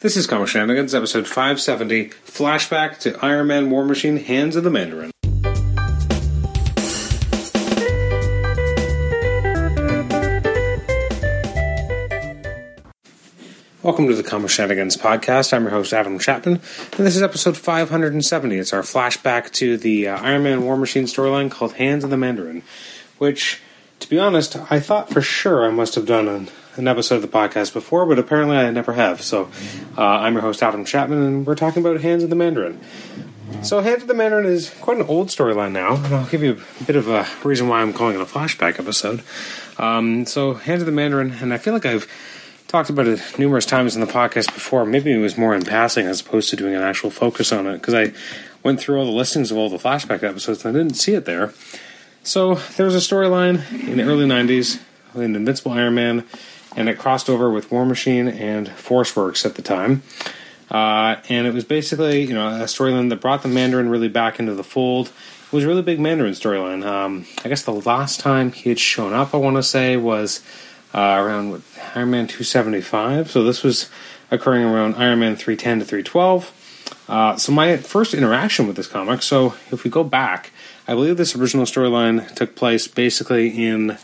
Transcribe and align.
This 0.00 0.16
is 0.16 0.28
Comic 0.28 0.46
Shenanigans, 0.46 0.94
episode 0.94 1.26
570, 1.26 2.10
flashback 2.24 3.00
to 3.00 3.18
Iron 3.20 3.48
Man 3.48 3.68
War 3.68 3.84
Machine 3.84 4.18
Hands 4.18 4.54
of 4.54 4.62
the 4.62 4.70
Mandarin. 4.70 5.10
Welcome 13.82 14.06
to 14.06 14.14
the 14.14 14.22
Comic 14.24 14.50
Shenanigans 14.50 14.96
podcast. 14.96 15.52
I'm 15.52 15.62
your 15.62 15.72
host, 15.72 15.92
Adam 15.92 16.16
Chapman, 16.20 16.60
and 16.96 17.04
this 17.04 17.16
is 17.16 17.22
episode 17.22 17.56
570. 17.56 18.56
It's 18.56 18.72
our 18.72 18.82
flashback 18.82 19.50
to 19.54 19.76
the 19.76 20.06
uh, 20.06 20.22
Iron 20.22 20.44
Man 20.44 20.62
War 20.62 20.76
Machine 20.76 21.06
storyline 21.06 21.50
called 21.50 21.72
Hands 21.72 22.04
of 22.04 22.10
the 22.10 22.16
Mandarin, 22.16 22.62
which, 23.18 23.60
to 23.98 24.08
be 24.08 24.20
honest, 24.20 24.56
I 24.70 24.78
thought 24.78 25.10
for 25.10 25.22
sure 25.22 25.66
I 25.66 25.70
must 25.70 25.96
have 25.96 26.06
done 26.06 26.28
an 26.28 26.48
an 26.78 26.86
episode 26.88 27.16
of 27.16 27.22
the 27.22 27.28
podcast 27.28 27.72
before, 27.72 28.06
but 28.06 28.18
apparently 28.18 28.56
I 28.56 28.70
never 28.70 28.92
have. 28.92 29.20
So 29.20 29.50
uh, 29.96 30.02
I'm 30.02 30.34
your 30.34 30.42
host, 30.42 30.62
Adam 30.62 30.84
Chapman, 30.84 31.18
and 31.18 31.46
we're 31.46 31.56
talking 31.56 31.84
about 31.84 32.00
Hands 32.00 32.22
of 32.22 32.30
the 32.30 32.36
Mandarin. 32.36 32.80
So 33.62 33.80
Hands 33.80 34.00
of 34.00 34.08
the 34.08 34.14
Mandarin 34.14 34.46
is 34.46 34.70
quite 34.80 34.98
an 34.98 35.06
old 35.06 35.28
storyline 35.28 35.72
now, 35.72 35.96
and 35.96 36.14
I'll 36.14 36.26
give 36.26 36.42
you 36.42 36.60
a 36.80 36.84
bit 36.84 36.96
of 36.96 37.08
a 37.08 37.26
reason 37.42 37.68
why 37.68 37.80
I'm 37.80 37.92
calling 37.92 38.14
it 38.14 38.20
a 38.20 38.24
flashback 38.24 38.78
episode. 38.78 39.22
Um, 39.78 40.24
so 40.24 40.54
Hands 40.54 40.80
of 40.80 40.86
the 40.86 40.92
Mandarin, 40.92 41.32
and 41.40 41.52
I 41.52 41.58
feel 41.58 41.74
like 41.74 41.86
I've 41.86 42.06
talked 42.68 42.90
about 42.90 43.06
it 43.06 43.20
numerous 43.38 43.66
times 43.66 43.96
in 43.96 44.00
the 44.00 44.06
podcast 44.06 44.54
before. 44.54 44.84
Maybe 44.84 45.12
it 45.12 45.18
was 45.18 45.36
more 45.36 45.54
in 45.54 45.64
passing 45.64 46.06
as 46.06 46.20
opposed 46.20 46.50
to 46.50 46.56
doing 46.56 46.74
an 46.74 46.82
actual 46.82 47.10
focus 47.10 47.50
on 47.50 47.66
it, 47.66 47.78
because 47.78 47.94
I 47.94 48.12
went 48.62 48.78
through 48.78 48.98
all 48.98 49.06
the 49.06 49.10
listings 49.10 49.50
of 49.50 49.56
all 49.56 49.68
the 49.68 49.78
flashback 49.78 50.22
episodes 50.22 50.64
and 50.64 50.76
I 50.76 50.80
didn't 50.80 50.96
see 50.96 51.14
it 51.14 51.24
there. 51.24 51.52
So 52.22 52.56
there 52.76 52.84
was 52.84 52.94
a 52.94 52.98
storyline 52.98 53.88
in 53.88 53.96
the 53.96 54.02
early 54.04 54.26
90s 54.26 54.80
in 55.14 55.34
Invincible 55.34 55.72
Iron 55.72 55.94
Man 55.94 56.26
and 56.76 56.88
it 56.88 56.98
crossed 56.98 57.28
over 57.28 57.50
with 57.50 57.70
War 57.70 57.84
Machine 57.86 58.28
and 58.28 58.68
Forceworks 58.68 59.44
at 59.44 59.54
the 59.54 59.62
time. 59.62 60.02
Uh, 60.70 61.16
and 61.28 61.46
it 61.46 61.54
was 61.54 61.64
basically, 61.64 62.22
you 62.22 62.34
know, 62.34 62.48
a 62.48 62.64
storyline 62.64 63.08
that 63.08 63.20
brought 63.20 63.42
the 63.42 63.48
Mandarin 63.48 63.88
really 63.88 64.08
back 64.08 64.38
into 64.38 64.54
the 64.54 64.64
fold. 64.64 65.10
It 65.46 65.52
was 65.52 65.64
a 65.64 65.66
really 65.66 65.82
big 65.82 65.98
Mandarin 65.98 66.34
storyline. 66.34 66.84
Um, 66.84 67.26
I 67.42 67.48
guess 67.48 67.62
the 67.62 67.72
last 67.72 68.20
time 68.20 68.52
he 68.52 68.68
had 68.68 68.78
shown 68.78 69.14
up, 69.14 69.34
I 69.34 69.38
want 69.38 69.56
to 69.56 69.62
say, 69.62 69.96
was 69.96 70.42
uh, 70.94 70.98
around 70.98 71.50
what, 71.50 71.62
Iron 71.94 72.10
Man 72.10 72.26
275. 72.26 73.30
So 73.30 73.42
this 73.44 73.62
was 73.62 73.88
occurring 74.30 74.64
around 74.64 74.96
Iron 74.96 75.20
Man 75.20 75.36
310 75.36 75.80
to 75.80 75.84
312. 75.86 76.54
Uh, 77.08 77.36
so 77.36 77.52
my 77.52 77.78
first 77.78 78.12
interaction 78.12 78.66
with 78.66 78.76
this 78.76 78.86
comic. 78.86 79.22
So 79.22 79.54
if 79.70 79.84
we 79.84 79.90
go 79.90 80.04
back, 80.04 80.52
I 80.86 80.94
believe 80.94 81.16
this 81.16 81.34
original 81.34 81.64
storyline 81.64 82.34
took 82.34 82.54
place 82.54 82.86
basically 82.86 83.48
in 83.48 83.96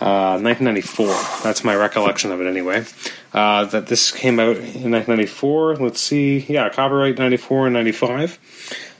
1994. 0.00 1.06
Uh, 1.08 1.40
That's 1.42 1.64
my 1.64 1.74
recollection 1.74 2.32
of 2.32 2.40
it 2.40 2.46
anyway. 2.46 2.84
Uh, 3.32 3.64
that 3.66 3.86
this 3.86 4.10
came 4.10 4.40
out 4.40 4.56
in 4.56 4.90
1994. 4.90 5.76
Let's 5.76 6.00
see. 6.00 6.38
Yeah, 6.38 6.68
copyright 6.70 7.18
94 7.18 7.66
and 7.66 7.74
95. 7.74 8.38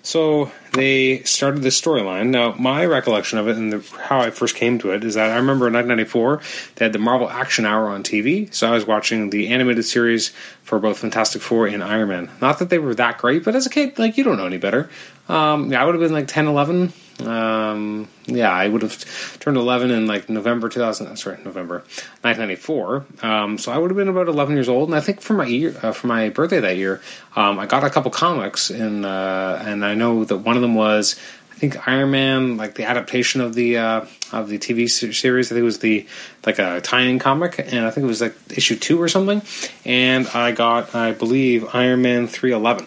So 0.02 0.50
they 0.72 1.22
started 1.24 1.62
this 1.62 1.78
storyline. 1.80 2.28
Now, 2.28 2.54
my 2.58 2.86
recollection 2.86 3.38
of 3.38 3.48
it 3.48 3.56
and 3.56 3.72
the, 3.72 3.96
how 3.98 4.20
I 4.20 4.30
first 4.30 4.54
came 4.54 4.78
to 4.78 4.92
it 4.92 5.04
is 5.04 5.14
that 5.14 5.30
I 5.30 5.36
remember 5.36 5.66
in 5.66 5.74
1994 5.74 6.40
they 6.76 6.84
had 6.86 6.92
the 6.92 6.98
Marvel 6.98 7.28
Action 7.28 7.66
Hour 7.66 7.88
on 7.88 8.02
TV, 8.02 8.52
so 8.54 8.68
I 8.68 8.70
was 8.70 8.86
watching 8.86 9.30
the 9.30 9.48
animated 9.48 9.84
series 9.84 10.30
for 10.62 10.78
both 10.78 10.98
Fantastic 10.98 11.42
Four 11.42 11.66
and 11.66 11.84
Iron 11.84 12.08
Man. 12.08 12.30
Not 12.40 12.60
that 12.60 12.70
they 12.70 12.78
were 12.78 12.94
that 12.94 13.18
great, 13.18 13.44
but 13.44 13.54
as 13.54 13.66
a 13.66 13.70
kid, 13.70 13.98
like 13.98 14.16
you 14.16 14.24
don't 14.24 14.38
know 14.38 14.46
any 14.46 14.58
better. 14.58 14.88
Um, 15.28 15.70
yeah, 15.70 15.82
I 15.82 15.84
would 15.84 15.94
have 15.94 16.02
been 16.02 16.12
like 16.12 16.28
10, 16.28 16.46
11, 16.46 16.92
um, 17.26 18.08
yeah, 18.26 18.50
I 18.50 18.68
would 18.68 18.82
have 18.82 19.38
turned 19.40 19.56
11 19.56 19.90
in 19.90 20.06
like 20.06 20.28
November 20.28 20.68
2000. 20.68 21.16
Sorry, 21.16 21.36
November 21.44 21.78
1994. 22.22 23.06
Um, 23.22 23.58
so 23.58 23.72
I 23.72 23.78
would 23.78 23.90
have 23.90 23.96
been 23.96 24.08
about 24.08 24.28
11 24.28 24.54
years 24.54 24.68
old, 24.68 24.88
and 24.88 24.96
I 24.96 25.00
think 25.00 25.20
for 25.20 25.34
my 25.34 25.46
year, 25.46 25.74
uh, 25.82 25.92
for 25.92 26.06
my 26.06 26.28
birthday 26.28 26.60
that 26.60 26.76
year, 26.76 27.00
um, 27.36 27.58
I 27.58 27.66
got 27.66 27.84
a 27.84 27.90
couple 27.90 28.10
comics, 28.10 28.70
and 28.70 29.04
uh, 29.04 29.62
and 29.62 29.84
I 29.84 29.94
know 29.94 30.24
that 30.24 30.38
one 30.38 30.56
of 30.56 30.62
them 30.62 30.74
was 30.74 31.16
I 31.52 31.54
think 31.56 31.86
Iron 31.88 32.10
Man, 32.10 32.56
like 32.56 32.74
the 32.74 32.84
adaptation 32.84 33.40
of 33.40 33.54
the 33.54 33.78
uh, 33.78 34.06
of 34.32 34.48
the 34.48 34.58
TV 34.58 34.88
series. 34.88 35.48
I 35.48 35.48
think 35.50 35.60
it 35.60 35.64
was 35.64 35.80
the 35.80 36.06
like 36.46 36.58
a 36.58 36.80
tie-in 36.80 37.18
comic, 37.18 37.58
and 37.58 37.86
I 37.86 37.90
think 37.90 38.04
it 38.04 38.08
was 38.08 38.20
like 38.20 38.34
issue 38.48 38.76
two 38.76 39.00
or 39.00 39.08
something. 39.08 39.42
And 39.84 40.26
I 40.28 40.52
got, 40.52 40.94
I 40.94 41.12
believe, 41.12 41.74
Iron 41.74 42.02
Man 42.02 42.28
311 42.28 42.86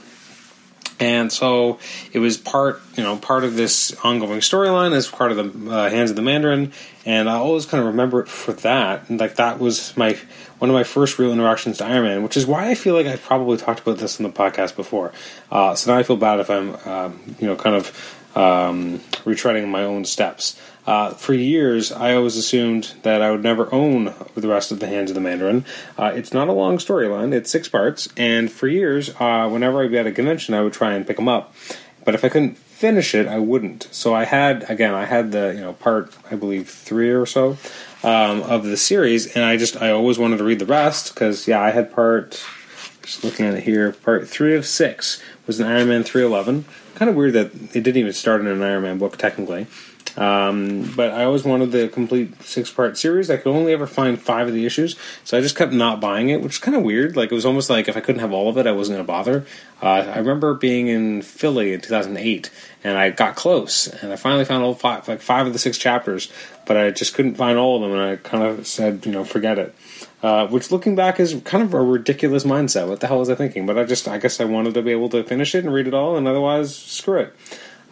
and 1.00 1.32
so 1.32 1.80
it 2.12 2.20
was 2.20 2.38
part, 2.38 2.82
you 2.96 3.04
know, 3.04 3.18
part 3.18 3.44
of 3.44 3.56
this 3.56 3.96
ongoing 4.04 4.40
storyline 4.40 4.94
as 4.94 5.08
part 5.08 5.32
of 5.32 5.38
the 5.38 5.72
uh, 5.72 5.90
Hands 5.90 6.10
of 6.10 6.16
the 6.16 6.22
Mandarin, 6.22 6.72
and 7.06 7.30
I 7.30 7.36
always 7.36 7.66
kind 7.66 7.82
of 7.82 7.88
remember 7.88 8.22
it 8.22 8.28
for 8.28 8.54
that. 8.54 9.10
And 9.10 9.20
like 9.20 9.36
that 9.36 9.60
was 9.60 9.96
my 9.98 10.18
one 10.60 10.70
of 10.70 10.74
my 10.74 10.84
first 10.84 11.20
real 11.20 11.34
interactions 11.34 11.80
to 11.80 11.86
Iron 11.86 12.04
Man, 12.04 12.24
which 12.24 12.38
is 12.38 12.46
why 12.46 12.70
I 12.70 12.76
feel 12.76 12.94
like 12.94 13.06
I've 13.06 13.22
probably 13.22 13.58
talked 13.58 13.82
about 13.82 13.98
this 13.98 14.20
in 14.20 14.24
the 14.24 14.32
podcast 14.32 14.76
before. 14.76 15.12
Uh, 15.52 15.76
so 15.76 15.92
now 15.92 16.00
I 16.00 16.04
feel 16.04 16.16
bad 16.16 16.40
if 16.40 16.50
I'm, 16.50 16.76
um, 16.88 17.36
you 17.40 17.48
know, 17.48 17.56
kind 17.58 17.76
of 17.76 17.88
um, 18.36 19.00
retreading 19.26 19.68
my 19.68 19.84
own 19.84 20.06
steps. 20.06 20.60
Uh, 20.86 21.12
for 21.12 21.34
years, 21.34 21.92
I 21.92 22.14
always 22.14 22.36
assumed 22.36 22.94
that 23.04 23.22
I 23.22 23.32
would 23.32 23.44
never 23.44 23.74
own 23.74 24.14
the 24.36 24.48
rest 24.48 24.72
of 24.72 24.80
the 24.80 24.88
Hands 24.88 25.10
of 25.10 25.16
the 25.16 25.22
Mandarin. 25.22 25.66
Uh, 25.98 26.12
it's 26.14 26.34
not 26.34 26.50
a 26.50 26.54
long 26.54 26.78
storyline; 26.78 27.34
it's 27.34 27.50
six 27.50 27.70
parts, 27.70 28.10
and 28.18 28.52
for 28.52 28.68
years, 28.68 29.10
uh, 29.20 29.48
whenever 29.50 29.84
I'd 29.84 29.92
be 29.92 29.98
at 29.98 30.08
a 30.08 30.12
convention, 30.12 30.54
I 30.54 30.62
would 30.62 30.74
try 30.74 30.94
and 30.94 31.08
pick 31.08 31.16
them 31.16 31.30
up. 31.30 31.54
But 32.04 32.16
if 32.16 32.26
I 32.26 32.30
couldn't 32.30 32.58
finish 32.58 33.16
it, 33.16 33.28
I 33.28 33.40
wouldn't. 33.40 33.88
So 33.92 34.14
I 34.14 34.26
had 34.26 34.70
again, 34.70 34.94
I 34.94 35.06
had 35.06 35.32
the 35.32 35.54
you 35.56 35.62
know 35.62 35.74
part 35.74 36.14
I 36.30 36.36
believe 36.36 36.70
three 36.70 37.12
or 37.12 37.26
so 37.26 37.58
um, 38.04 38.44
of 38.44 38.66
the 38.66 38.76
series, 38.76 39.34
and 39.36 39.46
I 39.46 39.56
just 39.56 39.82
I 39.82 39.92
always 39.92 40.20
wanted 40.20 40.38
to 40.38 40.44
read 40.44 40.60
the 40.60 40.66
rest 40.66 41.14
because 41.14 41.48
yeah, 41.48 41.62
I 41.62 41.72
had 41.72 41.94
part. 41.94 42.44
Just 43.02 43.22
looking 43.26 43.46
at 43.46 43.54
it 43.54 43.64
here, 43.64 43.92
part 43.92 44.30
three 44.30 44.56
of 44.56 44.66
six 44.66 45.22
was 45.46 45.60
an 45.60 45.68
Iron 45.68 45.90
Man 45.90 46.04
three 46.04 46.24
eleven. 46.24 46.64
Kind 46.96 47.10
of 47.10 47.16
weird 47.16 47.34
that 47.34 47.54
it 47.54 47.84
didn't 47.84 47.98
even 47.98 48.14
start 48.14 48.40
in 48.40 48.48
an 48.48 48.62
Iron 48.62 48.84
Man 48.84 48.98
book 48.98 49.18
technically. 49.18 49.68
Um, 50.16 50.94
but 50.96 51.12
I 51.12 51.24
always 51.24 51.44
wanted 51.44 51.72
the 51.72 51.88
complete 51.88 52.42
six 52.44 52.72
part 52.72 52.98
series. 52.98 53.32
I 53.32 53.38
could 53.38 53.54
only 53.54 53.74
ever 53.74 53.88
find 53.88 54.22
five 54.22 54.48
of 54.48 54.54
the 54.54 54.66
issues, 54.66 54.96
so 55.24 55.38
I 55.38 55.42
just 55.42 55.56
kept 55.56 55.74
not 55.74 56.00
buying 56.00 56.30
it, 56.30 56.42
which 56.42 56.54
is 56.54 56.60
kind 56.60 56.78
of 56.78 56.84
weird. 56.84 57.16
Like 57.16 57.32
it 57.32 57.36
was 57.36 57.46
almost 57.46 57.70
like 57.70 57.88
if 57.88 57.98
I 57.98 58.00
couldn't 58.00 58.22
have 58.22 58.32
all 58.32 58.50
of 58.50 58.58
it, 58.58 58.68
I 58.68 58.72
wasn't 58.72 58.98
going 58.98 59.06
to 59.06 59.12
bother. 59.12 59.46
Uh, 59.82 60.12
I 60.14 60.20
remember 60.20 60.54
being 60.54 60.88
in 60.88 61.24
Philly 61.24 61.74
in 61.74 61.82
2008, 61.82 62.50
and 62.84 62.98
I 62.98 63.10
got 63.10 63.36
close, 63.36 63.88
and 63.88 64.14
I 64.14 64.16
finally 64.16 64.46
found 64.46 64.64
all 64.64 64.76
five, 64.76 65.08
like 65.08 65.22
five 65.22 65.48
of 65.48 65.54
the 65.54 65.60
six 65.60 65.78
chapters, 65.78 66.32
but 66.66 66.78
I 66.78 66.92
just 66.92 67.16
couldn't 67.16 67.36
find 67.36 67.58
all 67.58 67.78
of 67.78 67.82
them, 67.82 68.00
and 68.00 68.02
I 68.02 68.16
kind 68.18 68.44
of 68.44 68.68
said, 68.68 69.06
you 69.06 69.12
know, 69.12 69.24
forget 69.24 69.58
it. 69.58 69.76
Uh, 70.22 70.48
which, 70.48 70.72
looking 70.72 70.96
back, 70.96 71.20
is 71.20 71.42
kind 71.44 71.62
of 71.62 71.74
a 71.74 71.82
ridiculous 71.82 72.46
mindset. 72.46 72.88
What 72.88 73.02
the 73.02 73.08
hell 73.08 73.20
was 73.20 73.30
I 73.30 73.36
thinking? 73.36 73.66
But 73.66 73.78
I 73.78 73.84
just, 73.84 74.08
I 74.08 74.20
guess, 74.20 74.40
I 74.40 74.46
wanted 74.46 74.74
to 74.76 74.82
be 74.82 74.92
able 74.92 75.10
to 75.10 75.22
finish 75.24 75.54
it 75.54 75.66
and 75.66 75.74
read 75.74 75.86
it 75.86 75.94
all, 75.94 76.16
and 76.16 76.30
otherwise, 76.30 76.74
screw 76.74 77.20
it. 77.20 77.36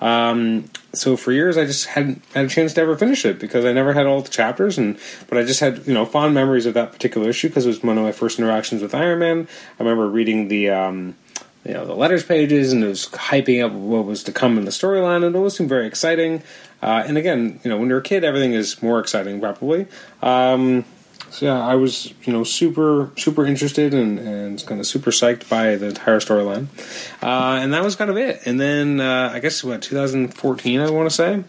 Um, 0.01 0.69
so 0.93 1.15
for 1.15 1.31
years, 1.31 1.57
I 1.57 1.65
just 1.65 1.85
hadn't 1.85 2.23
had 2.33 2.45
a 2.45 2.49
chance 2.49 2.73
to 2.73 2.81
ever 2.81 2.97
finish 2.97 3.23
it 3.23 3.39
because 3.39 3.63
I 3.65 3.71
never 3.71 3.93
had 3.93 4.07
all 4.07 4.21
the 4.21 4.29
chapters, 4.29 4.77
and 4.77 4.97
but 5.29 5.37
I 5.37 5.43
just 5.43 5.59
had 5.59 5.87
you 5.87 5.93
know 5.93 6.05
fond 6.05 6.33
memories 6.33 6.65
of 6.65 6.73
that 6.73 6.91
particular 6.91 7.29
issue 7.29 7.47
because 7.47 7.65
it 7.65 7.69
was 7.69 7.83
one 7.83 7.97
of 7.97 8.03
my 8.03 8.11
first 8.11 8.39
interactions 8.39 8.81
with 8.81 8.95
Iron 8.95 9.19
Man. 9.19 9.47
I 9.79 9.83
remember 9.83 10.09
reading 10.09 10.47
the 10.47 10.71
um, 10.71 11.15
you 11.63 11.73
know 11.73 11.85
the 11.85 11.93
letters 11.93 12.23
pages 12.23 12.73
and 12.73 12.83
it 12.83 12.87
was 12.87 13.07
hyping 13.07 13.63
up 13.63 13.71
what 13.71 14.05
was 14.05 14.23
to 14.23 14.31
come 14.31 14.57
in 14.57 14.65
the 14.65 14.71
storyline, 14.71 15.17
and 15.17 15.35
it 15.35 15.37
always 15.37 15.55
seemed 15.55 15.69
very 15.69 15.85
exciting. 15.85 16.41
Uh, 16.81 17.03
and 17.05 17.17
again, 17.17 17.59
you 17.63 17.69
know, 17.69 17.77
when 17.77 17.87
you're 17.87 17.99
a 17.99 18.03
kid, 18.03 18.23
everything 18.23 18.53
is 18.53 18.81
more 18.81 18.99
exciting, 18.99 19.39
probably. 19.39 19.85
Um, 20.23 20.83
so 21.31 21.45
yeah, 21.45 21.65
I 21.65 21.75
was 21.75 22.13
you 22.23 22.33
know 22.33 22.43
super 22.43 23.09
super 23.15 23.45
interested 23.45 23.93
and, 23.93 24.19
and 24.19 24.65
kind 24.65 24.81
of 24.81 24.85
super 24.85 25.11
psyched 25.11 25.47
by 25.47 25.77
the 25.77 25.87
entire 25.87 26.19
storyline, 26.19 26.67
uh, 27.23 27.61
and 27.61 27.73
that 27.73 27.83
was 27.83 27.95
kind 27.95 28.11
of 28.11 28.17
it. 28.17 28.41
And 28.45 28.59
then 28.59 28.99
uh, 28.99 29.31
I 29.33 29.39
guess 29.39 29.63
what 29.63 29.81
2014 29.81 30.81
I 30.81 30.89
want 30.89 31.09
to 31.09 31.15
say. 31.15 31.43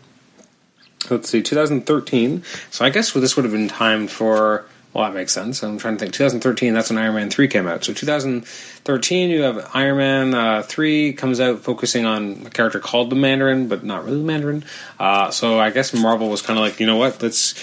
Let's 1.11 1.29
see, 1.29 1.43
2013. 1.43 2.45
So 2.71 2.85
I 2.85 2.91
guess 2.91 3.13
this 3.13 3.35
would 3.35 3.45
have 3.45 3.53
been 3.53 3.69
timed 3.69 4.11
for. 4.11 4.67
Well, 4.93 5.05
that 5.05 5.15
makes 5.15 5.33
sense. 5.33 5.63
I'm 5.63 5.79
trying 5.79 5.97
to 5.97 6.01
think. 6.01 6.13
2013, 6.13 6.75
that's 6.75 6.91
when 6.91 6.99
Iron 6.99 7.15
Man 7.15 7.31
3 7.31 7.49
came 7.49 7.67
out. 7.67 7.83
So 7.83 7.95
2013, 7.95 9.31
you 9.31 9.41
have 9.41 9.71
Iron 9.73 9.97
Man 9.97 10.35
uh, 10.35 10.63
3 10.63 11.15
comes 11.15 11.41
out 11.41 11.61
focusing 11.61 12.05
on 12.05 12.43
a 12.47 12.51
character 12.51 12.79
called 12.79 13.09
the 13.09 13.17
Mandarin, 13.17 13.69
but 13.69 13.83
not 13.83 14.05
really 14.05 14.19
the 14.19 14.25
Mandarin. 14.25 14.65
Uh, 15.01 15.31
so 15.31 15.59
I 15.59 15.71
guess 15.71 15.95
Marvel 15.95 16.29
was 16.29 16.43
kind 16.43 16.59
of 16.59 16.65
like, 16.65 16.79
you 16.79 16.87
know 16.87 16.99
what, 16.99 17.23
let's 17.23 17.55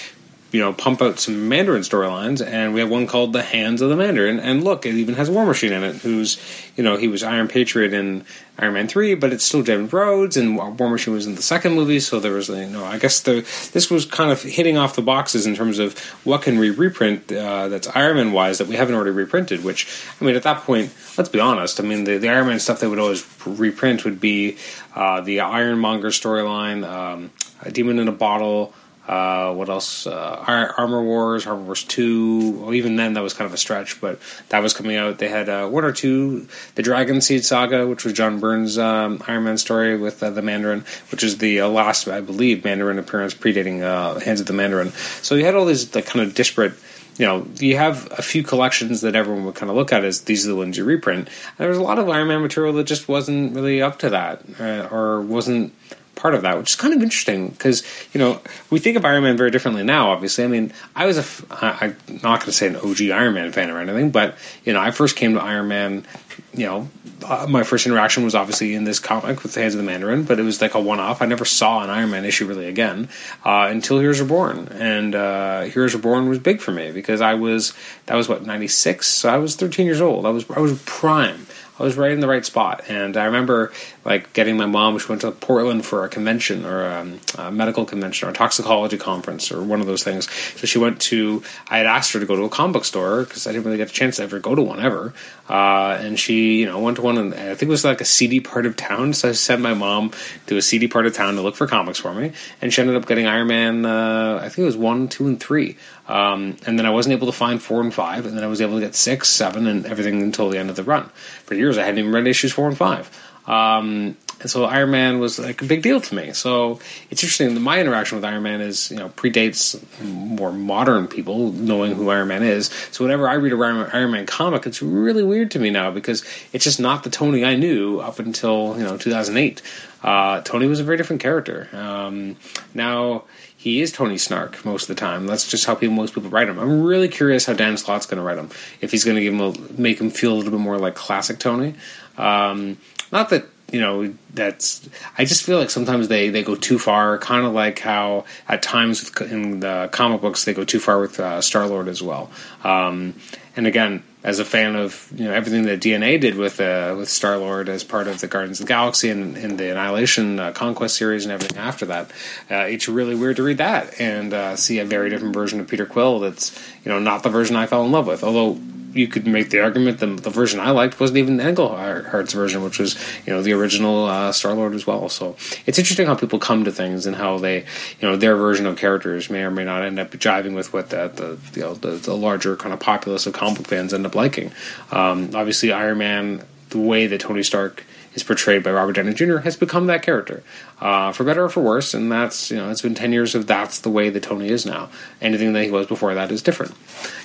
you 0.52 0.60
know, 0.60 0.72
pump 0.72 1.00
out 1.00 1.20
some 1.20 1.48
Mandarin 1.48 1.82
storylines, 1.82 2.44
and 2.44 2.74
we 2.74 2.80
have 2.80 2.90
one 2.90 3.06
called 3.06 3.32
The 3.32 3.42
Hands 3.42 3.80
of 3.80 3.88
the 3.88 3.96
Mandarin. 3.96 4.40
And 4.40 4.64
look, 4.64 4.84
it 4.84 4.94
even 4.94 5.14
has 5.14 5.30
War 5.30 5.46
Machine 5.46 5.72
in 5.72 5.84
it, 5.84 5.96
who's, 5.96 6.40
you 6.76 6.82
know, 6.82 6.96
he 6.96 7.06
was 7.06 7.22
Iron 7.22 7.46
Patriot 7.46 7.92
in 7.92 8.24
Iron 8.58 8.74
Man 8.74 8.88
3, 8.88 9.14
but 9.14 9.32
it's 9.32 9.44
still 9.44 9.62
James 9.62 9.92
Rhodes, 9.92 10.36
and 10.36 10.56
War 10.56 10.90
Machine 10.90 11.14
was 11.14 11.26
in 11.26 11.36
the 11.36 11.42
second 11.42 11.74
movie, 11.74 12.00
so 12.00 12.18
there 12.18 12.32
was, 12.32 12.48
you 12.48 12.66
know, 12.66 12.84
I 12.84 12.98
guess 12.98 13.20
the 13.20 13.46
this 13.72 13.90
was 13.90 14.04
kind 14.04 14.30
of 14.30 14.42
hitting 14.42 14.76
off 14.76 14.96
the 14.96 15.02
boxes 15.02 15.46
in 15.46 15.54
terms 15.54 15.78
of 15.78 15.98
what 16.24 16.42
can 16.42 16.58
we 16.58 16.70
reprint 16.70 17.30
uh, 17.32 17.68
that's 17.68 17.88
Iron 17.88 18.16
Man 18.16 18.32
wise 18.32 18.58
that 18.58 18.66
we 18.66 18.74
haven't 18.74 18.94
already 18.94 19.12
reprinted, 19.12 19.62
which, 19.64 20.04
I 20.20 20.24
mean, 20.24 20.34
at 20.34 20.42
that 20.42 20.62
point, 20.62 20.92
let's 21.16 21.30
be 21.30 21.40
honest, 21.40 21.80
I 21.80 21.84
mean, 21.84 22.04
the, 22.04 22.18
the 22.18 22.28
Iron 22.28 22.48
Man 22.48 22.58
stuff 22.58 22.80
they 22.80 22.88
would 22.88 22.98
always 22.98 23.24
reprint 23.46 24.04
would 24.04 24.20
be 24.20 24.56
uh, 24.94 25.20
the 25.20 25.40
Ironmonger 25.40 26.08
storyline, 26.08 26.84
um, 26.84 27.30
a 27.62 27.70
Demon 27.70 27.98
in 27.98 28.08
a 28.08 28.12
Bottle, 28.12 28.74
Uh, 29.08 29.52
what 29.54 29.68
else? 29.68 30.06
Uh, 30.06 30.72
Armor 30.76 31.02
Wars, 31.02 31.46
Armor 31.46 31.62
Wars 31.62 31.82
Two. 31.82 32.52
Well, 32.52 32.74
even 32.74 32.96
then, 32.96 33.14
that 33.14 33.22
was 33.22 33.34
kind 33.34 33.46
of 33.46 33.54
a 33.54 33.56
stretch, 33.56 34.00
but 34.00 34.20
that 34.50 34.62
was 34.62 34.72
coming 34.72 34.96
out. 34.96 35.18
They 35.18 35.28
had 35.28 35.48
uh, 35.48 35.68
one 35.68 35.84
or 35.84 35.92
two. 35.92 36.46
The 36.76 36.82
Dragon 36.82 37.20
Seed 37.20 37.44
Saga, 37.44 37.88
which 37.88 38.04
was 38.04 38.12
John 38.12 38.38
Byrne's 38.38 38.78
um, 38.78 39.22
Iron 39.26 39.44
Man 39.44 39.58
story 39.58 39.96
with 39.96 40.22
uh, 40.22 40.30
the 40.30 40.42
Mandarin, 40.42 40.84
which 41.10 41.24
is 41.24 41.38
the 41.38 41.60
uh, 41.60 41.68
last, 41.68 42.06
I 42.06 42.20
believe, 42.20 42.64
Mandarin 42.64 42.98
appearance 42.98 43.34
predating 43.34 43.82
uh, 43.82 44.20
Hands 44.20 44.40
of 44.40 44.46
the 44.46 44.52
Mandarin. 44.52 44.90
So 45.22 45.34
you 45.34 45.44
had 45.44 45.54
all 45.54 45.64
these 45.64 45.92
like 45.94 46.06
kind 46.06 46.24
of 46.24 46.34
disparate 46.34 46.74
you 47.18 47.26
know, 47.26 47.46
you 47.58 47.76
have 47.76 48.10
a 48.18 48.22
few 48.22 48.42
collections 48.42 49.02
that 49.02 49.14
everyone 49.14 49.44
would 49.44 49.54
kind 49.54 49.68
of 49.68 49.76
look 49.76 49.92
at 49.92 50.04
as 50.04 50.22
these 50.22 50.46
are 50.46 50.48
the 50.48 50.56
ones 50.56 50.78
you 50.78 50.84
reprint. 50.84 51.28
And 51.28 51.58
there 51.58 51.68
was 51.68 51.76
a 51.76 51.82
lot 51.82 51.98
of 51.98 52.08
Iron 52.08 52.28
Man 52.28 52.40
material 52.40 52.72
that 52.74 52.84
just 52.84 53.08
wasn't 53.08 53.54
really 53.54 53.82
up 53.82 53.98
to 53.98 54.08
that, 54.08 54.42
uh, 54.58 54.88
or 54.90 55.20
wasn't 55.20 55.74
part 56.20 56.34
of 56.34 56.42
that, 56.42 56.58
which 56.58 56.70
is 56.70 56.76
kind 56.76 56.92
of 56.92 57.02
interesting 57.02 57.48
because 57.48 57.82
you 58.12 58.18
know 58.18 58.40
we 58.68 58.78
think 58.78 58.96
of 58.96 59.04
Iron 59.04 59.24
Man 59.24 59.36
very 59.36 59.50
differently 59.50 59.82
now. 59.82 60.10
Obviously, 60.10 60.44
I 60.44 60.48
mean, 60.48 60.72
I 60.94 61.06
was 61.06 61.16
a 61.16 61.20
f- 61.20 61.44
I, 61.50 61.86
I'm 61.86 61.96
not 62.22 62.40
going 62.40 62.46
to 62.46 62.52
say 62.52 62.68
an 62.68 62.76
OG 62.76 63.02
Iron 63.10 63.34
Man 63.34 63.50
fan 63.52 63.70
or 63.70 63.80
anything, 63.80 64.10
but 64.10 64.36
you 64.64 64.72
know, 64.72 64.80
I 64.80 64.90
first 64.90 65.16
came 65.16 65.34
to 65.34 65.42
Iron 65.42 65.68
Man. 65.68 66.06
You 66.52 66.66
know, 66.66 66.88
uh, 67.24 67.46
my 67.48 67.62
first 67.62 67.86
interaction 67.86 68.24
was 68.24 68.34
obviously 68.34 68.74
in 68.74 68.84
this 68.84 68.98
comic 68.98 69.42
with 69.42 69.54
the 69.54 69.60
Hands 69.60 69.74
of 69.74 69.78
the 69.78 69.84
Mandarin, 69.84 70.24
but 70.24 70.38
it 70.38 70.42
was 70.42 70.60
like 70.60 70.74
a 70.74 70.80
one-off. 70.80 71.22
I 71.22 71.26
never 71.26 71.44
saw 71.44 71.82
an 71.82 71.90
Iron 71.90 72.10
Man 72.10 72.24
issue 72.24 72.46
really 72.46 72.66
again 72.66 73.08
uh, 73.44 73.68
until 73.70 73.98
Heroes 73.98 74.20
Reborn, 74.20 74.68
and 74.68 75.14
uh, 75.14 75.62
Heroes 75.62 75.94
Reborn 75.94 76.28
was 76.28 76.38
big 76.38 76.60
for 76.60 76.72
me 76.72 76.92
because 76.92 77.20
I 77.20 77.34
was 77.34 77.72
that 78.06 78.14
was 78.14 78.28
what 78.28 78.44
'96, 78.44 79.06
so 79.06 79.32
I 79.32 79.38
was 79.38 79.56
13 79.56 79.86
years 79.86 80.00
old. 80.00 80.26
I 80.26 80.30
was 80.30 80.48
I 80.50 80.60
was 80.60 80.80
prime. 80.84 81.46
I 81.80 81.82
was 81.82 81.96
right 81.96 82.12
in 82.12 82.20
the 82.20 82.28
right 82.28 82.44
spot. 82.44 82.84
And 82.88 83.16
I 83.16 83.24
remember 83.24 83.72
like 84.10 84.32
getting 84.32 84.56
my 84.56 84.66
mom. 84.66 84.98
She 84.98 85.06
went 85.06 85.20
to 85.20 85.30
Portland 85.30 85.86
for 85.86 86.04
a 86.04 86.08
convention 86.08 86.66
or 86.66 86.84
um, 86.84 87.20
a 87.38 87.52
medical 87.52 87.84
convention 87.84 88.26
or 88.26 88.32
a 88.32 88.34
toxicology 88.34 88.98
conference 88.98 89.52
or 89.52 89.62
one 89.62 89.80
of 89.80 89.86
those 89.86 90.02
things. 90.02 90.28
So 90.56 90.66
she 90.66 90.78
went 90.78 91.00
to. 91.02 91.44
I 91.68 91.78
had 91.78 91.86
asked 91.86 92.12
her 92.14 92.20
to 92.20 92.26
go 92.26 92.34
to 92.34 92.42
a 92.42 92.48
comic 92.48 92.74
book 92.74 92.84
store 92.84 93.22
because 93.22 93.46
I 93.46 93.52
didn't 93.52 93.66
really 93.66 93.78
get 93.78 93.88
a 93.88 93.92
chance 93.92 94.16
to 94.16 94.24
ever 94.24 94.40
go 94.40 94.56
to 94.56 94.62
one 94.62 94.80
ever. 94.80 95.14
Uh, 95.48 95.96
and 96.00 96.18
she, 96.18 96.58
you 96.60 96.66
know, 96.66 96.78
went 96.80 96.96
to 96.96 97.02
one, 97.02 97.18
and 97.18 97.34
I 97.34 97.54
think 97.54 97.62
it 97.62 97.68
was 97.68 97.84
like 97.84 98.00
a 98.00 98.04
seedy 98.04 98.40
part 98.40 98.66
of 98.66 98.76
town. 98.76 99.14
So 99.14 99.28
I 99.28 99.32
sent 99.32 99.62
my 99.62 99.74
mom 99.74 100.12
to 100.46 100.56
a 100.56 100.62
seedy 100.62 100.88
part 100.88 101.06
of 101.06 101.14
town 101.14 101.36
to 101.36 101.42
look 101.42 101.56
for 101.56 101.66
comics 101.66 101.98
for 101.98 102.12
me, 102.12 102.32
and 102.60 102.72
she 102.72 102.80
ended 102.80 102.96
up 102.96 103.06
getting 103.06 103.26
Iron 103.26 103.46
Man. 103.46 103.84
Uh, 103.84 104.40
I 104.42 104.48
think 104.48 104.58
it 104.58 104.64
was 104.64 104.76
one, 104.76 105.08
two, 105.08 105.26
and 105.26 105.40
three. 105.40 105.76
Um, 106.08 106.56
and 106.66 106.76
then 106.76 106.86
I 106.86 106.90
wasn't 106.90 107.14
able 107.14 107.26
to 107.28 107.32
find 107.32 107.62
four 107.62 107.80
and 107.80 107.94
five, 107.94 108.26
and 108.26 108.36
then 108.36 108.42
I 108.42 108.48
was 108.48 108.60
able 108.60 108.74
to 108.74 108.80
get 108.80 108.96
six, 108.96 109.28
seven, 109.28 109.68
and 109.68 109.86
everything 109.86 110.22
until 110.22 110.50
the 110.50 110.58
end 110.58 110.70
of 110.70 110.76
the 110.76 110.82
run. 110.82 111.08
For 111.46 111.54
years, 111.54 111.78
I 111.78 111.82
hadn't 111.82 111.98
even 111.98 112.12
read 112.12 112.26
issues 112.26 112.52
four 112.52 112.66
and 112.66 112.76
five. 112.76 113.10
Um, 113.50 114.16
and 114.40 114.50
so 114.50 114.64
Iron 114.64 114.90
Man 114.90 115.18
was 115.18 115.38
like 115.38 115.60
a 115.60 115.64
big 115.64 115.82
deal 115.82 116.00
to 116.00 116.14
me. 116.14 116.32
So 116.32 116.78
it's 117.10 117.22
interesting. 117.22 117.60
My 117.60 117.80
interaction 117.80 118.16
with 118.16 118.24
Iron 118.24 118.42
Man 118.42 118.60
is, 118.60 118.90
you 118.90 118.96
know, 118.96 119.10
predates 119.10 119.78
more 120.02 120.52
modern 120.52 121.08
people 121.08 121.52
knowing 121.52 121.94
who 121.94 122.08
Iron 122.10 122.28
Man 122.28 122.42
is. 122.42 122.70
So 122.90 123.04
whenever 123.04 123.28
I 123.28 123.34
read 123.34 123.52
a 123.52 123.90
Iron 123.92 124.12
Man 124.12 124.26
comic, 124.26 124.66
it's 124.66 124.80
really 124.80 125.22
weird 125.24 125.50
to 125.52 125.58
me 125.58 125.70
now 125.70 125.90
because 125.90 126.24
it's 126.52 126.64
just 126.64 126.80
not 126.80 127.02
the 127.02 127.10
Tony 127.10 127.44
I 127.44 127.56
knew 127.56 127.98
up 128.00 128.18
until 128.18 128.76
you 128.78 128.84
know 128.84 128.96
2008. 128.96 129.62
Uh, 130.02 130.40
Tony 130.42 130.66
was 130.66 130.80
a 130.80 130.84
very 130.84 130.96
different 130.96 131.20
character. 131.20 131.68
Um, 131.72 132.36
now 132.72 133.24
he 133.60 133.82
is 133.82 133.92
Tony 133.92 134.16
Snark 134.16 134.64
most 134.64 134.84
of 134.84 134.96
the 134.96 134.98
time. 134.98 135.26
That's 135.26 135.46
just 135.46 135.66
how 135.66 135.74
people, 135.74 135.94
most 135.94 136.14
people 136.14 136.30
write 136.30 136.48
him. 136.48 136.58
I'm 136.58 136.82
really 136.82 137.08
curious 137.08 137.44
how 137.44 137.52
Dan 137.52 137.76
Slott's 137.76 138.06
going 138.06 138.16
to 138.16 138.22
write 138.22 138.38
him. 138.38 138.48
If 138.80 138.90
he's 138.90 139.04
going 139.04 139.16
to 139.18 139.22
give 139.22 139.34
him 139.34 139.40
a, 139.42 139.78
make 139.78 140.00
him 140.00 140.08
feel 140.08 140.32
a 140.32 140.36
little 140.36 140.50
bit 140.50 140.60
more 140.60 140.78
like 140.78 140.94
classic 140.94 141.38
Tony. 141.38 141.74
Um, 142.16 142.78
not 143.12 143.28
that 143.28 143.44
you 143.70 143.80
know 143.80 144.12
that's 144.34 144.88
i 145.16 145.24
just 145.24 145.44
feel 145.44 145.56
like 145.56 145.70
sometimes 145.70 146.08
they 146.08 146.28
they 146.28 146.42
go 146.42 146.56
too 146.56 146.76
far 146.76 147.18
kind 147.18 147.46
of 147.46 147.52
like 147.52 147.78
how 147.78 148.24
at 148.48 148.64
times 148.64 149.04
with, 149.04 149.30
in 149.30 149.60
the 149.60 149.88
comic 149.92 150.20
books 150.20 150.44
they 150.44 150.52
go 150.52 150.64
too 150.64 150.80
far 150.80 151.00
with 151.00 151.20
uh, 151.20 151.40
star 151.40 151.68
lord 151.68 151.86
as 151.86 152.02
well 152.02 152.32
um, 152.64 153.14
and 153.54 153.68
again 153.68 154.02
as 154.22 154.38
a 154.38 154.44
fan 154.44 154.76
of 154.76 155.10
you 155.14 155.24
know 155.24 155.32
everything 155.32 155.62
that 155.62 155.80
dna 155.80 156.20
did 156.20 156.34
with 156.36 156.60
uh, 156.60 156.94
with 156.96 157.08
star 157.08 157.38
lord 157.38 157.68
as 157.68 157.82
part 157.82 158.06
of 158.06 158.20
the 158.20 158.26
guardians 158.26 158.60
of 158.60 158.66
the 158.66 158.68
galaxy 158.68 159.08
and, 159.08 159.36
and 159.36 159.58
the 159.58 159.70
annihilation 159.70 160.38
uh, 160.38 160.52
conquest 160.52 160.96
series 160.96 161.24
and 161.24 161.32
everything 161.32 161.58
after 161.58 161.86
that 161.86 162.10
uh, 162.50 162.66
it's 162.66 162.88
really 162.88 163.14
weird 163.14 163.36
to 163.36 163.42
read 163.42 163.58
that 163.58 163.98
and 164.00 164.34
uh, 164.34 164.54
see 164.56 164.78
a 164.78 164.84
very 164.84 165.08
different 165.08 165.34
version 165.34 165.58
of 165.58 165.66
peter 165.66 165.86
quill 165.86 166.20
that's 166.20 166.56
you 166.84 166.90
know 166.90 166.98
not 166.98 167.22
the 167.22 167.30
version 167.30 167.56
i 167.56 167.66
fell 167.66 167.84
in 167.84 167.92
love 167.92 168.06
with. 168.06 168.22
Although 168.24 168.60
you 168.92 169.08
could 169.08 169.26
make 169.26 169.50
the 169.50 169.60
argument 169.60 169.98
that 170.00 170.22
the 170.22 170.30
version 170.30 170.60
I 170.60 170.70
liked 170.70 170.98
wasn't 171.00 171.18
even 171.18 171.40
Englehart's 171.40 172.32
version, 172.32 172.62
which 172.62 172.78
was 172.78 172.96
you 173.26 173.32
know 173.32 173.42
the 173.42 173.52
original 173.52 174.06
uh, 174.06 174.32
Star 174.32 174.54
Lord 174.54 174.74
as 174.74 174.86
well. 174.86 175.08
So 175.08 175.36
it's 175.66 175.78
interesting 175.78 176.06
how 176.06 176.14
people 176.14 176.38
come 176.38 176.64
to 176.64 176.72
things 176.72 177.06
and 177.06 177.16
how 177.16 177.38
they 177.38 177.58
you 177.58 178.08
know 178.08 178.16
their 178.16 178.36
version 178.36 178.66
of 178.66 178.76
characters 178.76 179.30
may 179.30 179.42
or 179.42 179.50
may 179.50 179.64
not 179.64 179.82
end 179.82 179.98
up 179.98 180.10
jiving 180.12 180.54
with 180.54 180.72
what 180.72 180.90
the, 180.90 181.08
the 181.08 181.58
you 181.58 181.66
know 181.66 181.74
the, 181.74 181.92
the 181.92 182.14
larger 182.14 182.56
kind 182.56 182.72
of 182.72 182.80
populace 182.80 183.26
of 183.26 183.32
comic 183.32 183.66
fans 183.66 183.94
end 183.94 184.06
up 184.06 184.14
liking. 184.14 184.52
Um, 184.90 185.30
obviously, 185.34 185.72
Iron 185.72 185.98
Man, 185.98 186.44
the 186.70 186.78
way 186.78 187.06
that 187.06 187.20
Tony 187.20 187.42
Stark 187.42 187.84
is 188.14 188.22
portrayed 188.22 188.62
by 188.62 188.72
Robert 188.72 188.94
Downey 188.94 189.14
Jr. 189.14 189.38
has 189.38 189.56
become 189.56 189.86
that 189.86 190.02
character, 190.02 190.42
uh, 190.80 191.12
for 191.12 191.24
better 191.24 191.44
or 191.44 191.48
for 191.48 191.62
worse. 191.62 191.94
And 191.94 192.10
that's 192.10 192.50
you 192.50 192.56
know 192.56 192.70
it's 192.70 192.82
been 192.82 192.94
ten 192.94 193.12
years 193.12 193.34
of 193.34 193.46
that's 193.46 193.78
the 193.78 193.90
way 193.90 194.10
that 194.10 194.22
Tony 194.22 194.48
is 194.48 194.66
now. 194.66 194.88
Anything 195.20 195.52
that 195.52 195.64
he 195.64 195.70
was 195.70 195.86
before 195.86 196.14
that 196.14 196.30
is 196.30 196.42
different. 196.42 196.74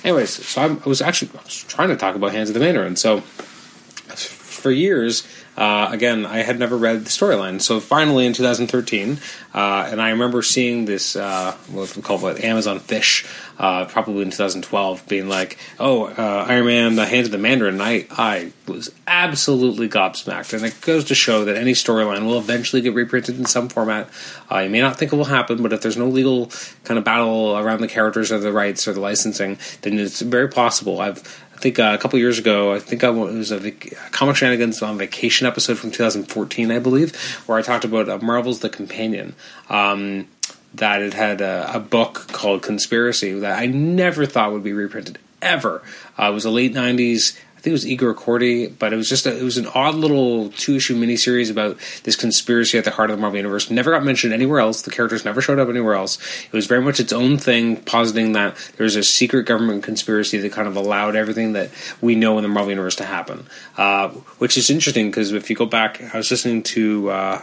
Anyways, 0.04 0.30
so 0.30 0.62
I'm, 0.62 0.82
i 0.84 0.88
was 0.88 1.02
actually 1.02 1.30
I 1.38 1.42
was 1.42 1.64
trying 1.64 1.88
to 1.88 1.96
talk 1.96 2.14
about 2.14 2.32
Hands 2.32 2.48
of 2.48 2.54
the 2.54 2.60
Mandarin. 2.60 2.96
So 2.96 3.20
for 3.20 4.70
years, 4.70 5.26
uh, 5.56 5.88
again, 5.90 6.26
I 6.26 6.38
had 6.38 6.58
never 6.58 6.76
read 6.76 7.04
the 7.04 7.08
storyline. 7.08 7.62
So 7.62 7.80
finally, 7.80 8.26
in 8.26 8.32
2013, 8.34 9.18
uh, 9.54 9.88
and 9.90 10.02
I 10.02 10.10
remember 10.10 10.42
seeing 10.42 10.84
this, 10.84 11.16
uh, 11.16 11.56
what 11.70 11.96
we 11.96 12.02
call 12.02 12.26
it, 12.26 12.44
Amazon 12.44 12.78
Fish, 12.78 13.26
uh, 13.58 13.86
probably 13.86 14.22
in 14.22 14.30
2012, 14.30 15.08
being 15.08 15.28
like, 15.28 15.56
"Oh, 15.80 16.04
uh, 16.04 16.44
Iron 16.46 16.66
Man: 16.66 16.96
The 16.96 17.06
Hands 17.06 17.26
of 17.26 17.32
the 17.32 17.38
Mandarin." 17.38 17.80
I, 17.80 18.06
I 18.10 18.52
was 18.66 18.92
absolutely 19.06 19.88
gobsmacked, 19.88 20.52
and 20.52 20.62
it 20.62 20.78
goes 20.82 21.04
to 21.04 21.14
show 21.14 21.46
that 21.46 21.56
any 21.56 21.72
storyline 21.72 22.26
will 22.26 22.38
eventually 22.38 22.82
get 22.82 22.92
reprinted 22.92 23.38
in 23.38 23.46
some 23.46 23.70
format. 23.70 24.10
Uh, 24.52 24.58
you 24.58 24.70
may 24.70 24.80
not 24.80 24.98
think 24.98 25.12
it 25.12 25.16
will 25.16 25.24
happen, 25.24 25.62
but 25.62 25.72
if 25.72 25.80
there's 25.80 25.96
no 25.96 26.06
legal 26.06 26.50
kind 26.84 26.98
of 26.98 27.04
battle 27.04 27.56
around 27.56 27.80
the 27.80 27.88
characters 27.88 28.30
or 28.30 28.38
the 28.38 28.52
rights 28.52 28.86
or 28.86 28.92
the 28.92 29.00
licensing, 29.00 29.58
then 29.80 29.98
it's 29.98 30.20
very 30.20 30.48
possible. 30.48 31.00
I've 31.00 31.45
I 31.56 31.58
think 31.58 31.78
uh, 31.78 31.92
a 31.94 31.98
couple 31.98 32.18
years 32.18 32.38
ago, 32.38 32.74
I 32.74 32.78
think 32.78 33.02
I, 33.02 33.08
it 33.08 33.14
was 33.14 33.50
a 33.50 33.70
Comic 34.10 34.36
Shenanigans 34.36 34.82
on 34.82 34.98
Vacation 34.98 35.46
episode 35.46 35.78
from 35.78 35.90
2014, 35.90 36.70
I 36.70 36.78
believe, 36.78 37.16
where 37.46 37.56
I 37.56 37.62
talked 37.62 37.86
about 37.86 38.10
uh, 38.10 38.18
Marvel's 38.18 38.60
The 38.60 38.68
Companion. 38.68 39.34
Um, 39.70 40.28
that 40.74 41.00
it 41.00 41.14
had 41.14 41.40
a, 41.40 41.70
a, 41.74 41.80
book 41.80 42.26
called 42.32 42.62
Conspiracy 42.62 43.32
that 43.40 43.58
I 43.58 43.64
never 43.64 44.26
thought 44.26 44.52
would 44.52 44.62
be 44.62 44.74
reprinted 44.74 45.18
ever. 45.40 45.82
Uh, 46.18 46.26
it 46.26 46.34
was 46.34 46.44
a 46.44 46.50
late 46.50 46.74
90s 46.74 47.38
think 47.66 47.72
it 47.72 47.82
was 47.82 47.86
Igor 47.88 48.14
Kordey, 48.14 48.72
but 48.78 48.92
it 48.92 48.96
was 48.96 49.08
just 49.08 49.26
a, 49.26 49.36
it 49.36 49.42
was 49.42 49.58
an 49.58 49.66
odd 49.74 49.96
little 49.96 50.50
two 50.50 50.76
issue 50.76 50.94
miniseries 50.94 51.50
about 51.50 51.78
this 52.04 52.14
conspiracy 52.14 52.78
at 52.78 52.84
the 52.84 52.92
heart 52.92 53.10
of 53.10 53.16
the 53.16 53.20
Marvel 53.20 53.38
universe. 53.38 53.70
Never 53.72 53.90
got 53.90 54.04
mentioned 54.04 54.32
anywhere 54.32 54.60
else. 54.60 54.82
The 54.82 54.92
characters 54.92 55.24
never 55.24 55.40
showed 55.40 55.58
up 55.58 55.68
anywhere 55.68 55.94
else. 55.94 56.16
It 56.44 56.52
was 56.52 56.66
very 56.66 56.80
much 56.80 57.00
its 57.00 57.12
own 57.12 57.38
thing, 57.38 57.78
positing 57.78 58.32
that 58.32 58.54
there 58.76 58.84
was 58.84 58.94
a 58.94 59.02
secret 59.02 59.46
government 59.46 59.82
conspiracy 59.82 60.38
that 60.38 60.52
kind 60.52 60.68
of 60.68 60.76
allowed 60.76 61.16
everything 61.16 61.54
that 61.54 61.70
we 62.00 62.14
know 62.14 62.38
in 62.38 62.42
the 62.42 62.48
Marvel 62.48 62.70
universe 62.70 62.94
to 62.96 63.04
happen. 63.04 63.48
Uh, 63.76 64.10
which 64.38 64.56
is 64.56 64.70
interesting 64.70 65.10
because 65.10 65.32
if 65.32 65.50
you 65.50 65.56
go 65.56 65.66
back, 65.66 66.00
I 66.14 66.18
was 66.18 66.30
listening 66.30 66.62
to 66.62 67.10
uh, 67.10 67.42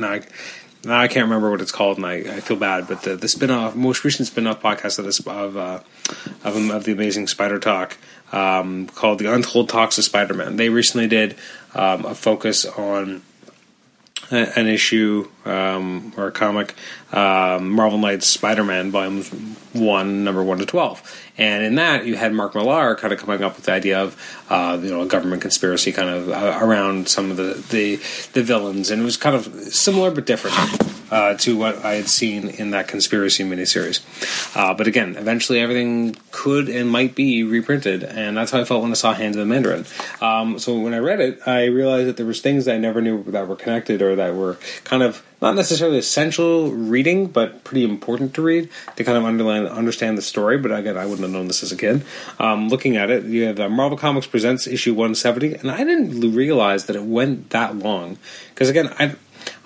now. 0.00 0.14
I, 0.14 0.22
now 0.84 1.00
I 1.00 1.08
can't 1.08 1.24
remember 1.24 1.50
what 1.50 1.62
it's 1.62 1.72
called, 1.72 1.96
and 1.96 2.04
I, 2.04 2.16
I 2.16 2.40
feel 2.40 2.58
bad. 2.58 2.88
But 2.88 3.02
the, 3.02 3.16
the 3.16 3.28
spin-off, 3.28 3.74
most 3.74 4.04
recent 4.04 4.26
spin-off 4.26 4.60
podcast 4.60 4.98
of 4.98 5.06
this 5.06 5.24
of 5.26 5.56
uh, 5.56 5.80
of, 6.44 6.70
of 6.70 6.84
the 6.84 6.92
Amazing 6.92 7.28
Spider 7.28 7.58
Talk 7.58 7.96
um, 8.34 8.88
called 8.88 9.20
The 9.20 9.32
Untold 9.32 9.68
Talks 9.68 9.96
of 9.96 10.04
Spider 10.04 10.34
Man. 10.34 10.56
They 10.56 10.68
recently 10.68 11.06
did 11.06 11.36
um, 11.74 12.04
a 12.04 12.14
focus 12.14 12.66
on 12.66 13.22
a, 14.30 14.58
an 14.58 14.66
issue 14.66 15.30
um, 15.44 16.12
or 16.16 16.28
a 16.28 16.32
comic, 16.32 16.74
um, 17.12 17.70
Marvel 17.70 17.98
Knights 17.98 18.26
Spider 18.26 18.64
Man, 18.64 18.90
volumes 18.90 19.30
1, 19.72 20.24
number 20.24 20.42
1 20.42 20.58
to 20.58 20.66
12. 20.66 21.20
And 21.36 21.64
in 21.64 21.74
that, 21.76 22.06
you 22.06 22.16
had 22.16 22.32
Mark 22.32 22.54
Millar 22.54 22.94
kind 22.96 23.12
of 23.12 23.18
coming 23.18 23.42
up 23.42 23.56
with 23.56 23.64
the 23.64 23.72
idea 23.72 24.00
of, 24.00 24.44
uh, 24.48 24.78
you 24.80 24.90
know, 24.90 25.02
a 25.02 25.06
government 25.06 25.42
conspiracy 25.42 25.92
kind 25.92 26.08
of 26.08 26.28
uh, 26.28 26.58
around 26.62 27.08
some 27.08 27.30
of 27.30 27.36
the, 27.36 27.64
the, 27.70 27.96
the 28.32 28.42
villains. 28.42 28.90
And 28.90 29.02
it 29.02 29.04
was 29.04 29.16
kind 29.16 29.34
of 29.34 29.46
similar 29.46 30.10
but 30.10 30.26
different 30.26 30.54
uh, 31.10 31.34
to 31.38 31.56
what 31.56 31.84
I 31.84 31.94
had 31.94 32.08
seen 32.08 32.48
in 32.48 32.70
that 32.70 32.88
conspiracy 32.88 33.44
miniseries. 33.44 34.00
Uh, 34.56 34.74
but 34.74 34.86
again, 34.86 35.16
eventually 35.16 35.60
everything 35.60 36.16
could 36.30 36.68
and 36.68 36.90
might 36.90 37.14
be 37.14 37.42
reprinted. 37.42 38.04
And 38.04 38.36
that's 38.36 38.52
how 38.52 38.60
I 38.60 38.64
felt 38.64 38.82
when 38.82 38.90
I 38.90 38.94
saw 38.94 39.12
Hand 39.12 39.34
of 39.34 39.40
the 39.40 39.46
Mandarin. 39.46 39.86
Um, 40.20 40.58
so 40.58 40.78
when 40.78 40.94
I 40.94 40.98
read 40.98 41.20
it, 41.20 41.40
I 41.46 41.66
realized 41.66 42.08
that 42.08 42.16
there 42.16 42.26
was 42.26 42.40
things 42.40 42.64
that 42.64 42.74
I 42.74 42.78
never 42.78 43.00
knew 43.00 43.22
that 43.24 43.48
were 43.48 43.56
connected 43.56 44.02
or 44.02 44.16
that 44.16 44.34
were 44.34 44.58
kind 44.84 45.02
of 45.02 45.24
not 45.44 45.56
necessarily 45.56 45.98
essential 45.98 46.70
reading, 46.70 47.26
but 47.26 47.64
pretty 47.64 47.84
important 47.84 48.32
to 48.32 48.40
read 48.40 48.70
to 48.96 49.04
kind 49.04 49.18
of 49.18 49.24
underline, 49.24 49.66
understand 49.66 50.16
the 50.16 50.22
story. 50.22 50.56
But 50.56 50.72
again, 50.72 50.96
I 50.96 51.04
wouldn't 51.04 51.20
have 51.20 51.30
known 51.30 51.48
this 51.48 51.62
as 51.62 51.70
a 51.70 51.76
kid. 51.76 52.02
Um, 52.38 52.70
looking 52.70 52.96
at 52.96 53.10
it, 53.10 53.24
you 53.24 53.44
have 53.44 53.60
uh, 53.60 53.68
Marvel 53.68 53.98
Comics 53.98 54.26
Presents 54.26 54.66
issue 54.66 54.94
170, 54.94 55.56
and 55.56 55.70
I 55.70 55.84
didn't 55.84 56.34
realize 56.34 56.86
that 56.86 56.96
it 56.96 57.02
went 57.02 57.50
that 57.50 57.76
long. 57.76 58.16
Because 58.54 58.70
again, 58.70 58.88
I 58.98 59.16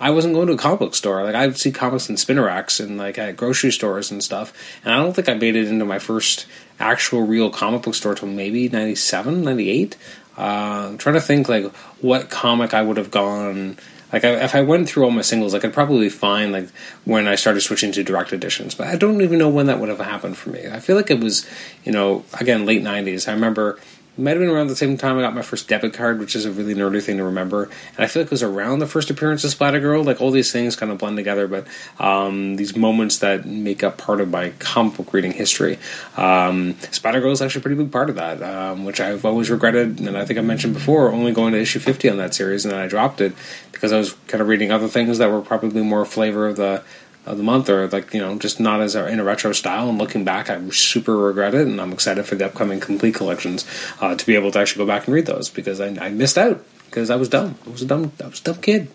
I 0.01 0.11
wasn't 0.11 0.33
going 0.33 0.47
to 0.47 0.53
a 0.53 0.57
comic 0.57 0.79
book 0.79 0.95
store. 0.95 1.23
Like 1.23 1.35
I 1.35 1.47
would 1.47 1.57
see 1.57 1.71
comics 1.71 2.09
in 2.09 2.17
spinner 2.17 2.43
racks 2.43 2.81
and 2.81 2.97
like 2.97 3.17
at 3.17 3.37
grocery 3.37 3.71
stores 3.71 4.11
and 4.11 4.21
stuff. 4.21 4.51
And 4.83 4.93
I 4.93 4.97
don't 4.97 5.13
think 5.13 5.29
I 5.29 5.33
made 5.35 5.55
it 5.55 5.69
into 5.69 5.85
my 5.85 5.99
first 5.99 6.45
actual 6.77 7.21
real 7.21 7.49
comic 7.49 7.83
book 7.83 7.95
store 7.95 8.15
till 8.15 8.27
maybe 8.27 8.67
97, 8.67 9.43
98. 9.43 9.95
Uh, 10.37 10.41
I'm 10.41 10.97
trying 10.97 11.15
to 11.15 11.21
think 11.21 11.47
like 11.47 11.73
what 12.01 12.29
comic 12.29 12.73
I 12.73 12.81
would 12.81 12.97
have 12.97 13.11
gone. 13.11 13.77
Like 14.11 14.23
I, 14.23 14.43
if 14.43 14.55
I 14.55 14.61
went 14.61 14.89
through 14.89 15.03
all 15.03 15.11
my 15.11 15.21
singles, 15.21 15.53
I 15.53 15.59
could 15.59 15.73
probably 15.73 16.09
find 16.09 16.51
like 16.51 16.69
when 17.05 17.27
I 17.27 17.35
started 17.35 17.61
switching 17.61 17.91
to 17.93 18.03
direct 18.03 18.33
editions. 18.33 18.75
But 18.75 18.87
I 18.87 18.95
don't 18.95 19.21
even 19.21 19.37
know 19.37 19.49
when 19.49 19.67
that 19.67 19.79
would 19.79 19.89
have 19.89 19.99
happened 19.99 20.37
for 20.37 20.49
me. 20.49 20.67
I 20.67 20.79
feel 20.79 20.95
like 20.95 21.11
it 21.11 21.19
was, 21.19 21.47
you 21.83 21.91
know, 21.91 22.25
again 22.39 22.65
late 22.65 22.83
'90s. 22.83 23.27
I 23.27 23.33
remember 23.33 23.79
might 24.19 24.31
have 24.31 24.39
been 24.39 24.49
around 24.49 24.67
the 24.67 24.75
same 24.75 24.97
time 24.97 25.17
I 25.17 25.21
got 25.21 25.33
my 25.33 25.41
first 25.41 25.67
debit 25.67 25.93
card, 25.93 26.19
which 26.19 26.35
is 26.35 26.45
a 26.45 26.51
really 26.51 26.75
nerdy 26.75 27.01
thing 27.01 27.17
to 27.17 27.23
remember. 27.23 27.63
And 27.63 27.99
I 27.99 28.07
feel 28.07 28.21
like 28.21 28.27
it 28.27 28.31
was 28.31 28.43
around 28.43 28.79
the 28.79 28.87
first 28.87 29.09
appearance 29.09 29.43
of 29.43 29.51
Spider 29.51 29.79
Girl. 29.79 30.03
Like 30.03 30.21
all 30.21 30.31
these 30.31 30.51
things 30.51 30.75
kind 30.75 30.91
of 30.91 30.97
blend 30.97 31.17
together, 31.17 31.47
but 31.47 31.65
um, 31.99 32.55
these 32.55 32.75
moments 32.75 33.19
that 33.19 33.45
make 33.45 33.83
up 33.83 33.97
part 33.97 34.21
of 34.21 34.29
my 34.29 34.51
comic 34.59 34.97
book 34.97 35.13
reading 35.13 35.31
history. 35.31 35.79
Um, 36.17 36.75
Spider 36.91 37.21
Girl 37.21 37.31
is 37.31 37.41
actually 37.41 37.59
a 37.59 37.63
pretty 37.63 37.77
big 37.77 37.91
part 37.91 38.09
of 38.09 38.15
that, 38.17 38.41
um, 38.43 38.85
which 38.85 38.99
I've 38.99 39.25
always 39.25 39.49
regretted. 39.49 39.99
And 39.99 40.17
I 40.17 40.25
think 40.25 40.37
I 40.37 40.41
mentioned 40.41 40.73
before, 40.73 41.11
only 41.11 41.31
going 41.31 41.53
to 41.53 41.59
issue 41.59 41.79
50 41.79 42.09
on 42.09 42.17
that 42.17 42.33
series, 42.33 42.65
and 42.65 42.73
then 42.73 42.81
I 42.81 42.87
dropped 42.87 43.21
it 43.21 43.33
because 43.71 43.91
I 43.91 43.97
was 43.97 44.13
kind 44.27 44.41
of 44.41 44.47
reading 44.47 44.71
other 44.71 44.87
things 44.87 45.19
that 45.19 45.31
were 45.31 45.41
probably 45.41 45.81
more 45.81 46.03
flavor 46.05 46.47
of 46.47 46.57
the 46.57 46.83
of 47.25 47.37
the 47.37 47.43
month, 47.43 47.69
or 47.69 47.87
like 47.87 48.13
you 48.13 48.19
know, 48.19 48.37
just 48.37 48.59
not 48.59 48.81
as 48.81 48.95
in 48.95 49.19
a 49.19 49.23
retro 49.23 49.51
style. 49.51 49.89
And 49.89 49.97
looking 49.97 50.23
back, 50.23 50.49
I 50.49 50.69
super 50.69 51.15
regret 51.17 51.53
it, 51.53 51.67
and 51.67 51.79
I'm 51.79 51.93
excited 51.93 52.25
for 52.25 52.35
the 52.35 52.45
upcoming 52.45 52.79
complete 52.79 53.15
collections 53.15 53.65
uh, 54.01 54.15
to 54.15 54.25
be 54.25 54.35
able 54.35 54.51
to 54.51 54.59
actually 54.59 54.85
go 54.85 54.87
back 54.87 55.07
and 55.07 55.13
read 55.13 55.25
those 55.25 55.49
because 55.49 55.79
I, 55.79 55.87
I 56.05 56.09
missed 56.09 56.37
out 56.37 56.63
because 56.89 57.09
I 57.09 57.15
was 57.15 57.29
dumb. 57.29 57.55
I 57.65 57.69
was 57.69 57.81
a 57.83 57.85
dumb, 57.85 58.11
I 58.23 58.27
was 58.27 58.39
a 58.39 58.43
dumb 58.43 58.61
kid. 58.61 58.87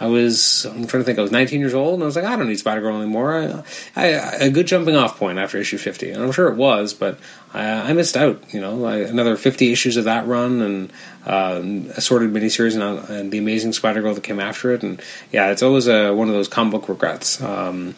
I 0.00 0.06
was. 0.06 0.64
I'm 0.64 0.86
trying 0.86 1.02
to 1.02 1.04
think. 1.04 1.18
I 1.18 1.22
was 1.22 1.30
19 1.30 1.60
years 1.60 1.74
old, 1.74 1.94
and 1.94 2.02
I 2.02 2.06
was 2.06 2.16
like, 2.16 2.24
I 2.24 2.36
don't 2.36 2.48
need 2.48 2.58
Spider 2.58 2.80
Girl 2.80 2.96
anymore. 2.96 3.34
I, 3.34 3.62
I, 3.94 4.06
a 4.06 4.50
good 4.50 4.66
jumping 4.66 4.96
off 4.96 5.18
point 5.18 5.38
after 5.38 5.58
issue 5.58 5.78
50, 5.78 6.10
and 6.10 6.22
I'm 6.22 6.32
sure 6.32 6.48
it 6.48 6.56
was, 6.56 6.94
but 6.94 7.18
I, 7.52 7.90
I 7.90 7.92
missed 7.92 8.16
out. 8.16 8.42
You 8.52 8.60
know, 8.60 8.84
I, 8.84 8.98
another 8.98 9.36
50 9.36 9.70
issues 9.70 9.96
of 9.96 10.04
that 10.04 10.26
run, 10.26 10.62
and 10.62 10.92
uh, 11.26 11.60
assorted 11.96 12.32
miniseries, 12.32 12.74
and, 12.74 13.08
and 13.08 13.30
the 13.30 13.38
Amazing 13.38 13.74
Spider 13.74 14.02
Girl 14.02 14.14
that 14.14 14.24
came 14.24 14.40
after 14.40 14.72
it, 14.72 14.82
and 14.82 15.00
yeah, 15.30 15.50
it's 15.50 15.62
always 15.62 15.86
a, 15.86 16.12
one 16.12 16.28
of 16.28 16.34
those 16.34 16.48
comic 16.48 16.72
book 16.72 16.88
regrets. 16.88 17.40
Um, 17.40 17.94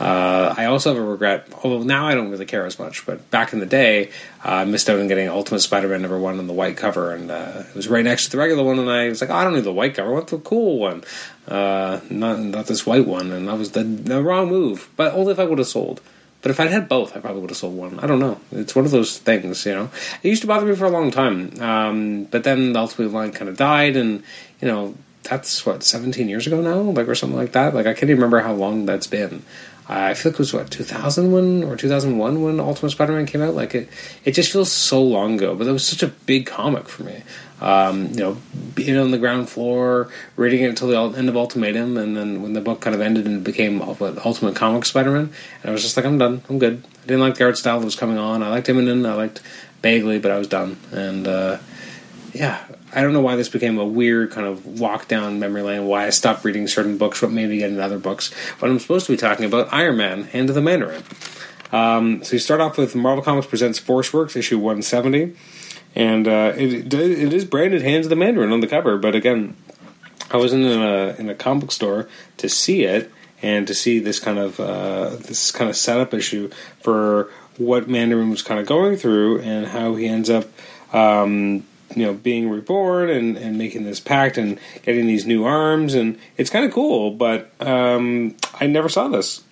uh, 0.00 0.54
I 0.56 0.64
also 0.66 0.92
have 0.92 1.02
a 1.02 1.06
regret, 1.06 1.48
although 1.62 1.82
now 1.82 2.08
I 2.08 2.14
don't 2.14 2.30
really 2.30 2.46
care 2.46 2.66
as 2.66 2.78
much. 2.78 3.06
But 3.06 3.30
back 3.30 3.52
in 3.52 3.60
the 3.60 3.66
day, 3.66 4.08
uh, 4.44 4.48
I 4.48 4.64
missed 4.64 4.90
out 4.90 4.98
on 4.98 5.06
getting 5.06 5.28
Ultimate 5.28 5.60
Spider-Man 5.60 6.02
number 6.02 6.18
one 6.18 6.38
on 6.38 6.46
the 6.46 6.52
white 6.52 6.76
cover, 6.76 7.12
and 7.12 7.30
uh, 7.30 7.62
it 7.68 7.74
was 7.74 7.86
right 7.86 8.04
next 8.04 8.26
to 8.26 8.30
the 8.32 8.38
regular 8.38 8.64
one. 8.64 8.78
And 8.78 8.90
I 8.90 9.08
was 9.08 9.20
like, 9.20 9.30
oh, 9.30 9.34
I 9.34 9.44
don't 9.44 9.54
need 9.54 9.64
the 9.64 9.72
white 9.72 9.94
cover. 9.94 10.10
I 10.10 10.12
want 10.12 10.28
the 10.28 10.38
cool 10.38 10.78
one, 10.78 11.04
uh, 11.46 12.00
not 12.10 12.40
not 12.40 12.66
this 12.66 12.84
white 12.84 13.06
one. 13.06 13.30
And 13.30 13.48
that 13.48 13.56
was 13.56 13.70
the, 13.70 13.84
the 13.84 14.22
wrong 14.22 14.48
move. 14.48 14.90
But 14.96 15.14
only 15.14 15.32
if 15.32 15.38
I 15.38 15.44
would 15.44 15.58
have 15.58 15.68
sold. 15.68 16.00
But 16.42 16.50
if 16.50 16.60
I'd 16.60 16.70
had 16.70 16.90
both, 16.90 17.16
I 17.16 17.20
probably 17.20 17.40
would 17.40 17.50
have 17.50 17.56
sold 17.56 17.74
one. 17.74 17.98
I 18.00 18.06
don't 18.06 18.18
know. 18.18 18.38
It's 18.52 18.76
one 18.76 18.84
of 18.84 18.90
those 18.90 19.16
things, 19.16 19.64
you 19.64 19.74
know. 19.74 19.90
It 20.22 20.28
used 20.28 20.42
to 20.42 20.48
bother 20.48 20.66
me 20.66 20.74
for 20.74 20.84
a 20.84 20.90
long 20.90 21.10
time, 21.10 21.58
um, 21.62 22.24
but 22.24 22.44
then 22.44 22.74
the 22.74 22.80
Ultimate 22.80 23.12
line 23.12 23.32
kind 23.32 23.48
of 23.48 23.56
died, 23.56 23.96
and 23.96 24.22
you 24.60 24.68
know 24.68 24.94
that's 25.22 25.64
what 25.64 25.82
17 25.82 26.28
years 26.28 26.46
ago 26.46 26.60
now, 26.60 26.80
like 26.80 27.08
or 27.08 27.14
something 27.14 27.38
like 27.38 27.52
that. 27.52 27.74
Like 27.74 27.86
I 27.86 27.94
can't 27.94 28.10
even 28.10 28.16
remember 28.16 28.40
how 28.40 28.52
long 28.52 28.86
that's 28.86 29.06
been. 29.06 29.42
I 29.86 30.14
feel 30.14 30.32
like 30.32 30.36
it 30.36 30.38
was 30.38 30.54
what 30.54 30.70
2001 30.70 31.64
or 31.64 31.76
2001 31.76 32.42
when 32.42 32.58
Ultimate 32.58 32.90
Spider-Man 32.90 33.26
came 33.26 33.42
out. 33.42 33.54
Like 33.54 33.74
it, 33.74 33.88
it 34.24 34.32
just 34.32 34.50
feels 34.50 34.72
so 34.72 35.02
long 35.02 35.34
ago. 35.34 35.54
But 35.54 35.66
it 35.66 35.72
was 35.72 35.86
such 35.86 36.02
a 36.02 36.08
big 36.08 36.46
comic 36.46 36.88
for 36.88 37.02
me. 37.02 37.22
Um, 37.60 38.08
you 38.08 38.16
know, 38.16 38.36
being 38.74 38.96
on 38.96 39.10
the 39.10 39.18
ground 39.18 39.48
floor, 39.48 40.10
reading 40.36 40.62
it 40.62 40.68
until 40.68 40.88
the 40.88 41.18
end 41.18 41.28
of 41.28 41.36
Ultimatum, 41.36 41.96
and 41.96 42.16
then 42.16 42.42
when 42.42 42.52
the 42.52 42.60
book 42.60 42.80
kind 42.80 42.94
of 42.94 43.00
ended 43.00 43.26
and 43.26 43.44
became 43.44 43.78
what, 43.78 44.24
Ultimate 44.24 44.56
Comic 44.56 44.84
Spider-Man, 44.84 45.30
and 45.62 45.70
I 45.70 45.70
was 45.70 45.82
just 45.82 45.96
like, 45.96 46.04
I'm 46.04 46.18
done. 46.18 46.42
I'm 46.48 46.58
good. 46.58 46.82
I 47.02 47.06
didn't 47.06 47.20
like 47.20 47.36
the 47.36 47.44
art 47.44 47.56
style 47.56 47.78
that 47.78 47.84
was 47.84 47.94
coming 47.94 48.18
on. 48.18 48.42
I 48.42 48.48
liked 48.48 48.66
Immonen. 48.66 49.08
I 49.08 49.14
liked 49.14 49.40
Bagley, 49.82 50.18
but 50.18 50.30
I 50.30 50.38
was 50.38 50.48
done. 50.48 50.78
And 50.92 51.28
uh, 51.28 51.58
yeah, 52.34 52.64
I 52.92 53.00
don't 53.00 53.12
know 53.12 53.20
why 53.20 53.36
this 53.36 53.48
became 53.48 53.78
a 53.78 53.84
weird 53.84 54.32
kind 54.32 54.46
of 54.46 54.80
walk 54.80 55.06
down 55.06 55.38
memory 55.38 55.62
lane. 55.62 55.86
Why 55.86 56.06
I 56.06 56.10
stopped 56.10 56.44
reading 56.44 56.66
certain 56.66 56.98
books, 56.98 57.22
what 57.22 57.30
made 57.30 57.48
me 57.48 57.58
get 57.58 57.70
into 57.70 57.82
other 57.82 57.98
books. 57.98 58.34
But 58.58 58.70
I'm 58.70 58.80
supposed 58.80 59.06
to 59.06 59.12
be 59.12 59.16
talking 59.16 59.44
about 59.44 59.72
Iron 59.72 59.96
Man, 59.96 60.24
Hand 60.24 60.48
of 60.48 60.56
the 60.56 60.60
Mandarin. 60.60 61.04
Um, 61.70 62.24
so 62.24 62.32
you 62.32 62.40
start 62.40 62.60
off 62.60 62.76
with 62.76 62.96
Marvel 62.96 63.22
Comics 63.22 63.46
presents 63.46 63.78
Force 63.78 64.12
Works 64.12 64.34
issue 64.34 64.58
170, 64.58 65.34
and 65.94 66.26
uh, 66.26 66.52
it, 66.56 66.92
it 66.92 67.32
is 67.32 67.44
branded 67.44 67.82
Hands 67.82 68.04
of 68.04 68.10
the 68.10 68.16
Mandarin 68.16 68.52
on 68.52 68.60
the 68.60 68.66
cover. 68.66 68.98
But 68.98 69.14
again, 69.14 69.56
I 70.32 70.36
was 70.36 70.52
in 70.52 70.64
a 70.64 71.14
in 71.16 71.30
a 71.30 71.34
comic 71.36 71.62
book 71.62 71.72
store 71.72 72.08
to 72.38 72.48
see 72.48 72.82
it 72.82 73.12
and 73.42 73.66
to 73.68 73.74
see 73.74 74.00
this 74.00 74.18
kind 74.18 74.40
of 74.40 74.58
uh, 74.58 75.10
this 75.20 75.52
kind 75.52 75.70
of 75.70 75.76
setup 75.76 76.12
issue 76.12 76.50
for 76.80 77.30
what 77.58 77.88
Mandarin 77.88 78.30
was 78.30 78.42
kind 78.42 78.58
of 78.58 78.66
going 78.66 78.96
through 78.96 79.40
and 79.40 79.68
how 79.68 79.94
he 79.94 80.08
ends 80.08 80.28
up. 80.28 80.46
Um, 80.92 81.64
you 81.94 82.04
know 82.04 82.14
being 82.14 82.50
reborn 82.50 83.10
and, 83.10 83.36
and 83.36 83.58
making 83.58 83.84
this 83.84 84.00
pact 84.00 84.36
and 84.36 84.58
getting 84.82 85.06
these 85.06 85.26
new 85.26 85.44
arms 85.44 85.94
and 85.94 86.18
it's 86.36 86.50
kind 86.50 86.64
of 86.64 86.72
cool 86.72 87.10
but 87.10 87.50
um, 87.60 88.34
i 88.60 88.66
never 88.66 88.88
saw 88.88 89.08
this 89.08 89.42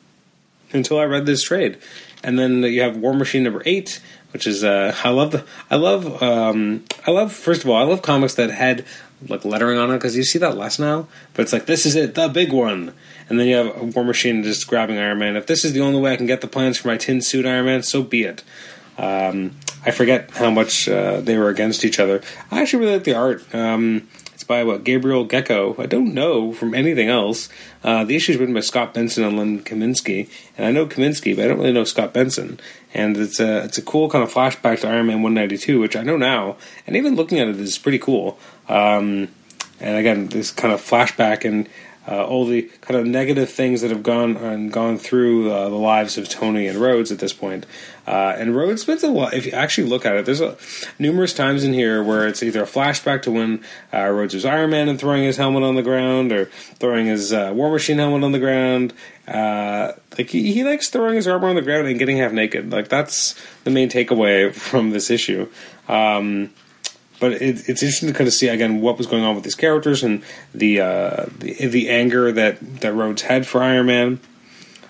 until 0.73 0.99
i 0.99 1.05
read 1.05 1.27
this 1.27 1.43
trade. 1.43 1.79
And 2.25 2.39
then 2.39 2.63
you 2.63 2.83
have 2.83 2.97
war 2.97 3.15
machine 3.15 3.43
number 3.43 3.63
eight 3.67 4.01
which 4.33 4.47
is 4.47 4.65
uh, 4.65 4.95
i 5.05 5.11
love 5.11 5.33
the 5.33 5.45
i 5.71 5.77
love 5.77 6.23
um, 6.23 6.85
i 7.07 7.11
love 7.11 7.33
first 7.33 7.65
of 7.65 7.71
all 7.71 7.77
i 7.77 7.83
love 7.85 8.03
comics 8.03 8.35
that 8.35 8.51
had 8.51 8.85
like 9.29 9.45
lettering 9.45 9.79
on 9.79 9.91
it 9.91 9.95
because 9.95 10.17
you 10.17 10.25
see 10.25 10.39
that 10.39 10.57
less 10.57 10.79
now 10.79 11.07
but 11.35 11.43
it's 11.43 11.53
like 11.53 11.67
this 11.67 11.87
is 11.87 11.95
it 11.97 12.15
the 12.15 12.29
big 12.29 12.53
one. 12.53 12.93
And 13.29 13.41
then 13.41 13.47
you 13.47 13.57
have 13.57 13.95
war 13.95 14.05
machine 14.05 14.43
just 14.43 14.67
grabbing 14.67 14.99
iron 14.99 15.19
man. 15.19 15.37
If 15.37 15.47
this 15.47 15.65
is 15.65 15.73
the 15.73 15.81
only 15.81 16.01
way 16.01 16.13
i 16.13 16.17
can 16.17 16.27
get 16.27 16.41
the 16.41 16.49
plans 16.49 16.79
for 16.79 16.89
my 16.89 16.97
tin 16.97 17.23
suit 17.23 17.47
iron 17.47 17.67
man 17.67 17.83
so 17.83 18.03
be 18.03 18.25
it 18.25 18.43
um, 18.99 19.53
I 19.85 19.91
forget 19.91 20.31
how 20.31 20.51
much 20.51 20.89
uh, 20.89 21.21
they 21.21 21.37
were 21.37 21.49
against 21.49 21.85
each 21.85 21.99
other. 21.99 22.23
I 22.51 22.63
actually 22.63 22.81
really 22.81 22.95
like 22.95 23.05
the 23.05 23.15
art. 23.15 23.55
Um, 23.55 24.09
it's 24.43 24.45
by 24.45 24.65
what 24.65 24.83
Gabriel 24.83 25.25
Gecko. 25.25 25.77
I 25.79 25.87
don't 25.87 26.15
know 26.15 26.53
from 26.53 26.75
anything 26.75 27.09
else. 27.09 27.49
Uh, 27.85 28.05
the 28.05 28.17
issue 28.17 28.33
is 28.33 28.39
written 28.39 28.55
by 28.55 28.61
Scott 28.61 28.93
Benson 28.95 29.25
and 29.25 29.39
Len 29.39 29.63
Kaminski, 29.63 30.29
and 30.57 30.67
I 30.67 30.73
know 30.73 30.87
Kaminski, 30.87 31.37
but 31.37 31.45
I 31.45 31.49
don't 31.49 31.59
really 31.59 31.73
know 31.73 31.85
Scott 31.85 32.13
Benson. 32.13 32.59
And 32.93 33.17
it's 33.17 33.39
a 33.39 33.65
it's 33.65 33.79
a 33.79 33.83
cool 33.83 34.11
kind 34.11 34.25
of 34.25 34.33
flashback 34.33 34.81
to 34.81 34.89
Iron 34.89 35.07
Man 35.07 35.23
192, 35.23 35.79
which 35.79 35.97
I 35.97 36.03
know 36.03 36.17
now, 36.17 36.57
and 36.87 36.97
even 36.97 37.15
looking 37.15 37.39
at 37.39 37.49
it 37.49 37.61
is 37.61 37.79
pretty 37.79 37.99
cool. 37.99 38.39
Um, 38.69 39.29
and 39.81 39.97
again, 39.97 40.29
this 40.29 40.51
kind 40.51 40.73
of 40.73 40.81
flashback 40.81 41.45
and 41.45 41.69
uh, 42.09 42.25
all 42.27 42.45
the 42.45 42.63
kind 42.81 42.99
of 42.99 43.07
negative 43.07 43.49
things 43.49 43.81
that 43.81 43.91
have 43.91 44.03
gone 44.03 44.37
and 44.37 44.73
gone 44.73 44.99
through 44.99 45.51
uh, 45.51 45.69
the 45.69 45.77
lives 45.77 46.19
of 46.19 46.29
Tony 46.29 46.67
and 46.67 46.79
Rhodes 46.79 47.13
at 47.13 47.21
this 47.21 47.33
point. 47.33 47.65
Uh, 48.07 48.35
and 48.37 48.57
Rhodes 48.57 48.83
spends 48.83 49.05
a 49.05 49.09
lot. 49.09 49.35
If 49.35 49.47
you 49.47 49.53
actually 49.53 49.89
look 49.89 50.05
at 50.05 50.17
it, 50.17 50.25
there's 50.25 50.41
a, 50.41 50.57
numerous 50.99 51.33
times 51.33 51.63
in 51.63 51.73
here 51.73 52.03
where 52.03 52.27
it's 52.27 52.43
either 52.43 52.63
a 52.63 52.67
flashback 52.67 53.23
to 53.23 53.31
when 53.31 53.65
uh, 53.95 54.09
Rhodes 54.09 54.35
was 54.35 54.45
Iron 54.45 54.71
Man 54.71 54.89
and 54.89 54.99
throwing 54.99 55.23
his 55.23 55.37
helmet 55.37 55.63
on 55.63 55.77
the 55.77 55.83
ground, 55.83 56.33
or 56.33 56.47
throwing 56.47 57.07
his 57.07 57.33
uh, 57.33 57.53
War 57.55 57.71
Machine 57.71 57.99
helmet 57.99 58.25
on 58.25 58.33
the 58.33 58.41
ground. 58.41 58.93
Uh, 59.29 59.93
like 60.19 60.31
he, 60.31 60.53
he 60.53 60.65
likes 60.65 60.89
throwing 60.89 61.15
his 61.15 61.29
armor 61.29 61.49
on 61.49 61.55
the 61.55 61.63
ground 61.63 61.87
and 61.87 62.01
getting 62.01 62.17
half 62.19 62.33
naked. 62.33 62.73
Like 62.73 62.89
that's 62.89 63.41
the 63.63 63.71
main 63.71 63.89
takeaway 63.89 64.53
from 64.55 64.91
this 64.91 65.09
issue. 65.09 65.49
Um, 65.89 66.51
but 67.23 67.35
it, 67.35 67.69
it's 67.69 67.85
interesting 67.85 68.09
to 68.09 68.15
kind 68.15 68.27
of 68.27 68.35
see 68.35 68.49
again 68.49 68.81
what 68.81 68.99
was 68.99 69.07
going 69.07 69.23
on 69.23 69.37
with 69.37 69.45
these 69.45 69.55
characters 69.55 70.03
and 70.03 70.25
the 70.53 70.81
uh, 70.81 71.27
the, 71.39 71.69
the, 71.69 71.89
anger 71.89 72.33
that 72.33 72.81
that 72.81 72.93
Rhodes 72.93 73.23
had 73.23 73.47
for 73.47 73.63
Iron 73.63 73.87
Man, 73.87 74.21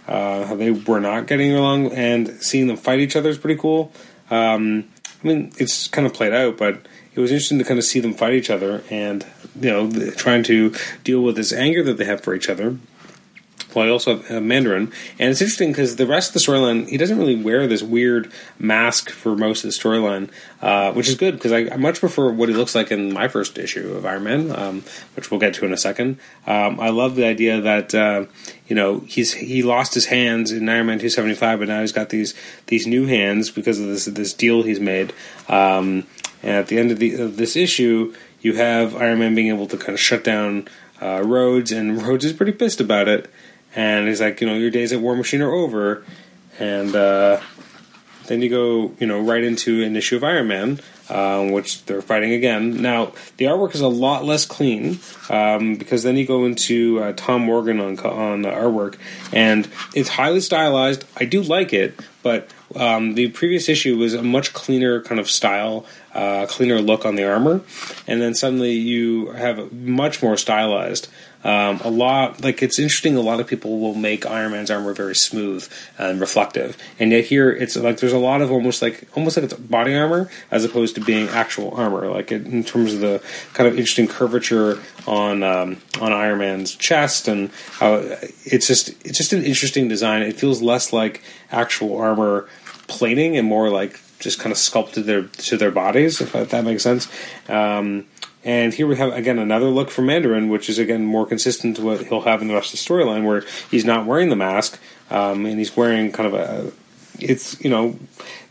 uh, 0.09 0.47
how 0.47 0.55
they 0.57 0.71
were 0.71 0.99
not 0.99 1.27
getting 1.27 1.53
along, 1.53 1.93
and 1.93 2.43
seeing 2.43 2.69
them 2.69 2.79
fight 2.79 3.01
each 3.01 3.17
other 3.17 3.29
is 3.29 3.37
pretty 3.37 3.61
cool. 3.61 3.93
Um, 4.31 4.89
I 5.23 5.29
mean, 5.29 5.53
it's 5.59 5.89
kind 5.89 6.07
of 6.07 6.15
played 6.15 6.33
out, 6.33 6.57
but 6.57 6.87
it 7.15 7.21
was 7.21 7.31
interesting 7.31 7.59
to 7.59 7.65
kind 7.65 7.77
of 7.77 7.85
see 7.85 8.01
them 8.01 8.15
fight 8.15 8.33
each 8.33 8.49
other 8.49 8.83
and 8.89 9.27
you 9.61 9.69
know 9.69 10.11
trying 10.13 10.43
to 10.45 10.75
deal 11.05 11.21
with 11.21 11.37
this 11.37 11.53
anger 11.53 11.83
that 11.83 11.99
they 11.99 12.07
have 12.07 12.23
for 12.23 12.35
each 12.35 12.49
other 12.49 12.79
I 13.81 13.89
also 13.89 14.19
have 14.23 14.43
Mandarin, 14.43 14.93
and 15.19 15.31
it's 15.31 15.41
interesting 15.41 15.71
because 15.71 15.97
the 15.97 16.07
rest 16.07 16.29
of 16.29 16.35
the 16.35 16.41
storyline, 16.41 16.89
he 16.89 16.97
doesn't 16.97 17.19
really 17.19 17.37
wear 17.37 17.67
this 17.67 17.83
weird 17.83 18.31
mask 18.59 19.11
for 19.11 19.35
most 19.35 19.65
of 19.65 19.71
the 19.71 19.77
storyline, 19.77 20.31
uh, 20.61 20.93
which 20.93 21.09
is 21.09 21.15
good 21.15 21.35
because 21.35 21.53
I, 21.53 21.69
I, 21.73 21.77
much 21.77 22.01
prefer 22.01 22.31
what 22.31 22.49
he 22.49 22.55
looks 22.55 22.75
like 22.75 22.91
in 22.91 23.13
my 23.13 23.29
first 23.29 23.59
issue 23.59 23.95
of 23.95 24.05
Iron 24.05 24.25
Man, 24.25 24.51
um, 24.55 24.85
which 25.15 25.31
we'll 25.31 25.41
get 25.41 25.55
to 25.55 25.65
in 25.65 25.73
a 25.73 25.77
second. 25.77 26.19
Um, 26.47 26.79
I 26.79 26.91
love 26.91 27.17
the 27.17 27.25
idea 27.25 27.61
that 27.61 27.95
uh, 27.95 28.27
you 28.69 28.77
know 28.77 29.01
he's 29.01 29.33
he 29.33 29.63
lost 29.63 29.95
his 29.95 30.07
hands 30.07 30.53
in 30.53 30.69
Iron 30.69 30.87
Man 30.87 30.99
two 30.99 31.09
seventy 31.09 31.35
five, 31.35 31.59
but 31.59 31.69
now 31.69 31.81
he's 31.81 31.93
got 31.93 32.11
these 32.11 32.35
these 32.67 32.87
new 32.87 33.07
hands 33.07 33.51
because 33.51 33.81
of 33.81 33.87
this 33.87 34.05
this 34.07 34.35
deal 34.35 34.63
he's 34.63 34.81
made. 34.81 35.13
Um, 35.49 36.07
and 36.43 36.57
at 36.57 36.67
the 36.67 36.79
end 36.79 36.91
of, 36.91 36.99
the, 36.99 37.15
of 37.21 37.37
this 37.37 37.55
issue, 37.55 38.13
you 38.41 38.55
have 38.57 38.97
Iron 38.97 39.21
Man 39.21 39.35
being 39.35 39.49
able 39.49 39.67
to 39.69 39.77
kind 39.77 39.95
of 39.95 40.01
shut 40.01 40.25
down 40.25 40.69
uh, 41.01 41.23
Rhodes, 41.25 41.73
and 41.73 42.03
Rhodes 42.07 42.25
is 42.25 42.33
pretty 42.33 42.53
pissed 42.53 42.81
about 42.81 43.09
it 43.09 43.31
and 43.75 44.09
he's 44.09 44.21
like, 44.21 44.41
you 44.41 44.47
know, 44.47 44.55
your 44.55 44.71
days 44.71 44.93
at 44.93 45.01
War 45.01 45.17
Machine 45.17 45.43
are 45.43 45.53
over, 45.53 46.05
and 46.59 46.95
uh, 46.95 47.41
then 48.27 48.43
you 48.43 48.49
go, 48.49 48.93
you 48.99 49.07
know, 49.07 49.21
right 49.21 49.43
into 49.43 49.83
an 49.83 49.97
issue 49.97 50.17
of 50.17 50.25
Iron 50.25 50.49
Man, 50.49 50.81
um, 51.09 51.51
which 51.51 51.85
they're 51.87 52.03
fighting 52.03 52.33
again. 52.33 52.81
Now, 52.81 53.13
the 53.37 53.47
artwork 53.47 53.75
is 53.75 53.81
a 53.81 53.89
lot 53.89 54.25
less 54.25 54.47
clean 54.47 54.99
um, 55.29 55.77
because 55.77 56.03
then 56.03 56.17
you 56.17 56.27
go 56.27 56.45
into 56.45 57.03
uh, 57.03 57.13
Tom 57.17 57.43
Morgan 57.43 57.81
on 57.81 57.99
on 58.01 58.43
the 58.43 58.51
artwork, 58.51 58.97
and 59.33 59.69
it's 59.95 60.11
highly 60.11 60.41
stylized. 60.41 61.05
I 61.17 61.25
do 61.25 61.43
like 61.43 61.73
it, 61.73 61.99
but 62.23 62.49
um, 62.77 63.15
the 63.15 63.29
previous 63.29 63.69
issue 63.69 63.97
was 63.97 64.15
a 64.15 64.23
much 64.23 64.53
cleaner 64.53 65.03
kind 65.03 65.21
of 65.21 65.29
style, 65.31 65.85
uh, 66.15 66.47
cleaner 66.47 66.81
look 66.81 67.05
on 67.05 67.17
the 67.17 67.29
armor, 67.29 67.61
and 68.07 68.21
then 68.21 68.35
suddenly 68.35 68.73
you 68.73 69.31
have 69.33 69.73
much 69.73 70.23
more 70.23 70.37
stylized. 70.37 71.09
Um, 71.45 71.81
a 71.83 71.91
lot 71.91 72.43
like 72.43 72.63
it's 72.63 72.79
interesting. 72.79 73.17
A 73.17 73.21
lot 73.21 73.41
of 73.41 73.47
people 73.47 73.81
will 73.81 73.95
make 73.95 74.25
Iron 74.27 74.53
Man's 74.53 74.71
armor 74.71 74.93
very 74.93 75.17
smooth 75.17 75.69
and 75.99 76.21
reflective, 76.21 76.77
and 76.99 77.11
yet 77.11 77.25
here 77.25 77.51
it's 77.51 77.77
like 77.77 77.99
there's 77.99 78.13
a 78.13 78.19
lot 78.19 78.43
of 78.43 78.53
almost 78.53 78.81
like 78.81 79.09
almost 79.17 79.37
like 79.37 79.45
it's 79.45 79.55
body 79.55 79.95
armor 79.95 80.31
as 80.51 80.65
opposed 80.65 80.95
to 80.95 81.01
being 81.01 81.29
actual 81.29 81.73
armor. 81.73 82.09
Like 82.09 82.31
in 82.31 82.63
terms 82.63 82.95
of 82.95 83.01
the 83.01 83.23
kind 83.55 83.67
of 83.67 83.75
interesting 83.75 84.07
curvature 84.07 84.81
on 85.07 85.43
um, 85.43 85.79
on 86.01 86.13
Iron 86.13 86.39
Man's 86.39 86.75
chest, 86.77 87.27
and 87.27 87.51
how 87.73 87.95
it's 88.45 88.69
just 88.69 88.91
it's 89.05 89.19
just 89.19 89.33
an 89.33 89.43
interesting 89.43 89.89
design. 89.89 90.23
It 90.23 90.37
feels 90.37 90.63
less 90.63 90.93
like 90.93 91.23
actual 91.51 91.99
armor 91.99 92.49
plating 92.87 93.37
and 93.37 93.49
more 93.49 93.69
like 93.69 93.99
just 94.21 94.39
kind 94.39 94.53
of 94.53 94.59
sculpted 94.59 95.07
their 95.07 95.25
to 95.25 95.57
their 95.57 95.73
bodies, 95.73 96.21
if 96.21 96.33
that 96.33 96.65
makes 96.65 96.85
sense. 96.85 97.09
Um, 97.49 98.07
and 98.45 98.75
here 98.75 98.87
we 98.87 98.97
have 98.97 99.13
again 99.13 99.39
another 99.39 99.67
look 99.67 99.91
from 99.91 100.07
Mandarin, 100.07 100.49
which 100.49 100.69
is 100.69 100.79
again 100.79 101.05
more 101.05 101.27
consistent 101.27 101.77
to 101.77 101.83
what 101.83 102.07
he'll 102.07 102.23
have 102.23 102.43
in 102.43 102.49
the 102.49 102.55
rest 102.55 102.75
of 102.75 102.81
the 102.81 102.93
storyline, 102.93 103.25
where 103.25 103.45
he's 103.71 103.85
not 103.85 104.07
wearing 104.07 104.31
the 104.31 104.37
mask 104.37 104.81
um, 105.11 105.47
and 105.47 105.59
he's 105.59 105.77
wearing 105.77 106.11
kind 106.11 106.27
of 106.27 106.35
a. 106.35 106.73
It's 107.21 107.63
you 107.63 107.71
know 107.71 107.99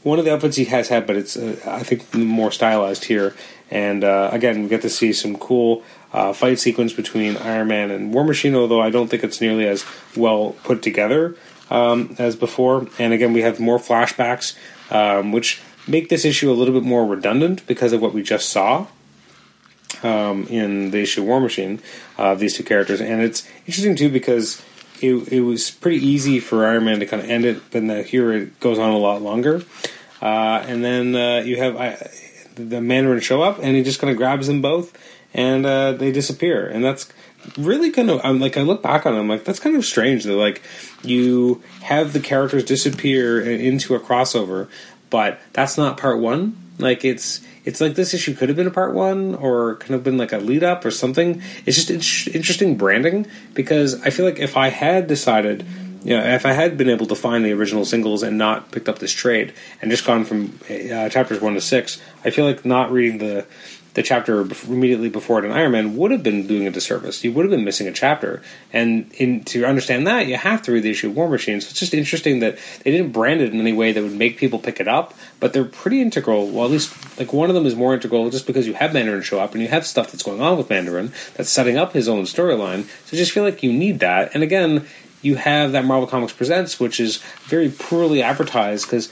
one 0.03 0.17
of 0.19 0.25
the 0.25 0.33
outfits 0.33 0.55
he 0.55 0.65
has 0.65 0.88
had, 0.88 1.05
but 1.05 1.17
it's 1.17 1.36
uh, 1.36 1.60
I 1.67 1.83
think 1.83 2.13
more 2.13 2.51
stylized 2.51 3.05
here. 3.05 3.36
And 3.69 4.03
uh, 4.03 4.29
again, 4.31 4.63
we 4.63 4.69
get 4.69 4.81
to 4.83 4.89
see 4.89 5.13
some 5.13 5.38
cool 5.38 5.83
uh, 6.13 6.33
fight 6.33 6.60
sequence 6.60 6.93
between 6.93 7.38
Iron 7.38 7.67
Man 7.67 7.91
and 7.91 8.13
War 8.13 8.24
Machine, 8.24 8.55
although 8.55 8.81
I 8.81 8.89
don't 8.89 9.07
think 9.07 9.24
it's 9.24 9.41
nearly 9.41 9.67
as 9.67 9.86
well 10.15 10.55
put 10.63 10.81
together 10.81 11.36
um, 11.69 12.15
as 12.17 12.36
before. 12.36 12.88
And 13.00 13.13
again, 13.13 13.33
we 13.33 13.41
have 13.41 13.60
more 13.60 13.77
flashbacks, 13.77 14.55
um, 14.89 15.31
which 15.31 15.62
make 15.88 16.10
this 16.10 16.25
issue 16.25 16.51
a 16.51 16.53
little 16.53 16.74
bit 16.74 16.83
more 16.83 17.05
redundant 17.05 17.65
because 17.65 17.93
of 17.93 18.01
what 18.01 18.13
we 18.13 18.21
just 18.21 18.50
saw 18.50 18.88
um, 20.03 20.48
in 20.48 20.91
the 20.91 21.01
issue 21.01 21.24
War 21.24 21.39
Machine 21.39 21.81
uh, 22.17 22.36
these 22.36 22.55
two 22.55 22.63
characters, 22.63 23.01
and 23.01 23.22
it's 23.22 23.48
interesting 23.65 23.96
too 23.96 24.10
because 24.10 24.62
it, 25.01 25.13
it 25.31 25.41
was 25.41 25.72
pretty 25.72 26.05
easy 26.05 26.39
for 26.39 26.65
Iron 26.65 26.86
Man 26.86 27.00
to 27.00 27.05
kind 27.05 27.22
of 27.22 27.29
end 27.29 27.46
it, 27.46 27.62
but 27.72 27.84
now 27.84 28.03
here 28.03 28.31
it 28.31 28.60
goes 28.60 28.77
on 28.77 28.91
a 28.91 28.98
lot 28.98 29.22
longer. 29.22 29.63
Uh, 30.22 30.63
and 30.67 30.84
then 30.84 31.15
uh, 31.15 31.41
you 31.43 31.58
have 31.58 31.75
uh, 31.75 31.98
the 32.55 32.81
Mandarin 32.81 33.20
show 33.20 33.41
up, 33.41 33.58
and 33.62 33.75
he 33.75 33.84
just 33.84 34.00
kind 34.00 34.12
of 34.12 34.17
grabs 34.17 34.48
them 34.48 34.62
both, 34.62 34.96
and 35.34 35.65
uh, 35.65 35.93
they 35.93 36.12
disappear, 36.12 36.67
and 36.67 36.84
that's 36.84 37.12
really 37.58 37.91
kind 37.91 38.10
of 38.10 38.22
I'm 38.24 38.39
like 38.39 38.58
I 38.58 38.62
look 38.62 38.84
back 38.84 39.05
on 39.05 39.15
them 39.15 39.27
like 39.27 39.43
that's 39.43 39.60
kind 39.60 39.75
of 39.75 39.84
strange 39.84 40.25
that 40.25 40.36
like 40.36 40.62
you 41.03 41.63
have 41.81 42.13
the 42.13 42.20
characters 42.20 42.63
disappear 42.63 43.41
into 43.41 43.96
a 43.96 44.00
crossover, 44.00 44.70
but 45.10 45.39
that's 45.53 45.77
not 45.77 45.98
part 45.98 46.20
one. 46.20 46.55
Like 46.77 47.03
it's 47.03 47.41
it's 47.63 47.80
like 47.80 47.96
this 47.96 48.13
issue 48.13 48.34
could 48.34 48.50
have 48.50 48.56
been 48.56 48.68
a 48.68 48.72
part 48.72 48.94
one 48.94 49.36
or 49.36 49.75
could 49.75 49.91
have 49.91 50.03
been 50.03 50.18
like 50.18 50.32
a 50.32 50.38
lead 50.38 50.63
up 50.63 50.84
or 50.84 50.91
something. 50.91 51.41
It's 51.65 51.77
just 51.77 51.89
it's 51.91 52.27
interesting 52.27 52.75
branding 52.75 53.27
because 53.53 54.01
I 54.01 54.10
feel 54.10 54.25
like 54.25 54.39
if 54.39 54.58
I 54.58 54.70
had 54.70 55.08
decided, 55.08 55.65
you 56.03 56.18
know, 56.18 56.24
if 56.24 56.46
I 56.46 56.53
had 56.53 56.77
been 56.77 56.89
able 56.89 57.06
to 57.08 57.15
find 57.15 57.46
the 57.46 57.53
original 57.53 57.86
singles 57.86 58.24
and 58.24 58.38
not 58.38 58.72
picked 58.72 58.89
up 58.89 59.00
this 59.00 59.12
trade 59.13 59.53
and 59.82 59.91
just 59.91 60.06
gone 60.06 60.25
from 60.25 60.58
uh, 60.70 61.10
chapters 61.10 61.39
one 61.39 61.53
to 61.53 61.62
six, 61.62 62.01
I 62.25 62.32
feel 62.32 62.46
like 62.46 62.65
not 62.65 62.91
reading 62.91 63.20
the 63.20 63.46
the 63.93 64.03
chapter 64.03 64.41
immediately 64.67 65.10
before 65.10 65.39
it 65.39 65.45
in 65.45 65.51
Iron 65.51 65.71
Man 65.71 65.98
would 65.98 66.12
have 66.12 66.24
been 66.24 66.48
doing 66.48 66.65
a 66.65 66.71
disservice. 66.71 67.24
You 67.24 67.33
would 67.33 67.43
have 67.43 67.51
been 67.51 67.65
missing 67.65 67.88
a 67.88 67.91
chapter. 67.91 68.41
And 68.71 69.12
in, 69.13 69.43
to 69.45 69.65
understand 69.65 70.07
that, 70.07 70.27
you 70.27 70.38
have 70.38 70.62
to 70.63 70.71
read 70.71 70.83
the 70.83 70.91
issue 70.91 71.10
of 71.10 71.15
War 71.15 71.29
Machine. 71.29 71.60
So 71.60 71.69
it's 71.69 71.79
just 71.79 71.93
interesting 71.93 72.39
that 72.39 72.57
they 72.83 72.91
didn't 72.91 73.12
brand 73.12 73.41
it 73.41 73.53
in 73.53 73.60
any 73.60 73.74
way 73.74 73.91
that 73.91 74.01
would 74.01 74.13
make 74.13 74.38
people 74.38 74.60
pick 74.60 74.79
it 74.79 74.88
up, 74.88 75.13
but 75.39 75.53
they're 75.53 75.65
pretty 75.65 76.01
integral. 76.01 76.48
Well, 76.48 76.65
at 76.65 76.71
least 76.71 77.19
like 77.19 77.33
one 77.33 77.50
of 77.50 77.55
them 77.55 77.65
is 77.65 77.75
more 77.75 77.93
integral 77.93 78.29
just 78.29 78.48
because 78.48 78.65
you 78.65 78.74
have 78.74 78.93
Mandarin 78.93 79.21
show 79.21 79.39
up 79.39 79.53
and 79.53 79.62
you 79.62 79.67
have 79.67 79.86
stuff 79.86 80.12
that's 80.12 80.24
going 80.24 80.41
on 80.41 80.57
with 80.57 80.69
Mandarin 80.69 81.12
that's 81.36 81.50
setting 81.50 81.77
up 81.77 81.93
his 81.93 82.07
own 82.07 82.24
storyline. 82.24 82.86
So 83.07 83.17
just 83.17 83.31
feel 83.31 83.43
like 83.43 83.62
you 83.62 83.74
need 83.74 84.00
that. 84.00 84.33
And 84.33 84.43
again, 84.43 84.88
you 85.21 85.36
have 85.36 85.73
that 85.73 85.86
Marvel 85.86 86.08
Comics 86.08 86.34
Presents, 86.34 86.80
which 86.80 86.99
is 86.99 87.17
very 87.43 87.69
poorly 87.69 88.23
advertised 88.23 88.86
because, 88.86 89.12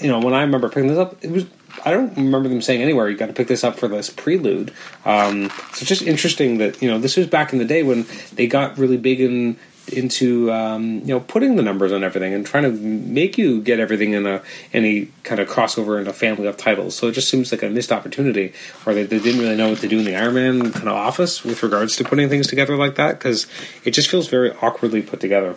you 0.00 0.08
know, 0.08 0.18
when 0.18 0.34
I 0.34 0.42
remember 0.42 0.68
picking 0.68 0.88
this 0.88 0.98
up, 0.98 1.24
it 1.24 1.30
was 1.30 1.46
I 1.84 1.90
don't 1.90 2.16
remember 2.16 2.48
them 2.48 2.62
saying 2.62 2.82
anywhere 2.82 3.08
you 3.08 3.16
got 3.16 3.26
to 3.26 3.32
pick 3.32 3.48
this 3.48 3.64
up 3.64 3.78
for 3.78 3.88
this 3.88 4.10
prelude. 4.10 4.72
Um, 5.04 5.50
so 5.50 5.80
it's 5.80 5.86
just 5.86 6.02
interesting 6.02 6.58
that 6.58 6.80
you 6.82 6.90
know 6.90 6.98
this 6.98 7.16
was 7.16 7.26
back 7.26 7.52
in 7.52 7.58
the 7.58 7.64
day 7.64 7.82
when 7.82 8.06
they 8.34 8.46
got 8.46 8.78
really 8.78 8.96
big 8.96 9.20
in 9.20 9.56
into 9.88 10.50
um, 10.50 11.00
you 11.00 11.06
know 11.06 11.20
putting 11.20 11.56
the 11.56 11.62
numbers 11.62 11.92
on 11.92 12.02
everything 12.02 12.34
and 12.34 12.44
trying 12.44 12.64
to 12.64 12.70
make 12.70 13.38
you 13.38 13.60
get 13.60 13.78
everything 13.78 14.12
in 14.12 14.26
a 14.26 14.42
any 14.72 15.06
kind 15.22 15.40
of 15.40 15.48
crossover 15.48 16.00
in 16.00 16.06
a 16.06 16.12
family 16.12 16.46
of 16.46 16.56
titles. 16.56 16.96
So 16.96 17.08
it 17.08 17.12
just 17.12 17.28
seems 17.28 17.52
like 17.52 17.62
a 17.62 17.70
missed 17.70 17.92
opportunity, 17.92 18.52
or 18.84 18.94
they, 18.94 19.04
they 19.04 19.18
didn't 19.18 19.40
really 19.40 19.56
know 19.56 19.70
what 19.70 19.78
to 19.80 19.88
do 19.88 19.98
in 19.98 20.04
the 20.04 20.16
Iron 20.16 20.34
Man 20.34 20.72
kind 20.72 20.88
of 20.88 20.94
office 20.94 21.44
with 21.44 21.62
regards 21.62 21.96
to 21.96 22.04
putting 22.04 22.28
things 22.28 22.46
together 22.46 22.76
like 22.76 22.96
that 22.96 23.18
because 23.18 23.46
it 23.84 23.92
just 23.92 24.08
feels 24.08 24.28
very 24.28 24.52
awkwardly 24.62 25.02
put 25.02 25.20
together. 25.20 25.56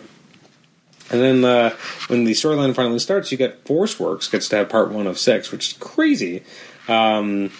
And 1.10 1.20
then 1.20 1.44
uh, 1.44 1.76
when 2.08 2.24
the 2.24 2.32
storyline 2.32 2.74
finally 2.74 2.98
starts, 2.98 3.32
you 3.32 3.38
get 3.38 3.64
Force 3.66 3.98
Works 3.98 4.28
gets 4.28 4.48
to 4.50 4.56
have 4.56 4.68
part 4.68 4.90
one 4.90 5.06
of 5.06 5.18
six, 5.18 5.50
which 5.50 5.70
is 5.70 5.78
crazy. 5.78 6.42
Um, 6.88 7.52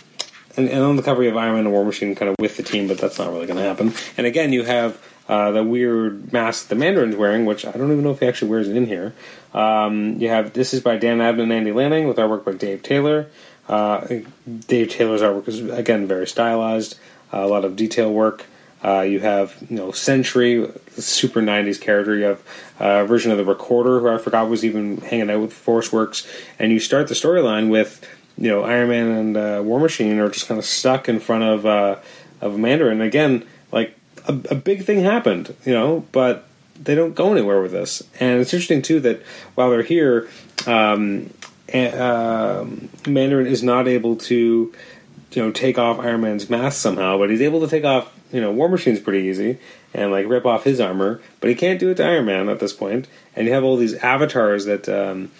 and, 0.57 0.69
and, 0.69 0.83
on 0.83 0.97
the 0.97 1.03
cover, 1.03 1.23
you 1.23 1.29
have 1.29 1.37
Iron 1.37 1.55
Man 1.55 1.65
and 1.65 1.73
War 1.73 1.85
Machine 1.85 2.15
kind 2.15 2.29
of 2.29 2.37
with 2.39 2.57
the 2.57 2.63
team, 2.63 2.89
but 2.89 2.99
that's 2.99 3.19
not 3.19 3.33
really 3.33 3.47
going 3.47 3.59
to 3.59 3.63
happen. 3.63 3.93
And 4.17 4.27
again, 4.27 4.53
you 4.53 4.65
have 4.65 5.01
uh, 5.29 5.53
the 5.53 5.63
weird 5.63 6.33
mask 6.33 6.69
the 6.69 6.75
Mandarin's 6.75 7.15
wearing, 7.15 7.45
which 7.45 7.65
I 7.65 7.73
don't 7.73 7.93
even 7.93 8.03
know 8.03 8.11
if 8.11 8.21
he 8.21 8.27
actually 8.27 8.51
wears 8.51 8.69
it 8.69 8.77
in 8.77 8.87
here. 8.87 9.15
Um, 9.55 10.17
you 10.19 10.29
have 10.29 10.53
this 10.53 10.75
is 10.75 10.81
by 10.81 10.97
Dan 10.97 11.19
Abnett 11.19 11.45
and 11.45 11.53
Andy 11.53 11.73
Lanning 11.73 12.09
with 12.09 12.17
artwork 12.17 12.45
by 12.45 12.53
Dave 12.53 12.83
Taylor. 12.83 13.29
Uh, 13.69 14.23
Dave 14.67 14.89
Taylor's 14.89 15.23
artwork 15.23 15.47
is 15.47 15.61
again 15.61 16.09
very 16.09 16.27
stylized, 16.27 16.99
a 17.33 17.47
lot 17.47 17.65
of 17.65 17.77
detail 17.77 18.13
work. 18.13 18.47
Uh, 18.83 19.03
you 19.03 19.21
have 19.21 19.57
you 19.69 19.77
know 19.77 19.93
Century, 19.93 20.71
super 20.97 21.43
'90s 21.43 21.81
character. 21.81 22.17
You 22.17 22.25
have 22.25 22.43
a 22.79 23.05
version 23.05 23.31
of 23.31 23.39
the 23.39 23.45
Recorder, 23.45 24.01
who 24.01 24.09
I 24.09 24.19
forgot 24.19 24.49
was 24.49 24.65
even 24.65 24.99
hanging 24.99 25.31
out 25.31 25.41
with 25.41 25.53
Force 25.53 25.93
Works, 25.93 26.27
and 26.59 26.73
you 26.73 26.81
start 26.81 27.09
the 27.09 27.15
storyline 27.15 27.69
with 27.69 28.07
you 28.39 28.49
know 28.49 28.63
Iron 28.63 28.89
Man 28.89 29.09
and 29.09 29.37
uh, 29.37 29.61
War 29.63 29.79
Machine 29.79 30.19
are 30.19 30.31
just 30.31 30.49
kind 30.49 30.59
of 30.59 30.65
stuck 30.65 31.09
in 31.09 31.21
front 31.21 31.45
of 31.45 31.67
uh, 31.67 31.97
of 32.41 32.59
Mandarin. 32.59 33.03
Again, 33.03 33.45
like 33.71 33.97
a, 34.27 34.33
a, 34.33 34.55
big 34.55 34.85
thing 34.85 35.01
happened, 35.01 35.55
you 35.65 35.75
know, 35.75 36.07
but 36.13 36.47
they 36.83 36.95
don't 36.95 37.15
go 37.15 37.33
anywhere 37.33 37.61
with 37.61 37.73
this. 37.73 38.03
And 38.19 38.41
it's 38.41 38.55
interesting 38.55 38.83
too 38.83 39.01
that 39.01 39.23
while 39.55 39.71
they're 39.71 39.83
here, 39.83 40.29
um, 40.67 41.31
uh, 41.73 42.65
Mandarin 43.07 43.47
is 43.47 43.63
not 43.63 43.87
able 43.87 44.17
to 44.17 44.73
you 45.33 45.43
know 45.43 45.51
take 45.51 45.79
off 45.79 45.99
Iron 45.99 46.23
Man's 46.23 46.49
mask 46.49 46.81
somehow, 46.81 47.19
but 47.19 47.31
he's 47.31 47.43
able 47.43 47.61
to 47.61 47.69
take 47.69 47.85
off 47.85 48.13
you 48.33 48.41
know, 48.41 48.53
War 48.53 48.69
Machine's 48.69 49.01
pretty 49.01 49.27
easy 49.29 49.59
and 49.93 50.11
like 50.11 50.27
rip 50.27 50.47
off 50.47 50.65
his 50.65 50.81
armor, 50.81 51.21
but 51.41 51.51
he 51.51 51.57
can't 51.57 51.81
do 51.81 51.91
it 51.91 51.97
to 51.97 52.05
Iron 52.05 52.27
Man 52.27 52.49
at 52.49 52.61
this 52.61 52.73
point. 52.73 53.09
And 53.35 53.47
you 53.47 53.53
have 53.53 53.65
all 53.65 53.77
these 53.77 53.95
avatars 53.95 54.65
that 54.67 54.89
um, 54.89 55.31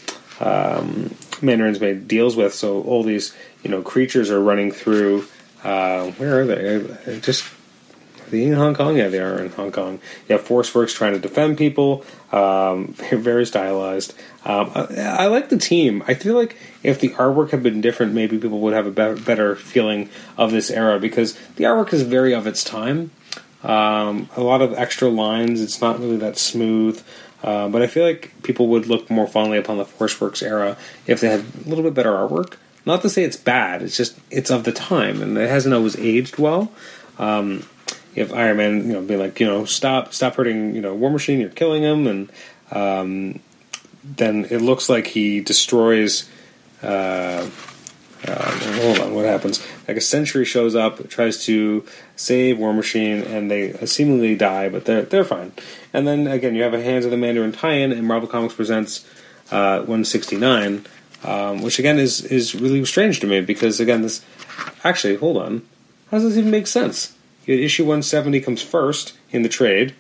um, 0.41 1.15
Mandarin's 1.43 1.81
made 1.81 2.09
deals 2.09 2.37
with. 2.37 2.55
So 2.55 2.83
all 2.83 3.03
these 3.03 3.35
you 3.63 3.71
know 3.71 3.83
creatures 3.83 4.31
are 4.31 4.41
running 4.41 4.73
through. 4.73 5.27
Uh, 5.63 6.11
where 6.13 6.41
are 6.41 6.47
they? 6.47 7.21
Just 7.21 7.45
they 8.31 8.45
in 8.45 8.55
Hong 8.55 8.75
Kong? 8.75 8.97
Yeah, 8.97 9.09
they 9.09 9.21
are 9.21 9.39
in 9.39 9.51
Hong 9.53 9.73
Kong. 9.73 10.01
You 10.29 10.37
have 10.37 10.43
Force 10.43 10.75
Works 10.75 10.95
trying 10.95 11.13
to 11.13 11.19
defend 11.19 11.59
people. 11.59 12.05
Um, 12.33 12.89
very 13.13 13.47
stylized. 13.47 14.15
Um, 14.45 14.71
I, 14.75 14.87
I, 15.01 15.27
like 15.27 15.49
the 15.49 15.59
team. 15.59 16.03
I 16.07 16.15
feel 16.15 16.35
like 16.35 16.57
if 16.83 17.01
the 17.01 17.11
artwork 17.11 17.51
had 17.51 17.63
been 17.63 17.81
different, 17.81 18.15
maybe 18.15 18.39
people 18.39 18.61
would 18.61 18.73
have 18.73 18.87
a 18.87 18.91
better, 18.91 19.17
better 19.17 19.57
feeling 19.57 20.09
of 20.39 20.51
this 20.51 20.71
era 20.71 20.99
because 20.99 21.35
the 21.57 21.65
artwork 21.65 21.93
is 21.93 22.03
very 22.03 22.33
of 22.33 22.47
its 22.47 22.65
time. 22.65 23.11
Um, 23.63 24.31
a 24.37 24.43
lot 24.43 24.63
of 24.63 24.73
extra 24.73 25.09
lines. 25.09 25.61
It's 25.61 25.81
not 25.81 25.99
really 25.99 26.17
that 26.17 26.39
smooth. 26.39 27.03
Uh, 27.43 27.69
but 27.69 27.83
I 27.83 27.87
feel 27.87 28.05
like 28.05 28.33
people 28.43 28.69
would 28.69 28.87
look 28.87 29.11
more 29.11 29.27
fondly 29.27 29.59
upon 29.59 29.79
the 29.79 29.85
Force 29.85 30.21
Works 30.21 30.43
era 30.43 30.77
if 31.07 31.21
they 31.21 31.29
had 31.29 31.41
a 31.41 31.69
little 31.69 31.85
bit 31.85 31.95
better 31.95 32.13
artwork. 32.13 32.55
Not 32.87 33.03
to 33.03 33.11
say 33.11 33.25
it's 33.25 33.37
bad. 33.37 33.83
It's 33.83 33.97
just 33.97 34.19
it's 34.31 34.51
of 34.51 34.65
the 34.65 34.73
time, 34.73 35.23
and 35.23 35.37
it 35.37 35.49
hasn't 35.49 35.75
always 35.75 35.97
aged 35.97 36.39
well. 36.39 36.73
Um, 37.19 37.67
if 38.15 38.33
Iron 38.33 38.57
Man, 38.57 38.87
you 38.87 38.93
know, 38.95 39.03
be 39.03 39.17
like, 39.17 39.39
you 39.41 39.47
know, 39.47 39.65
stop, 39.65 40.13
stop 40.13 40.35
hurting, 40.35 40.75
you 40.75 40.81
know, 40.81 40.95
War 40.95 41.11
Machine, 41.11 41.41
you're 41.41 41.51
killing 41.51 41.83
him, 41.83 42.07
and 42.07 42.33
um, 42.71 43.41
then 44.05 44.47
it 44.51 44.59
looks 44.59 44.89
like 44.89 45.09
he 45.09 45.41
destroys. 45.41 46.29
Uh, 46.83 47.49
uh, 48.27 48.51
hold 48.83 48.99
on, 48.99 49.15
what 49.15 49.25
happens? 49.25 49.67
Like 49.89 49.97
a 49.97 50.01
Century 50.01 50.45
shows 50.45 50.75
up, 50.75 51.09
tries 51.09 51.45
to 51.47 51.87
save 52.17 52.59
War 52.59 52.75
Machine, 52.75 53.23
and 53.23 53.51
they 53.51 53.73
seemingly 53.87 54.37
die, 54.37 54.69
but 54.69 54.85
they're 54.85 55.03
they're 55.03 55.25
fine. 55.25 55.53
And 55.93 56.07
then 56.07 56.27
again, 56.27 56.55
you 56.55 56.63
have 56.63 56.75
a 56.75 56.83
Hands 56.83 57.05
of 57.05 57.11
the 57.11 57.17
Mandarin 57.17 57.53
tie-in, 57.53 57.93
and 57.93 58.07
Marvel 58.07 58.29
Comics 58.29 58.55
presents 58.55 59.07
uh, 59.51 59.79
169, 59.79 60.85
um, 61.25 61.63
which 61.63 61.79
again 61.79 61.99
is 61.99 62.23
is 62.23 62.55
really 62.55 62.85
strange 62.85 63.21
to 63.21 63.27
me 63.27 63.41
because 63.41 63.81
again 63.81 64.03
this 64.03 64.23
actually 64.85 65.17
hold 65.17 65.39
on 65.39 65.63
how 66.11 66.19
does 66.19 66.25
this 66.25 66.39
even 66.39 66.51
make 66.51 66.67
sense? 66.67 67.17
Issue 67.55 67.85
170 67.85 68.41
comes 68.41 68.63
first 68.63 69.15
in 69.31 69.43
the 69.43 69.49
trade, 69.49 69.95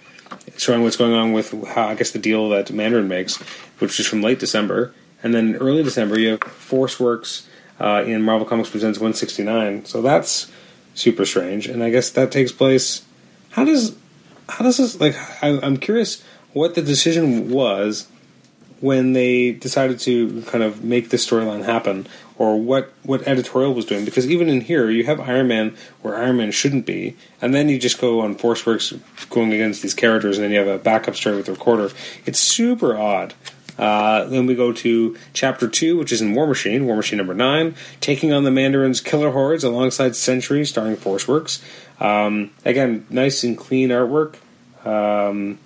showing 0.56 0.82
what's 0.82 0.96
going 0.96 1.12
on 1.12 1.32
with 1.32 1.52
how 1.68 1.88
I 1.88 1.94
guess 1.94 2.10
the 2.10 2.18
deal 2.18 2.48
that 2.50 2.70
Mandarin 2.70 3.08
makes, 3.08 3.36
which 3.78 3.98
is 3.98 4.06
from 4.06 4.22
late 4.22 4.38
December, 4.38 4.94
and 5.22 5.34
then 5.34 5.56
early 5.56 5.82
December 5.82 6.18
you 6.18 6.30
have 6.30 6.42
Force 6.42 7.00
Works 7.00 7.48
uh, 7.80 8.04
in 8.06 8.22
Marvel 8.22 8.46
Comics 8.46 8.70
Presents 8.70 8.98
169. 8.98 9.84
So 9.84 10.02
that's 10.02 10.50
super 10.94 11.24
strange, 11.24 11.66
and 11.66 11.82
I 11.82 11.90
guess 11.90 12.10
that 12.10 12.30
takes 12.30 12.52
place. 12.52 13.04
How 13.50 13.64
does 13.64 13.96
how 14.48 14.64
does 14.64 14.76
this 14.76 15.00
like? 15.00 15.16
I, 15.42 15.58
I'm 15.60 15.76
curious 15.76 16.22
what 16.52 16.74
the 16.74 16.82
decision 16.82 17.50
was 17.50 18.08
when 18.80 19.12
they 19.12 19.52
decided 19.52 20.00
to 20.00 20.42
kind 20.42 20.64
of 20.64 20.82
make 20.82 21.10
this 21.10 21.26
storyline 21.26 21.64
happen, 21.64 22.06
or 22.38 22.58
what 22.58 22.92
what 23.02 23.26
editorial 23.28 23.74
was 23.74 23.84
doing. 23.84 24.04
Because 24.04 24.26
even 24.26 24.48
in 24.48 24.62
here, 24.62 24.90
you 24.90 25.04
have 25.04 25.20
Iron 25.20 25.48
Man 25.48 25.76
where 26.02 26.16
Iron 26.16 26.38
Man 26.38 26.50
shouldn't 26.50 26.86
be, 26.86 27.16
and 27.40 27.54
then 27.54 27.68
you 27.68 27.78
just 27.78 28.00
go 28.00 28.20
on 28.20 28.34
Forceworks 28.36 28.98
going 29.28 29.52
against 29.52 29.82
these 29.82 29.94
characters, 29.94 30.38
and 30.38 30.44
then 30.44 30.50
you 30.50 30.58
have 30.58 30.68
a 30.68 30.78
backup 30.78 31.16
story 31.16 31.36
with 31.36 31.46
the 31.46 31.52
recorder. 31.52 31.90
It's 32.26 32.38
super 32.38 32.96
odd. 32.96 33.34
Uh, 33.78 34.24
then 34.24 34.44
we 34.44 34.54
go 34.54 34.72
to 34.72 35.16
chapter 35.32 35.66
two, 35.66 35.96
which 35.96 36.12
is 36.12 36.20
in 36.20 36.34
War 36.34 36.46
Machine, 36.46 36.86
War 36.86 36.96
Machine 36.96 37.16
number 37.16 37.32
nine, 37.34 37.74
taking 38.00 38.30
on 38.30 38.44
the 38.44 38.50
Mandarin's 38.50 39.00
killer 39.00 39.30
hordes 39.30 39.64
alongside 39.64 40.14
Century, 40.16 40.66
starring 40.66 40.96
Forceworks. 40.96 41.62
Um, 41.98 42.50
again, 42.64 43.06
nice 43.08 43.42
and 43.42 43.56
clean 43.56 43.88
artwork. 43.88 44.36
Um, 44.84 45.58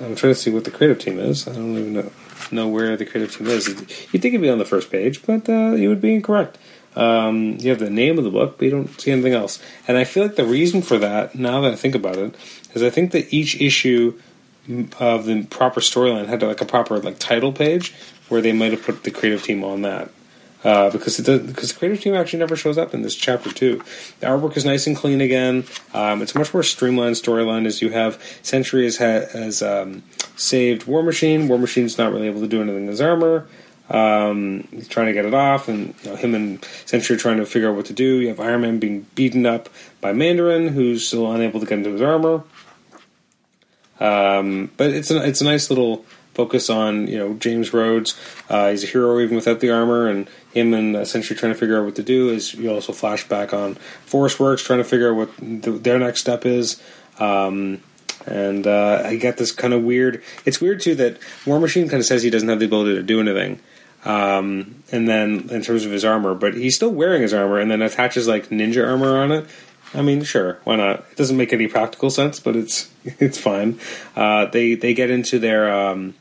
I'm 0.00 0.16
trying 0.16 0.32
to 0.32 0.34
see 0.34 0.50
what 0.50 0.64
the 0.64 0.70
creative 0.70 0.98
team 0.98 1.18
is. 1.18 1.46
I 1.46 1.52
don't 1.52 1.72
even 1.72 1.92
know, 1.92 2.12
know 2.50 2.68
where 2.68 2.96
the 2.96 3.04
creative 3.04 3.36
team 3.36 3.48
is. 3.48 3.68
You'd 3.68 3.88
think 4.22 4.26
it'd 4.26 4.40
be 4.40 4.50
on 4.50 4.58
the 4.58 4.64
first 4.64 4.90
page, 4.90 5.22
but 5.24 5.48
uh, 5.48 5.72
you 5.72 5.88
would 5.88 6.00
be 6.00 6.14
incorrect. 6.14 6.58
Um, 6.96 7.56
you 7.60 7.70
have 7.70 7.78
the 7.78 7.90
name 7.90 8.18
of 8.18 8.24
the 8.24 8.30
book, 8.30 8.58
but 8.58 8.64
you 8.64 8.70
don't 8.70 9.00
see 9.00 9.12
anything 9.12 9.34
else. 9.34 9.62
And 9.86 9.96
I 9.96 10.04
feel 10.04 10.24
like 10.24 10.36
the 10.36 10.44
reason 10.44 10.82
for 10.82 10.98
that, 10.98 11.34
now 11.34 11.60
that 11.60 11.72
I 11.72 11.76
think 11.76 11.94
about 11.94 12.16
it, 12.16 12.34
is 12.74 12.82
I 12.82 12.90
think 12.90 13.12
that 13.12 13.32
each 13.32 13.60
issue 13.60 14.18
of 14.98 15.26
the 15.26 15.44
proper 15.44 15.80
storyline 15.80 16.26
had 16.26 16.42
like 16.42 16.60
a 16.60 16.64
proper 16.64 16.98
like 16.98 17.18
title 17.18 17.52
page 17.52 17.94
where 18.28 18.40
they 18.40 18.52
might 18.52 18.72
have 18.72 18.82
put 18.82 19.04
the 19.04 19.10
creative 19.10 19.42
team 19.42 19.64
on 19.64 19.82
that 19.82 20.10
uh, 20.64 20.90
because 20.90 21.18
it 21.18 21.24
does, 21.24 21.40
because 21.40 21.72
the 21.72 21.78
creative 21.78 22.02
team 22.02 22.14
actually 22.14 22.38
never 22.38 22.56
shows 22.56 22.78
up 22.78 22.94
in 22.94 23.02
this 23.02 23.14
chapter 23.14 23.50
two. 23.50 23.82
The 24.20 24.26
artwork 24.26 24.56
is 24.56 24.64
nice 24.64 24.86
and 24.86 24.96
clean 24.96 25.20
again. 25.20 25.64
Um, 25.94 26.22
it's 26.22 26.34
a 26.34 26.38
much 26.38 26.52
more 26.52 26.62
streamlined 26.62 27.16
storyline 27.16 27.66
as 27.66 27.80
you 27.82 27.90
have 27.90 28.22
Century 28.42 28.84
has, 28.84 28.96
has 28.98 29.62
um, 29.62 30.02
saved 30.36 30.86
War 30.86 31.02
Machine. 31.02 31.48
War 31.48 31.58
Machine's 31.58 31.98
not 31.98 32.12
really 32.12 32.26
able 32.26 32.40
to 32.40 32.48
do 32.48 32.62
anything 32.62 32.82
in 32.82 32.88
his 32.88 33.00
armor. 33.00 33.46
Um, 33.90 34.68
he's 34.70 34.86
trying 34.86 35.06
to 35.06 35.12
get 35.12 35.24
it 35.24 35.34
off, 35.34 35.68
and 35.68 35.94
you 36.04 36.10
know, 36.10 36.16
him 36.16 36.34
and 36.34 36.64
are 36.92 37.16
trying 37.16 37.38
to 37.38 37.46
figure 37.46 37.70
out 37.70 37.76
what 37.76 37.86
to 37.86 37.92
do. 37.92 38.20
You 38.20 38.28
have 38.28 38.38
Iron 38.38 38.60
Man 38.60 38.78
being 38.78 39.06
beaten 39.16 39.46
up 39.46 39.68
by 40.00 40.12
Mandarin, 40.12 40.68
who's 40.68 41.06
still 41.06 41.30
unable 41.32 41.58
to 41.58 41.66
get 41.66 41.78
into 41.78 41.90
his 41.90 42.02
armor. 42.02 42.44
Um, 43.98 44.70
but 44.76 44.90
it's 44.90 45.10
a 45.10 45.26
it's 45.26 45.40
a 45.40 45.44
nice 45.44 45.70
little 45.70 46.04
focus 46.34 46.70
on 46.70 47.06
you 47.06 47.18
know 47.18 47.34
James 47.34 47.72
Rhodes. 47.72 48.18
Uh, 48.48 48.70
he's 48.70 48.84
a 48.84 48.86
hero 48.86 49.20
even 49.20 49.36
without 49.36 49.60
the 49.60 49.70
armor, 49.70 50.08
and 50.08 50.28
him 50.52 50.74
and 50.74 50.96
essentially 50.96 51.38
trying 51.38 51.52
to 51.52 51.58
figure 51.58 51.78
out 51.78 51.84
what 51.84 51.96
to 51.96 52.02
do. 52.02 52.30
Is 52.30 52.54
you 52.54 52.70
also 52.70 52.92
flash 52.92 53.28
back 53.28 53.52
on 53.52 53.74
Force 54.04 54.38
Works 54.38 54.62
trying 54.62 54.80
to 54.80 54.84
figure 54.84 55.10
out 55.10 55.16
what 55.16 55.62
the, 55.62 55.72
their 55.72 55.98
next 55.98 56.20
step 56.20 56.46
is. 56.46 56.82
Um, 57.18 57.82
and 58.26 58.66
uh, 58.66 59.02
I 59.04 59.16
get 59.16 59.38
this 59.38 59.52
kind 59.52 59.72
of 59.72 59.82
weird. 59.82 60.22
It's 60.44 60.60
weird 60.60 60.80
too 60.80 60.94
that 60.96 61.18
War 61.46 61.58
Machine 61.58 61.88
kind 61.88 62.00
of 62.00 62.06
says 62.06 62.22
he 62.22 62.30
doesn't 62.30 62.48
have 62.48 62.58
the 62.58 62.66
ability 62.66 62.94
to 62.94 63.02
do 63.02 63.20
anything. 63.20 63.60
Um, 64.04 64.82
and 64.90 65.06
then 65.06 65.48
in 65.50 65.62
terms 65.62 65.84
of 65.84 65.92
his 65.92 66.04
armor, 66.04 66.34
but 66.34 66.54
he's 66.54 66.74
still 66.74 66.90
wearing 66.90 67.22
his 67.22 67.34
armor, 67.34 67.58
and 67.58 67.70
then 67.70 67.82
attaches 67.82 68.26
like 68.26 68.48
ninja 68.48 68.86
armor 68.86 69.20
on 69.20 69.30
it. 69.30 69.46
I 69.92 70.02
mean, 70.02 70.22
sure, 70.22 70.58
why 70.64 70.76
not? 70.76 71.00
It 71.10 71.16
doesn't 71.16 71.36
make 71.36 71.52
any 71.52 71.66
practical 71.66 72.10
sense, 72.10 72.38
but 72.38 72.56
it's 72.56 72.90
it's 73.04 73.38
fine. 73.38 73.80
Uh, 74.16 74.46
they 74.46 74.74
they 74.74 74.94
get 74.94 75.10
into 75.10 75.38
their 75.38 75.72
um, 75.72 76.14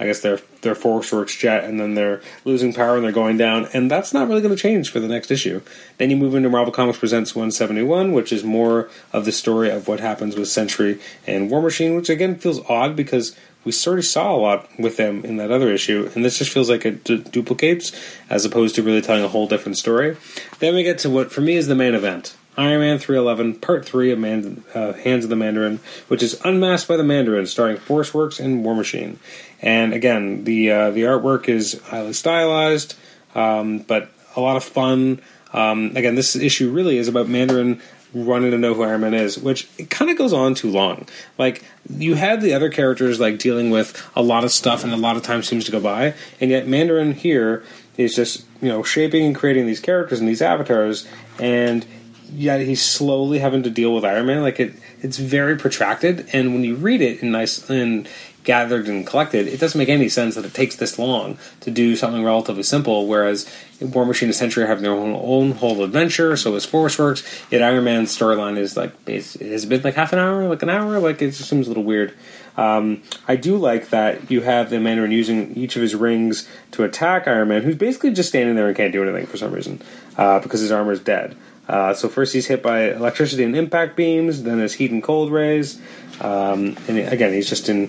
I 0.00 0.06
guess 0.06 0.20
their 0.20 0.40
their 0.62 0.76
force 0.76 1.12
works 1.12 1.36
jet, 1.36 1.64
and 1.64 1.80
then 1.80 1.94
they're 1.94 2.20
losing 2.44 2.72
power 2.72 2.96
and 2.96 3.04
they're 3.04 3.12
going 3.12 3.36
down, 3.36 3.66
and 3.72 3.90
that's 3.90 4.12
not 4.12 4.28
really 4.28 4.40
going 4.40 4.54
to 4.54 4.60
change 4.60 4.90
for 4.90 5.00
the 5.00 5.08
next 5.08 5.30
issue. 5.30 5.60
Then 5.98 6.10
you 6.10 6.16
move 6.16 6.34
into 6.36 6.48
Marvel 6.48 6.72
Comics 6.72 6.98
Presents 6.98 7.34
171, 7.34 8.12
which 8.12 8.32
is 8.32 8.44
more 8.44 8.88
of 9.12 9.24
the 9.24 9.32
story 9.32 9.70
of 9.70 9.88
what 9.88 9.98
happens 9.98 10.36
with 10.36 10.48
Century 10.48 11.00
and 11.26 11.50
War 11.50 11.60
Machine, 11.60 11.96
which 11.96 12.08
again 12.08 12.36
feels 12.36 12.60
odd 12.68 12.94
because 12.94 13.36
we 13.64 13.72
sort 13.72 13.98
of 13.98 14.04
saw 14.04 14.34
a 14.34 14.38
lot 14.38 14.68
with 14.78 14.96
them 14.96 15.24
in 15.24 15.36
that 15.38 15.50
other 15.50 15.72
issue, 15.72 16.10
and 16.14 16.24
this 16.24 16.38
just 16.38 16.52
feels 16.52 16.70
like 16.70 16.86
it 16.86 17.02
duplicates 17.32 17.92
as 18.30 18.44
opposed 18.44 18.76
to 18.76 18.82
really 18.82 19.02
telling 19.02 19.24
a 19.24 19.28
whole 19.28 19.48
different 19.48 19.78
story. 19.78 20.16
Then 20.60 20.76
we 20.76 20.84
get 20.84 20.98
to 21.00 21.10
what 21.10 21.32
for 21.32 21.40
me 21.40 21.56
is 21.56 21.66
the 21.66 21.74
main 21.74 21.94
event. 21.94 22.36
Iron 22.58 22.80
Man 22.80 22.98
311, 22.98 23.60
Part 23.60 23.84
3 23.84 24.10
of 24.10 24.18
Man- 24.18 24.64
uh, 24.74 24.92
Hands 24.94 25.22
of 25.22 25.30
the 25.30 25.36
Mandarin, 25.36 25.78
which 26.08 26.24
is 26.24 26.40
Unmasked 26.44 26.88
by 26.88 26.96
the 26.96 27.04
Mandarin, 27.04 27.46
starring 27.46 27.76
Force 27.76 28.12
Works 28.12 28.40
and 28.40 28.64
War 28.64 28.74
Machine. 28.74 29.20
And 29.62 29.94
again, 29.94 30.42
the 30.42 30.70
uh, 30.70 30.90
the 30.90 31.02
artwork 31.02 31.48
is 31.48 31.80
highly 31.84 32.12
stylized, 32.12 32.96
um, 33.36 33.78
but 33.78 34.10
a 34.34 34.40
lot 34.40 34.56
of 34.56 34.64
fun. 34.64 35.20
Um, 35.52 35.92
again, 35.96 36.16
this 36.16 36.34
issue 36.34 36.70
really 36.70 36.98
is 36.98 37.06
about 37.06 37.28
Mandarin 37.28 37.80
wanting 38.12 38.50
to 38.50 38.58
know 38.58 38.74
who 38.74 38.82
Iron 38.82 39.02
Man 39.02 39.14
is, 39.14 39.38
which 39.38 39.68
it 39.78 39.88
kind 39.88 40.10
of 40.10 40.18
goes 40.18 40.32
on 40.32 40.54
too 40.54 40.70
long. 40.70 41.06
Like 41.38 41.62
you 41.88 42.14
have 42.14 42.42
the 42.42 42.54
other 42.54 42.70
characters 42.70 43.20
like 43.20 43.38
dealing 43.38 43.70
with 43.70 44.04
a 44.16 44.22
lot 44.22 44.42
of 44.42 44.50
stuff, 44.50 44.82
and 44.82 44.92
a 44.92 44.96
lot 44.96 45.16
of 45.16 45.22
time 45.22 45.44
seems 45.44 45.64
to 45.66 45.70
go 45.72 45.80
by, 45.80 46.14
and 46.40 46.50
yet 46.50 46.66
Mandarin 46.66 47.12
here 47.12 47.62
is 47.96 48.16
just 48.16 48.44
you 48.60 48.68
know 48.68 48.82
shaping 48.82 49.24
and 49.26 49.36
creating 49.36 49.66
these 49.66 49.80
characters 49.80 50.18
and 50.18 50.28
these 50.28 50.42
avatars, 50.42 51.06
and 51.38 51.86
yet 52.32 52.60
he's 52.60 52.84
slowly 52.84 53.38
having 53.38 53.62
to 53.64 53.70
deal 53.70 53.94
with 53.94 54.04
Iron 54.04 54.26
Man. 54.26 54.42
Like 54.42 54.60
it, 54.60 54.74
it's 55.00 55.18
very 55.18 55.56
protracted, 55.56 56.28
and 56.32 56.54
when 56.54 56.64
you 56.64 56.76
read 56.76 57.00
it 57.00 57.22
in 57.22 57.30
nice 57.30 57.68
and 57.68 58.08
gathered 58.44 58.88
and 58.88 59.06
collected, 59.06 59.46
it 59.46 59.60
doesn't 59.60 59.78
make 59.78 59.90
any 59.90 60.08
sense 60.08 60.34
that 60.34 60.44
it 60.44 60.54
takes 60.54 60.76
this 60.76 60.98
long 60.98 61.36
to 61.60 61.70
do 61.70 61.94
something 61.94 62.24
relatively 62.24 62.62
simple. 62.62 63.06
Whereas 63.06 63.46
War 63.80 64.06
Machine 64.06 64.30
and 64.30 64.36
Century 64.36 64.66
have 64.66 64.80
their 64.80 64.92
own, 64.92 65.14
own 65.22 65.52
whole 65.52 65.84
adventure, 65.84 66.34
so 66.36 66.54
as 66.54 66.64
Force 66.64 66.98
works. 66.98 67.22
Yet 67.50 67.62
Iron 67.62 67.84
Man's 67.84 68.16
storyline 68.16 68.56
is 68.56 68.76
like 68.76 68.92
it 69.06 69.24
has 69.40 69.66
been 69.66 69.82
like 69.82 69.94
half 69.94 70.12
an 70.12 70.18
hour, 70.18 70.48
like 70.48 70.62
an 70.62 70.70
hour. 70.70 70.98
Like 70.98 71.20
it 71.20 71.32
just 71.32 71.48
seems 71.50 71.66
a 71.66 71.70
little 71.70 71.84
weird. 71.84 72.14
Um, 72.56 73.02
I 73.28 73.36
do 73.36 73.56
like 73.56 73.90
that 73.90 74.30
you 74.30 74.40
have 74.40 74.70
the 74.70 74.80
Mandarin 74.80 75.12
using 75.12 75.54
each 75.54 75.76
of 75.76 75.82
his 75.82 75.94
rings 75.94 76.48
to 76.72 76.82
attack 76.82 77.28
Iron 77.28 77.48
Man, 77.48 77.62
who's 77.62 77.76
basically 77.76 78.12
just 78.12 78.30
standing 78.30 78.56
there 78.56 78.66
and 78.66 78.76
can't 78.76 78.92
do 78.92 79.02
anything 79.02 79.26
for 79.26 79.36
some 79.36 79.52
reason 79.52 79.80
uh, 80.16 80.40
because 80.40 80.60
his 80.60 80.72
armor 80.72 80.92
is 80.92 81.00
dead. 81.00 81.36
Uh, 81.68 81.92
so 81.92 82.08
first 82.08 82.32
he's 82.32 82.46
hit 82.46 82.62
by 82.62 82.90
electricity 82.92 83.44
and 83.44 83.54
impact 83.54 83.94
beams, 83.94 84.42
then 84.42 84.58
there's 84.58 84.74
heat 84.74 84.90
and 84.90 85.02
cold 85.02 85.30
rays, 85.30 85.80
um, 86.20 86.76
and 86.88 86.98
again 86.98 87.32
he's 87.32 87.48
just 87.48 87.68
in 87.68 87.88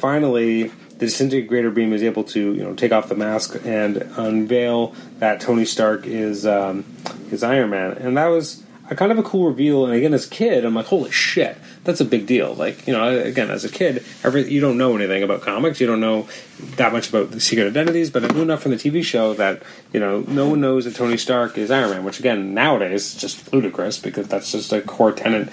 finally, 0.00 0.64
the 1.00 1.06
disintegrator 1.06 1.70
beam 1.70 1.92
is 1.92 2.02
able 2.02 2.24
to 2.24 2.54
you 2.54 2.62
know 2.62 2.74
take 2.74 2.92
off 2.92 3.08
the 3.08 3.14
mask 3.14 3.60
and 3.64 3.98
unveil 4.16 4.94
that 5.18 5.40
Tony 5.40 5.64
Stark 5.64 6.06
is 6.06 6.46
um, 6.46 6.84
is 7.30 7.42
Iron 7.42 7.70
Man, 7.70 7.92
and 7.92 8.16
that 8.16 8.26
was 8.26 8.62
a 8.90 8.96
kind 8.96 9.12
of 9.12 9.18
a 9.18 9.22
cool 9.22 9.46
reveal. 9.46 9.86
And 9.86 9.94
again, 9.94 10.12
as 10.12 10.26
a 10.26 10.30
kid, 10.30 10.64
I'm 10.64 10.74
like, 10.74 10.86
holy 10.86 11.12
shit, 11.12 11.56
that's 11.84 12.00
a 12.00 12.04
big 12.04 12.26
deal. 12.26 12.54
Like 12.54 12.86
you 12.86 12.92
know, 12.92 13.16
again, 13.18 13.50
as 13.50 13.64
a 13.64 13.68
kid, 13.68 14.04
every 14.24 14.50
you 14.50 14.60
don't 14.60 14.76
know 14.76 14.96
anything 14.96 15.22
about 15.22 15.42
comics, 15.42 15.80
you 15.80 15.86
don't 15.86 16.00
know 16.00 16.28
that 16.76 16.92
much 16.92 17.08
about 17.08 17.30
the 17.30 17.40
secret 17.40 17.68
identities, 17.68 18.10
but 18.10 18.24
I 18.24 18.28
knew 18.28 18.42
enough 18.42 18.62
from 18.62 18.72
the 18.72 18.76
TV 18.76 19.02
show 19.04 19.32
that 19.34 19.62
you 19.92 20.00
know 20.00 20.20
no 20.20 20.48
one 20.48 20.60
knows 20.60 20.84
that 20.84 20.96
Tony 20.96 21.16
Stark 21.16 21.56
is 21.56 21.70
Iron 21.70 21.90
Man, 21.90 22.04
which 22.04 22.18
again 22.18 22.52
nowadays 22.52 23.14
is 23.14 23.20
just 23.20 23.52
ludicrous 23.52 23.98
because 23.98 24.26
that's 24.26 24.50
just 24.52 24.72
a 24.72 24.82
core 24.82 25.12
tenant 25.12 25.52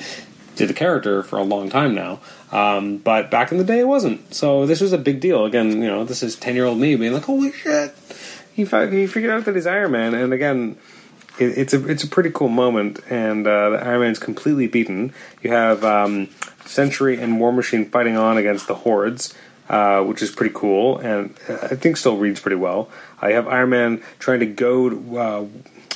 to 0.56 0.66
the 0.66 0.74
character 0.74 1.22
for 1.22 1.38
a 1.38 1.44
long 1.44 1.70
time 1.70 1.94
now. 1.94 2.20
Um, 2.52 2.98
but 2.98 3.30
back 3.30 3.52
in 3.52 3.60
the 3.60 3.64
day, 3.64 3.80
it 3.80 3.88
wasn't. 3.88 4.34
So 4.34 4.66
this 4.66 4.82
was 4.82 4.92
a 4.92 4.98
big 4.98 5.20
deal. 5.20 5.46
Again, 5.46 5.72
you 5.82 5.88
know, 5.88 6.04
this 6.04 6.24
is 6.24 6.36
ten 6.36 6.56
year 6.56 6.66
old 6.66 6.80
me 6.80 6.96
being 6.96 7.14
like, 7.14 7.26
"Holy 7.26 7.52
shit!" 7.52 7.94
He 8.56 8.66
he 8.66 9.06
figured 9.06 9.30
out 9.30 9.46
that 9.46 9.56
he's 9.56 9.68
Iron 9.68 9.92
Man, 9.92 10.16
and 10.16 10.34
again, 10.34 10.78
it, 11.40 11.58
it's 11.58 11.74
a 11.74 11.88
it's 11.88 12.04
a 12.04 12.08
pretty 12.08 12.32
cool 12.32 12.50
moment. 12.50 13.00
And 13.10 13.46
uh, 13.48 13.72
the 13.72 13.78
Iron 13.78 14.02
Man's 14.02 14.20
completely 14.20 14.68
beaten. 14.68 15.14
You 15.42 15.52
have 15.52 15.84
um, 15.84 16.30
Century 16.66 17.20
and 17.20 17.40
War 17.40 17.52
Machine 17.52 17.90
fighting 17.90 18.18
on 18.18 18.38
against 18.38 18.68
the 18.68 18.76
hordes. 18.76 19.34
Uh, 19.70 20.02
which 20.02 20.22
is 20.22 20.32
pretty 20.32 20.54
cool, 20.56 20.98
and 21.00 21.36
I 21.50 21.76
think 21.76 21.98
still 21.98 22.16
reads 22.16 22.40
pretty 22.40 22.56
well. 22.56 22.90
I 23.22 23.34
have 23.34 23.50
Iron 23.50 23.72
Man 23.72 24.04
trying 24.18 24.40
to 24.40 24.46
goad 24.46 25.14
uh, 25.14 25.44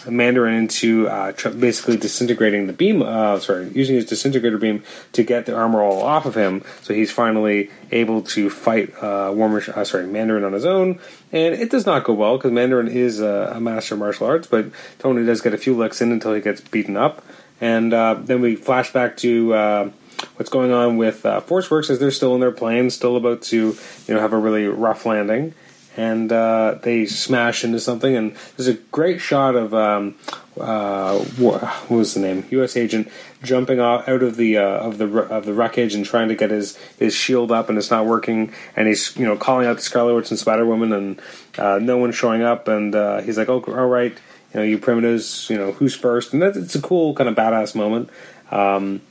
Mandarin 0.09 0.55
into 0.55 1.07
uh, 1.07 1.31
tr- 1.33 1.49
basically 1.49 1.97
disintegrating 1.97 2.67
the 2.67 2.73
beam. 2.73 3.01
Uh, 3.01 3.39
sorry, 3.39 3.69
using 3.69 3.95
his 3.95 4.05
disintegrator 4.05 4.57
beam 4.57 4.83
to 5.13 5.23
get 5.23 5.45
the 5.45 5.55
armor 5.55 5.81
all 5.81 6.01
off 6.01 6.25
of 6.25 6.35
him. 6.35 6.63
So 6.81 6.93
he's 6.93 7.11
finally 7.11 7.69
able 7.91 8.21
to 8.23 8.49
fight 8.49 8.93
uh, 9.01 9.31
uh, 9.31 9.83
sorry, 9.83 10.07
Mandarin 10.07 10.43
on 10.43 10.53
his 10.53 10.65
own. 10.65 10.99
And 11.31 11.55
it 11.55 11.69
does 11.69 11.85
not 11.85 12.03
go 12.03 12.13
well 12.13 12.37
because 12.37 12.51
Mandarin 12.51 12.87
is 12.87 13.19
a, 13.19 13.53
a, 13.55 13.61
master 13.61 13.95
of 13.95 13.99
martial 13.99 14.27
arts, 14.27 14.47
but 14.47 14.67
Tony 14.99 15.25
does 15.25 15.41
get 15.41 15.53
a 15.53 15.57
few 15.57 15.75
licks 15.75 16.01
in 16.01 16.11
until 16.11 16.33
he 16.33 16.41
gets 16.41 16.61
beaten 16.61 16.97
up. 16.97 17.23
And 17.59 17.93
uh, 17.93 18.15
then 18.19 18.41
we 18.41 18.55
flash 18.55 18.91
back 18.91 19.17
to 19.17 19.53
uh, 19.53 19.91
what's 20.35 20.49
going 20.49 20.71
on 20.71 20.97
with 20.97 21.25
uh, 21.25 21.41
Force 21.41 21.69
Works 21.69 21.89
as 21.89 21.99
they're 21.99 22.11
still 22.11 22.33
in 22.35 22.41
their 22.41 22.51
plane, 22.51 22.89
still 22.89 23.15
about 23.15 23.43
to 23.43 23.77
you 24.07 24.13
know 24.13 24.19
have 24.19 24.33
a 24.33 24.37
really 24.37 24.65
rough 24.65 25.05
landing. 25.05 25.53
And 25.97 26.31
uh, 26.31 26.79
they 26.81 27.05
smash 27.05 27.63
into 27.63 27.79
something. 27.79 28.15
And 28.15 28.35
there's 28.55 28.67
a 28.67 28.73
great 28.73 29.19
shot 29.21 29.55
of 29.55 29.73
um, 29.73 30.15
uh, 30.59 31.19
what 31.37 31.89
was 31.89 32.13
the 32.13 32.21
name? 32.21 32.45
U.S. 32.51 32.77
agent 32.77 33.09
jumping 33.43 33.79
out, 33.79 34.07
out 34.07 34.23
of 34.23 34.37
the 34.37 34.57
uh, 34.57 34.61
of 34.63 34.97
the 34.97 35.05
of 35.07 35.45
the 35.45 35.53
wreckage 35.53 35.93
and 35.93 36.05
trying 36.05 36.29
to 36.29 36.35
get 36.35 36.51
his, 36.51 36.77
his 36.97 37.13
shield 37.13 37.51
up, 37.51 37.69
and 37.69 37.77
it's 37.77 37.91
not 37.91 38.05
working. 38.05 38.53
And 38.75 38.87
he's 38.87 39.15
you 39.17 39.25
know 39.25 39.35
calling 39.35 39.67
out 39.67 39.77
the 39.77 39.83
Scarlet 39.83 40.15
Witch 40.15 40.29
and 40.29 40.39
Spider 40.39 40.65
Woman, 40.65 40.93
and 40.93 41.21
uh, 41.57 41.79
no 41.79 41.97
one's 41.97 42.15
showing 42.15 42.41
up. 42.41 42.67
And 42.67 42.95
uh, 42.95 43.21
he's 43.21 43.37
like, 43.37 43.49
"Oh, 43.49 43.61
all 43.67 43.87
right, 43.87 44.17
you 44.53 44.59
know, 44.59 44.63
you 44.63 44.77
primitives, 44.77 45.49
you 45.49 45.57
know, 45.57 45.71
who's 45.71 45.95
first? 45.95 46.33
And 46.33 46.41
that's 46.41 46.57
it's 46.57 46.75
a 46.75 46.81
cool 46.81 47.13
kind 47.15 47.29
of 47.29 47.35
badass 47.35 47.75
moment. 47.75 48.09
Um, 48.49 49.01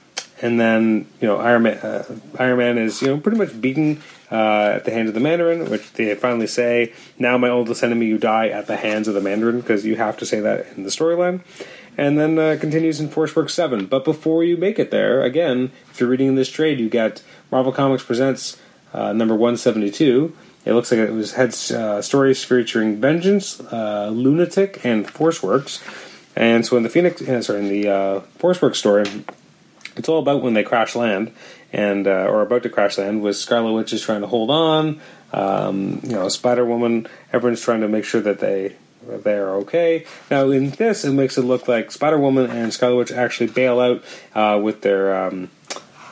and 0.40 0.58
then 0.58 1.06
you 1.20 1.28
know 1.28 1.36
Iron 1.36 1.62
Man, 1.64 1.78
uh, 1.78 2.04
Iron 2.38 2.58
Man 2.58 2.78
is 2.78 3.02
you 3.02 3.08
know 3.08 3.18
pretty 3.18 3.38
much 3.38 3.60
beaten 3.60 4.02
uh, 4.30 4.72
at 4.76 4.84
the 4.84 4.90
hands 4.90 5.08
of 5.08 5.14
the 5.14 5.20
Mandarin, 5.20 5.70
which 5.70 5.92
they 5.92 6.14
finally 6.14 6.46
say, 6.46 6.92
"Now 7.18 7.36
my 7.38 7.48
oldest 7.48 7.82
enemy, 7.82 8.06
you 8.06 8.18
die 8.18 8.48
at 8.48 8.66
the 8.66 8.76
hands 8.76 9.08
of 9.08 9.14
the 9.14 9.20
Mandarin," 9.20 9.60
because 9.60 9.84
you 9.84 9.96
have 9.96 10.16
to 10.18 10.26
say 10.26 10.40
that 10.40 10.66
in 10.76 10.84
the 10.84 10.90
storyline. 10.90 11.40
And 11.98 12.18
then 12.18 12.38
uh, 12.38 12.56
continues 12.58 13.00
in 13.00 13.08
Force 13.08 13.36
Work 13.36 13.50
Seven. 13.50 13.86
But 13.86 14.04
before 14.04 14.42
you 14.42 14.56
make 14.56 14.78
it 14.78 14.90
there, 14.90 15.22
again, 15.22 15.72
if 15.90 16.00
you're 16.00 16.08
reading 16.08 16.34
this 16.34 16.48
trade, 16.48 16.80
you 16.80 16.88
get 16.88 17.22
Marvel 17.50 17.72
Comics 17.72 18.04
presents 18.04 18.58
uh, 18.94 19.12
number 19.12 19.34
one 19.34 19.56
seventy 19.56 19.90
two. 19.90 20.34
It 20.64 20.72
looks 20.74 20.90
like 20.90 21.00
it 21.00 21.12
was 21.12 21.32
had 21.32 21.54
uh, 21.74 22.02
stories 22.02 22.44
featuring 22.44 23.00
Vengeance, 23.00 23.60
uh, 23.72 24.10
Lunatic, 24.12 24.84
and 24.84 25.08
Force 25.08 25.42
Works. 25.42 25.82
And 26.36 26.64
so 26.64 26.76
in 26.76 26.84
the 26.84 26.88
Phoenix, 26.88 27.24
sorry, 27.44 27.58
in 27.58 27.68
the 27.68 28.22
Force 28.38 28.62
Works 28.62 28.78
story 28.78 29.04
it's 29.96 30.08
all 30.08 30.18
about 30.18 30.42
when 30.42 30.54
they 30.54 30.62
crash 30.62 30.94
land 30.94 31.32
and 31.72 32.06
uh, 32.06 32.26
or 32.26 32.42
about 32.42 32.62
to 32.64 32.68
crash 32.68 32.98
land 32.98 33.22
with 33.22 33.36
Scarlet 33.36 33.72
Witch 33.72 33.92
is 33.92 34.02
trying 34.02 34.22
to 34.22 34.26
hold 34.26 34.50
on. 34.50 35.00
Um, 35.32 36.00
you 36.02 36.12
know, 36.12 36.28
Spider 36.28 36.64
Woman. 36.64 37.06
Everyone's 37.32 37.60
trying 37.60 37.82
to 37.82 37.88
make 37.88 38.04
sure 38.04 38.20
that 38.20 38.40
they 38.40 38.76
they 39.06 39.34
are 39.34 39.56
okay. 39.56 40.04
Now 40.30 40.50
in 40.50 40.70
this, 40.70 41.04
it 41.04 41.12
makes 41.12 41.38
it 41.38 41.42
look 41.42 41.68
like 41.68 41.90
Spider 41.90 42.18
Woman 42.18 42.50
and 42.50 42.72
Scarlet 42.72 42.96
Witch 42.96 43.12
actually 43.12 43.48
bail 43.48 43.80
out 43.80 44.04
uh, 44.34 44.60
with 44.60 44.82
their 44.82 45.24
um, 45.24 45.50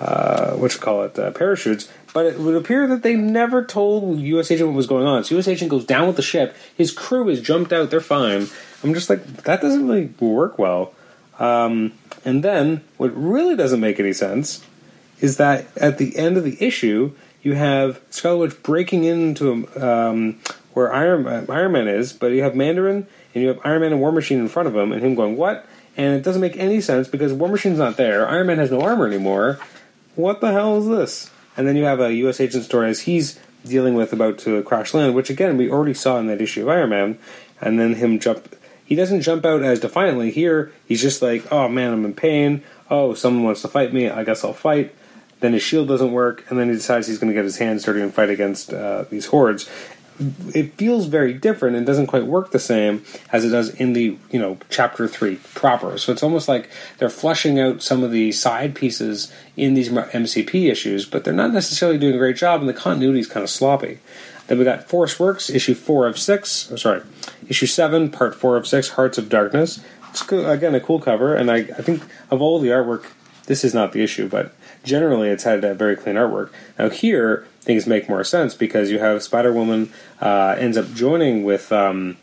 uh, 0.00 0.52
what 0.52 0.72
you 0.74 0.80
call 0.80 1.02
it 1.02 1.18
uh, 1.18 1.30
parachutes. 1.32 1.90
But 2.14 2.26
it 2.26 2.38
would 2.38 2.54
appear 2.54 2.86
that 2.86 3.02
they 3.02 3.16
never 3.16 3.64
told 3.64 4.18
U.S. 4.18 4.50
Agent 4.50 4.70
what 4.70 4.76
was 4.76 4.86
going 4.86 5.06
on. 5.06 5.24
So 5.24 5.34
U.S. 5.34 5.46
Agent 5.46 5.70
goes 5.70 5.84
down 5.84 6.06
with 6.06 6.16
the 6.16 6.22
ship. 6.22 6.56
His 6.74 6.90
crew 6.90 7.28
has 7.28 7.40
jumped 7.40 7.72
out. 7.72 7.90
They're 7.90 8.00
fine. 8.00 8.46
I'm 8.82 8.94
just 8.94 9.10
like 9.10 9.24
that 9.42 9.60
doesn't 9.60 9.86
really 9.86 10.06
work 10.20 10.58
well. 10.58 10.94
Um, 11.38 11.92
and 12.24 12.42
then, 12.42 12.82
what 12.96 13.16
really 13.16 13.56
doesn't 13.56 13.80
make 13.80 14.00
any 14.00 14.12
sense 14.12 14.64
is 15.20 15.36
that 15.36 15.66
at 15.76 15.98
the 15.98 16.16
end 16.16 16.36
of 16.36 16.44
the 16.44 16.62
issue, 16.64 17.12
you 17.42 17.54
have 17.54 18.00
Scarlet 18.10 18.38
Witch 18.38 18.62
breaking 18.62 19.04
into 19.04 19.68
um, 19.80 20.38
where 20.74 20.92
Iron, 20.92 21.26
uh, 21.26 21.46
Iron 21.48 21.72
Man 21.72 21.88
is, 21.88 22.12
but 22.12 22.28
you 22.32 22.42
have 22.42 22.54
Mandarin 22.54 23.06
and 23.34 23.42
you 23.42 23.48
have 23.48 23.60
Iron 23.64 23.82
Man 23.82 23.92
and 23.92 24.00
War 24.00 24.12
Machine 24.12 24.38
in 24.38 24.48
front 24.48 24.68
of 24.68 24.76
him, 24.76 24.92
and 24.92 25.02
him 25.02 25.14
going, 25.14 25.36
What? 25.36 25.66
And 25.96 26.14
it 26.14 26.22
doesn't 26.22 26.40
make 26.40 26.56
any 26.56 26.80
sense 26.80 27.08
because 27.08 27.32
War 27.32 27.48
Machine's 27.48 27.78
not 27.78 27.96
there. 27.96 28.28
Iron 28.28 28.46
Man 28.46 28.58
has 28.58 28.70
no 28.70 28.80
armor 28.80 29.06
anymore. 29.06 29.58
What 30.14 30.40
the 30.40 30.52
hell 30.52 30.78
is 30.78 30.86
this? 30.86 31.30
And 31.56 31.66
then 31.66 31.76
you 31.76 31.84
have 31.84 32.00
a 32.00 32.12
U.S. 32.14 32.40
agent 32.40 32.64
story 32.64 32.88
as 32.88 33.00
he's 33.00 33.38
dealing 33.64 33.94
with 33.94 34.12
about 34.12 34.38
to 34.38 34.62
crash 34.62 34.94
land, 34.94 35.14
which 35.14 35.30
again 35.30 35.56
we 35.56 35.70
already 35.70 35.94
saw 35.94 36.18
in 36.18 36.26
that 36.28 36.40
issue 36.40 36.62
of 36.62 36.68
Iron 36.68 36.90
Man, 36.90 37.18
and 37.60 37.78
then 37.78 37.94
him 37.94 38.18
jump 38.18 38.54
he 38.88 38.94
doesn't 38.94 39.20
jump 39.20 39.44
out 39.44 39.62
as 39.62 39.80
defiantly. 39.80 40.30
Here, 40.30 40.72
he's 40.86 41.02
just 41.02 41.20
like, 41.20 41.52
oh 41.52 41.68
man, 41.68 41.92
I'm 41.92 42.06
in 42.06 42.14
pain. 42.14 42.64
Oh, 42.88 43.12
someone 43.12 43.44
wants 43.44 43.60
to 43.60 43.68
fight 43.68 43.92
me. 43.92 44.08
I 44.08 44.24
guess 44.24 44.42
I'll 44.42 44.54
fight. 44.54 44.94
Then 45.40 45.52
his 45.52 45.62
shield 45.62 45.88
doesn't 45.88 46.10
work, 46.10 46.46
and 46.48 46.58
then 46.58 46.70
he 46.70 46.74
decides 46.74 47.06
he's 47.06 47.18
going 47.18 47.28
to 47.28 47.34
get 47.34 47.44
his 47.44 47.58
hands 47.58 47.84
dirty 47.84 48.00
and 48.00 48.14
fight 48.14 48.30
against 48.30 48.72
uh, 48.72 49.04
these 49.10 49.26
hordes. 49.26 49.68
It 50.54 50.72
feels 50.78 51.04
very 51.04 51.34
different 51.34 51.76
and 51.76 51.84
doesn't 51.84 52.06
quite 52.06 52.24
work 52.24 52.50
the 52.50 52.58
same 52.58 53.04
as 53.30 53.44
it 53.44 53.50
does 53.50 53.68
in 53.74 53.92
the 53.92 54.16
you 54.30 54.40
know 54.40 54.56
chapter 54.70 55.06
three 55.06 55.36
proper. 55.52 55.98
So 55.98 56.10
it's 56.10 56.22
almost 56.22 56.48
like 56.48 56.70
they're 56.96 57.10
flushing 57.10 57.60
out 57.60 57.82
some 57.82 58.02
of 58.02 58.10
the 58.10 58.32
side 58.32 58.74
pieces 58.74 59.30
in 59.54 59.74
these 59.74 59.90
MCP 59.90 60.70
issues, 60.70 61.04
but 61.04 61.24
they're 61.24 61.34
not 61.34 61.52
necessarily 61.52 61.98
doing 61.98 62.14
a 62.14 62.18
great 62.18 62.36
job, 62.36 62.60
and 62.60 62.68
the 62.68 62.72
continuity 62.72 63.20
is 63.20 63.26
kind 63.26 63.44
of 63.44 63.50
sloppy. 63.50 63.98
Then 64.48 64.58
we 64.58 64.64
got 64.64 64.88
Force 64.88 65.20
Works, 65.20 65.50
issue 65.50 65.74
four 65.74 66.06
of 66.06 66.18
six. 66.18 66.70
Oh, 66.72 66.76
sorry, 66.76 67.02
issue 67.48 67.66
seven, 67.66 68.10
part 68.10 68.34
four 68.34 68.56
of 68.56 68.66
six, 68.66 68.90
Hearts 68.90 69.18
of 69.18 69.28
Darkness. 69.28 69.80
It's 70.10 70.22
again 70.32 70.74
a 70.74 70.80
cool 70.80 71.00
cover, 71.00 71.34
and 71.34 71.50
I, 71.50 71.56
I 71.56 71.82
think 71.82 72.02
of 72.30 72.40
all 72.40 72.58
the 72.58 72.68
artwork, 72.68 73.04
this 73.44 73.62
is 73.62 73.74
not 73.74 73.92
the 73.92 74.02
issue, 74.02 74.28
but 74.28 74.54
generally 74.84 75.28
it's 75.28 75.44
had 75.44 75.62
a 75.64 75.74
very 75.74 75.96
clean 75.96 76.16
artwork. 76.16 76.50
Now 76.78 76.88
here 76.88 77.46
things 77.60 77.86
make 77.86 78.08
more 78.08 78.24
sense 78.24 78.54
because 78.54 78.90
you 78.90 78.98
have 78.98 79.22
Spider 79.22 79.52
Woman 79.52 79.92
uh, 80.20 80.56
ends 80.58 80.76
up 80.76 80.92
joining 80.94 81.44
with. 81.44 81.70
Um, 81.70 82.16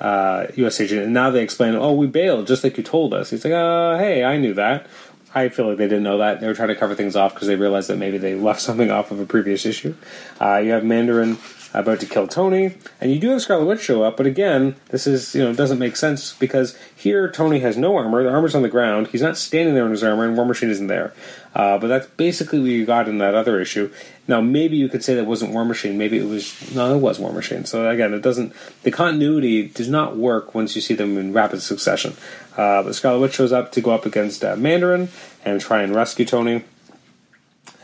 uh, 0.00 0.48
U.S. 0.56 0.80
agent, 0.80 1.02
and 1.02 1.14
now 1.14 1.30
they 1.30 1.42
explain, 1.42 1.74
oh, 1.76 1.92
we 1.92 2.06
bailed 2.06 2.48
just 2.48 2.64
like 2.64 2.76
you 2.76 2.82
told 2.82 3.14
us. 3.14 3.30
He's 3.30 3.44
like, 3.44 3.54
uh, 3.54 3.96
hey, 3.96 4.24
I 4.24 4.36
knew 4.36 4.52
that. 4.54 4.86
I 5.34 5.48
feel 5.48 5.66
like 5.66 5.78
they 5.78 5.88
didn't 5.88 6.04
know 6.04 6.18
that. 6.18 6.40
They 6.40 6.46
were 6.46 6.54
trying 6.54 6.68
to 6.68 6.76
cover 6.76 6.94
things 6.94 7.16
off 7.16 7.34
because 7.34 7.48
they 7.48 7.56
realized 7.56 7.88
that 7.88 7.96
maybe 7.96 8.18
they 8.18 8.34
left 8.34 8.60
something 8.68 8.90
off 8.90 9.10
of 9.10 9.18
a 9.18 9.26
previous 9.26 9.66
issue. 9.66 9.94
Uh, 10.40 10.58
you 10.58 10.70
have 10.70 10.84
Mandarin 10.84 11.36
about 11.74 12.00
to 12.00 12.06
kill 12.06 12.28
Tony, 12.28 12.76
and 13.00 13.12
you 13.12 13.18
do 13.18 13.30
have 13.30 13.42
Scarlet 13.42 13.66
Witch 13.66 13.82
show 13.82 14.04
up, 14.04 14.16
but 14.16 14.26
again, 14.26 14.76
this 14.90 15.06
is 15.06 15.34
you 15.34 15.42
know 15.42 15.52
doesn't 15.52 15.78
make 15.78 15.96
sense 15.96 16.32
because 16.32 16.78
here 16.94 17.28
Tony 17.28 17.58
has 17.60 17.76
no 17.76 17.96
armor. 17.96 18.22
The 18.22 18.30
armor's 18.30 18.54
on 18.54 18.62
the 18.62 18.68
ground. 18.68 19.08
He's 19.08 19.22
not 19.22 19.36
standing 19.36 19.74
there 19.74 19.84
in 19.84 19.90
his 19.90 20.04
armor, 20.04 20.24
and 20.24 20.36
War 20.36 20.46
Machine 20.46 20.70
isn't 20.70 20.86
there. 20.86 21.12
Uh, 21.54 21.78
but 21.78 21.86
that's 21.86 22.06
basically 22.06 22.60
what 22.60 22.70
you 22.70 22.84
got 22.84 23.08
in 23.08 23.18
that 23.18 23.34
other 23.34 23.60
issue. 23.60 23.92
Now, 24.26 24.40
maybe 24.40 24.76
you 24.76 24.88
could 24.88 25.04
say 25.04 25.14
that 25.14 25.24
wasn't 25.24 25.52
War 25.52 25.64
Machine. 25.64 25.98
Maybe 25.98 26.18
it 26.18 26.26
was 26.26 26.74
no, 26.74 26.94
it 26.94 26.98
was 26.98 27.18
War 27.18 27.32
Machine. 27.32 27.64
So 27.64 27.88
again, 27.88 28.14
it 28.14 28.22
doesn't. 28.22 28.52
The 28.82 28.90
continuity 28.90 29.68
does 29.68 29.88
not 29.88 30.16
work 30.16 30.54
once 30.54 30.74
you 30.76 30.80
see 30.80 30.94
them 30.94 31.18
in 31.18 31.32
rapid 31.32 31.60
succession. 31.60 32.14
Uh, 32.56 32.82
but 32.84 32.94
Scarlet 32.94 33.20
Witch 33.20 33.34
shows 33.34 33.52
up 33.52 33.72
to 33.72 33.80
go 33.80 33.90
up 33.90 34.06
against 34.06 34.44
uh, 34.44 34.56
Mandarin 34.56 35.08
and 35.44 35.60
try 35.60 35.82
and 35.82 35.94
rescue 35.94 36.24
Tony. 36.24 36.64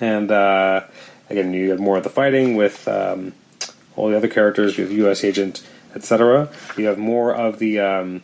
And 0.01 0.31
uh, 0.31 0.85
again, 1.29 1.53
you 1.53 1.71
have 1.71 1.81
more 1.81 1.99
of 1.99 2.05
the 2.05 2.11
fighting 2.11 2.57
with 2.57 2.89
um, 2.89 3.35
all 3.97 4.09
the 4.09 4.17
other 4.17 4.29
characters. 4.29 4.79
You 4.79 4.85
have 4.85 4.93
U.S. 4.93 5.25
Agent, 5.25 5.67
etc. 5.95 6.51
You 6.77 6.87
have 6.87 6.99
more 6.99 7.35
of 7.35 7.59
the 7.59 7.81
um, 7.81 8.23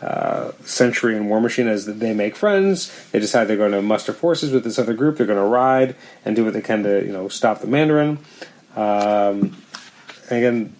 uh, 0.00 0.52
Century 0.64 1.16
and 1.16 1.28
War 1.28 1.40
Machine 1.40 1.66
as 1.66 1.86
they 1.86 2.14
make 2.14 2.36
friends. 2.36 2.92
They 3.10 3.18
decide 3.18 3.44
they're 3.44 3.56
going 3.56 3.72
to 3.72 3.82
muster 3.82 4.12
forces 4.12 4.52
with 4.52 4.64
this 4.64 4.78
other 4.78 4.94
group. 4.94 5.16
They're 5.16 5.26
going 5.26 5.38
to 5.38 5.44
ride 5.44 5.96
and 6.24 6.36
do 6.36 6.44
what 6.44 6.54
they 6.54 6.60
can 6.60 6.82
to 6.84 7.04
you 7.04 7.12
know 7.12 7.28
stop 7.28 7.60
the 7.60 7.66
Mandarin. 7.66 8.18
Um, 8.76 9.56
again, 10.30 10.74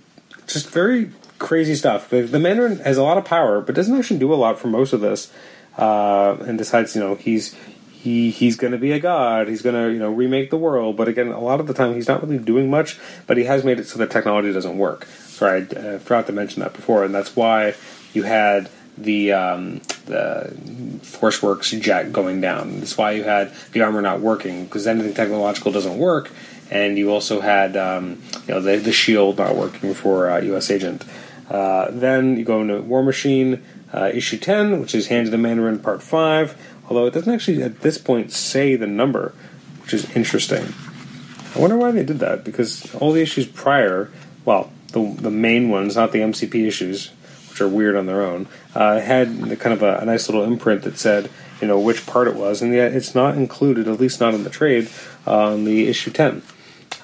just 0.46 0.70
very 0.70 1.10
crazy 1.38 1.74
stuff. 1.74 2.10
The, 2.10 2.22
the, 2.22 2.38
Mandarin 2.38 2.78
has 2.80 2.96
a 2.96 3.02
lot 3.02 3.18
of 3.18 3.24
power, 3.24 3.60
but 3.60 3.74
doesn't 3.74 3.96
actually 3.96 4.18
do 4.18 4.32
a 4.32 4.36
lot 4.36 4.58
for 4.58 4.68
most 4.68 4.92
of 4.92 5.00
this. 5.00 5.32
Uh, 5.76 6.36
and 6.40 6.58
decides 6.58 6.96
you 6.96 7.00
know 7.00 7.14
he's 7.14 7.54
he 7.98 8.30
he's 8.30 8.56
going 8.56 8.72
to 8.72 8.78
be 8.78 8.92
a 8.92 9.00
god. 9.00 9.48
He's 9.48 9.62
going 9.62 9.74
to 9.74 9.92
you 9.92 9.98
know 9.98 10.10
remake 10.10 10.50
the 10.50 10.56
world. 10.56 10.96
But 10.96 11.08
again, 11.08 11.28
a 11.28 11.40
lot 11.40 11.58
of 11.58 11.66
the 11.66 11.74
time 11.74 11.94
he's 11.94 12.06
not 12.06 12.22
really 12.22 12.38
doing 12.38 12.70
much. 12.70 12.98
But 13.26 13.36
he 13.36 13.44
has 13.44 13.64
made 13.64 13.80
it 13.80 13.88
so 13.88 13.98
that 13.98 14.10
technology 14.10 14.52
doesn't 14.52 14.78
work. 14.78 15.06
Sorry, 15.06 15.66
I 15.76 15.78
uh, 15.78 15.98
forgot 15.98 16.26
to 16.28 16.32
mention 16.32 16.62
that 16.62 16.74
before, 16.74 17.04
and 17.04 17.14
that's 17.14 17.34
why 17.34 17.74
you 18.12 18.22
had 18.22 18.70
the 18.96 19.32
um, 19.32 19.80
the 20.06 20.52
ForceWorks 21.02 21.80
jet 21.80 22.12
going 22.12 22.40
down. 22.40 22.78
That's 22.78 22.96
why 22.96 23.12
you 23.12 23.24
had 23.24 23.52
the 23.72 23.82
armor 23.82 24.00
not 24.00 24.20
working 24.20 24.64
because 24.64 24.86
anything 24.86 25.14
technological 25.14 25.72
doesn't 25.72 25.98
work, 25.98 26.30
and 26.70 26.96
you 26.96 27.10
also 27.10 27.40
had 27.40 27.76
um, 27.76 28.22
you 28.46 28.54
know 28.54 28.60
the, 28.60 28.76
the 28.76 28.92
shield 28.92 29.38
not 29.38 29.56
working 29.56 29.92
for 29.92 30.30
uh, 30.30 30.40
U.S. 30.40 30.70
Agent. 30.70 31.04
Uh, 31.50 31.90
then 31.90 32.36
you 32.36 32.44
go 32.44 32.60
into 32.60 32.80
War 32.80 33.02
Machine 33.02 33.64
uh, 33.92 34.10
issue 34.14 34.38
ten, 34.38 34.80
which 34.80 34.94
is 34.94 35.08
Hand 35.08 35.26
of 35.26 35.32
the 35.32 35.38
Mandarin 35.38 35.80
Part 35.80 36.00
Five. 36.00 36.56
Although 36.88 37.06
it 37.06 37.14
doesn't 37.14 37.32
actually 37.32 37.62
at 37.62 37.80
this 37.82 37.98
point 37.98 38.32
say 38.32 38.76
the 38.76 38.86
number, 38.86 39.34
which 39.82 39.94
is 39.94 40.10
interesting. 40.16 40.72
I 41.54 41.58
wonder 41.58 41.76
why 41.76 41.90
they 41.90 42.04
did 42.04 42.18
that 42.20 42.44
because 42.44 42.94
all 42.96 43.12
the 43.12 43.22
issues 43.22 43.46
prior, 43.46 44.10
well, 44.44 44.72
the 44.92 45.14
the 45.14 45.30
main 45.30 45.68
ones, 45.68 45.96
not 45.96 46.12
the 46.12 46.20
MCP 46.20 46.66
issues, 46.66 47.10
which 47.50 47.60
are 47.60 47.68
weird 47.68 47.96
on 47.96 48.06
their 48.06 48.22
own, 48.22 48.46
uh, 48.74 49.00
had 49.00 49.28
kind 49.58 49.72
of 49.72 49.82
a, 49.82 49.98
a, 49.98 50.04
nice 50.04 50.28
little 50.28 50.44
imprint 50.44 50.82
that 50.82 50.98
said, 50.98 51.30
you 51.60 51.66
know, 51.66 51.78
which 51.78 52.06
part 52.06 52.28
it 52.28 52.36
was, 52.36 52.62
and 52.62 52.72
yet 52.72 52.92
it's 52.92 53.14
not 53.14 53.36
included, 53.36 53.88
at 53.88 54.00
least 54.00 54.20
not 54.20 54.34
in 54.34 54.44
the 54.44 54.50
trade, 54.50 54.88
on 55.26 55.64
the 55.64 55.88
issue 55.88 56.10
10. 56.10 56.42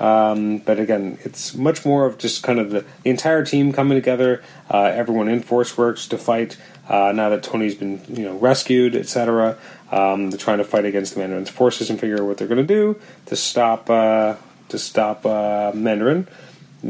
Um, 0.01 0.59
but 0.59 0.79
again, 0.79 1.19
it's 1.23 1.55
much 1.55 1.85
more 1.85 2.07
of 2.07 2.19
just 2.19 2.43
kind 2.43 2.59
of 2.59 2.71
the, 2.71 2.85
the 3.03 3.11
entire 3.11 3.45
team 3.45 3.73
coming 3.73 3.97
together, 3.97 4.43
uh, 4.71 4.83
everyone 4.83 5.29
in 5.29 5.41
Force 5.41 5.77
Works 5.77 6.07
to 6.09 6.19
fight. 6.19 6.57
Uh, 6.89 7.13
now 7.13 7.31
that 7.31 7.43
Tony's 7.43 7.75
been, 7.75 8.01
you 8.09 8.25
know, 8.25 8.37
rescued, 8.37 8.95
etc., 8.95 9.57
um, 9.91 10.31
they're 10.31 10.39
trying 10.39 10.59
to 10.59 10.65
fight 10.65 10.85
against 10.85 11.15
the 11.15 11.21
Mandarin's 11.21 11.51
forces 11.51 11.89
and 11.89 11.99
figure 11.99 12.21
out 12.21 12.27
what 12.27 12.39
they're 12.39 12.49
going 12.49 12.65
to 12.65 12.75
do 12.75 13.01
to 13.27 13.37
stop 13.37 13.89
uh, 13.89 14.37
to 14.69 14.79
stop 14.79 15.25
uh, 15.25 15.73
Mandarin 15.75 16.29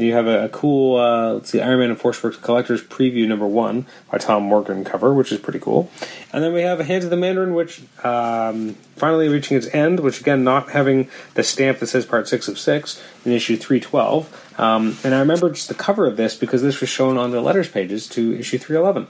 you 0.03 0.13
have 0.13 0.27
a, 0.27 0.45
a 0.45 0.49
cool, 0.49 0.99
uh, 0.99 1.33
let's 1.33 1.49
see, 1.49 1.61
Iron 1.61 1.79
Man 1.79 1.89
and 1.89 1.99
Force 1.99 2.21
Works 2.21 2.37
Collector's 2.37 2.83
Preview 2.83 3.27
number 3.27 3.47
one 3.47 3.85
by 4.11 4.17
Tom 4.17 4.43
Morgan 4.43 4.83
cover, 4.83 5.13
which 5.13 5.31
is 5.31 5.39
pretty 5.39 5.59
cool. 5.59 5.89
And 6.33 6.43
then 6.43 6.53
we 6.53 6.61
have 6.61 6.79
Hands 6.79 7.03
of 7.03 7.09
the 7.09 7.17
Mandarin, 7.17 7.53
which 7.53 7.81
um, 8.03 8.73
finally 8.95 9.29
reaching 9.29 9.57
its 9.57 9.67
end, 9.67 10.01
which 10.01 10.19
again, 10.19 10.43
not 10.43 10.71
having 10.71 11.09
the 11.35 11.43
stamp 11.43 11.79
that 11.79 11.87
says 11.87 12.05
part 12.05 12.27
six 12.27 12.47
of 12.47 12.59
six 12.59 13.01
in 13.23 13.31
issue 13.31 13.55
312. 13.55 14.59
Um, 14.59 14.97
and 15.03 15.15
I 15.15 15.19
remember 15.19 15.49
just 15.49 15.69
the 15.69 15.75
cover 15.75 16.05
of 16.05 16.17
this 16.17 16.35
because 16.35 16.61
this 16.61 16.81
was 16.81 16.89
shown 16.89 17.17
on 17.17 17.31
the 17.31 17.41
letters 17.41 17.69
pages 17.69 18.07
to 18.09 18.37
issue 18.37 18.57
311. 18.57 19.07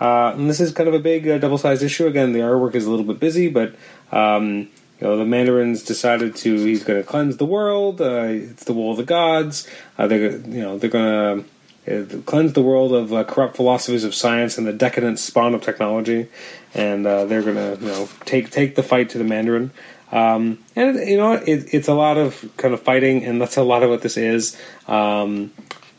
Uh, 0.00 0.32
and 0.34 0.48
this 0.48 0.60
is 0.60 0.72
kind 0.72 0.88
of 0.88 0.94
a 0.94 0.98
big 0.98 1.28
uh, 1.28 1.38
double-sized 1.38 1.82
issue. 1.82 2.06
Again, 2.06 2.32
the 2.32 2.40
artwork 2.40 2.74
is 2.74 2.86
a 2.86 2.90
little 2.90 3.04
bit 3.04 3.20
busy, 3.20 3.48
but 3.48 3.74
um, 4.10 4.68
you 4.98 5.06
know 5.06 5.18
the 5.18 5.26
Mandarins 5.26 5.82
decided 5.82 6.34
to 6.36 6.54
he's 6.64 6.82
going 6.82 7.00
to 7.00 7.06
cleanse 7.06 7.36
the 7.36 7.44
world. 7.44 8.00
Uh, 8.00 8.24
it's 8.28 8.64
the 8.64 8.72
will 8.72 8.92
of 8.92 8.96
the 8.96 9.04
gods. 9.04 9.68
Uh, 9.98 10.06
they're 10.06 10.38
you 10.38 10.62
know 10.62 10.78
they're 10.78 10.90
going 10.90 11.44
to 11.86 12.16
uh, 12.16 12.22
cleanse 12.22 12.54
the 12.54 12.62
world 12.62 12.94
of 12.94 13.12
uh, 13.12 13.24
corrupt 13.24 13.56
philosophies 13.56 14.04
of 14.04 14.14
science 14.14 14.56
and 14.56 14.66
the 14.66 14.72
decadent 14.72 15.18
spawn 15.18 15.54
of 15.54 15.60
technology, 15.60 16.28
and 16.72 17.04
they're 17.04 17.42
going 17.42 17.56
to 17.56 17.78
you 17.80 17.88
know 17.88 18.08
take 18.24 18.50
take 18.50 18.76
the 18.76 18.82
fight 18.82 19.10
to 19.10 19.18
the 19.18 19.24
Mandarin. 19.24 19.70
Um, 20.12 20.58
and 20.74 20.96
you 21.08 21.18
know 21.18 21.34
it, 21.34 21.72
it's 21.72 21.88
a 21.88 21.94
lot 21.94 22.16
of 22.16 22.50
kind 22.56 22.72
of 22.72 22.80
fighting, 22.82 23.24
and 23.24 23.40
that's 23.40 23.58
a 23.58 23.62
lot 23.62 23.82
of 23.82 23.90
what 23.90 24.00
this 24.00 24.16
is. 24.16 24.56
Um, 24.88 25.52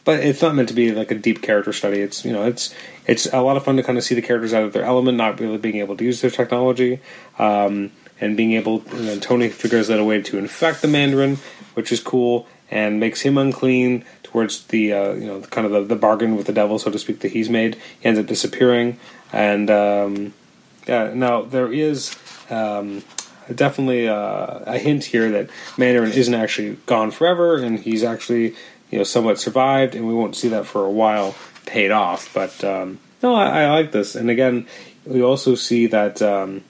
but 0.03 0.19
it's 0.19 0.41
not 0.41 0.55
meant 0.55 0.69
to 0.69 0.73
be 0.73 0.91
like 0.91 1.11
a 1.11 1.15
deep 1.15 1.41
character 1.41 1.73
study. 1.73 1.99
It's 1.99 2.25
you 2.25 2.33
know 2.33 2.45
it's 2.45 2.73
it's 3.07 3.25
a 3.27 3.41
lot 3.41 3.57
of 3.57 3.63
fun 3.63 3.77
to 3.77 3.83
kind 3.83 3.97
of 3.97 4.03
see 4.03 4.15
the 4.15 4.21
characters 4.21 4.53
out 4.53 4.63
of 4.63 4.73
their 4.73 4.83
element, 4.83 5.17
not 5.17 5.39
really 5.39 5.57
being 5.57 5.77
able 5.77 5.97
to 5.97 6.03
use 6.03 6.21
their 6.21 6.31
technology, 6.31 6.99
um, 7.39 7.91
and 8.19 8.35
being 8.35 8.53
able. 8.53 8.83
And 8.91 9.21
Tony 9.21 9.49
figures 9.49 9.89
out 9.89 9.99
a 9.99 10.03
way 10.03 10.21
to 10.21 10.37
infect 10.37 10.81
the 10.81 10.87
Mandarin, 10.87 11.37
which 11.73 11.91
is 11.91 11.99
cool, 11.99 12.47
and 12.69 12.99
makes 12.99 13.21
him 13.21 13.37
unclean 13.37 14.05
towards 14.23 14.65
the 14.67 14.93
uh, 14.93 15.13
you 15.13 15.27
know 15.27 15.41
kind 15.41 15.65
of 15.65 15.73
the, 15.73 15.81
the, 15.81 15.95
bargain 15.95 16.35
with 16.35 16.47
the 16.47 16.53
devil, 16.53 16.79
so 16.79 16.89
to 16.89 16.99
speak, 16.99 17.19
that 17.19 17.31
he's 17.31 17.49
made. 17.49 17.75
He 17.99 18.05
ends 18.05 18.19
up 18.19 18.25
disappearing, 18.25 18.99
and 19.31 19.69
um, 19.69 20.33
yeah. 20.87 21.13
Now 21.13 21.43
there 21.43 21.71
is. 21.71 22.15
Um, 22.49 23.03
definitely 23.55 24.07
uh, 24.07 24.59
a 24.65 24.77
hint 24.77 25.03
here 25.03 25.29
that 25.31 25.49
Mandarin 25.77 26.11
isn't 26.11 26.33
actually 26.33 26.77
gone 26.85 27.11
forever, 27.11 27.57
and 27.57 27.79
he's 27.79 28.03
actually 28.03 28.55
you 28.91 28.97
know 28.97 29.03
somewhat 29.03 29.39
survived, 29.39 29.95
and 29.95 30.07
we 30.07 30.13
won't 30.13 30.35
see 30.35 30.49
that 30.49 30.65
for 30.65 30.85
a 30.85 30.91
while 30.91 31.35
paid 31.65 31.91
off. 31.91 32.33
But 32.33 32.63
um, 32.63 32.99
no, 33.23 33.33
I, 33.33 33.63
I, 33.63 33.71
like 33.71 33.91
this, 33.91 34.15
and 34.15 34.29
again, 34.29 34.67
we 35.05 35.21
also 35.23 35.55
see 35.55 35.87
that 35.87 36.21
um, 36.21 36.63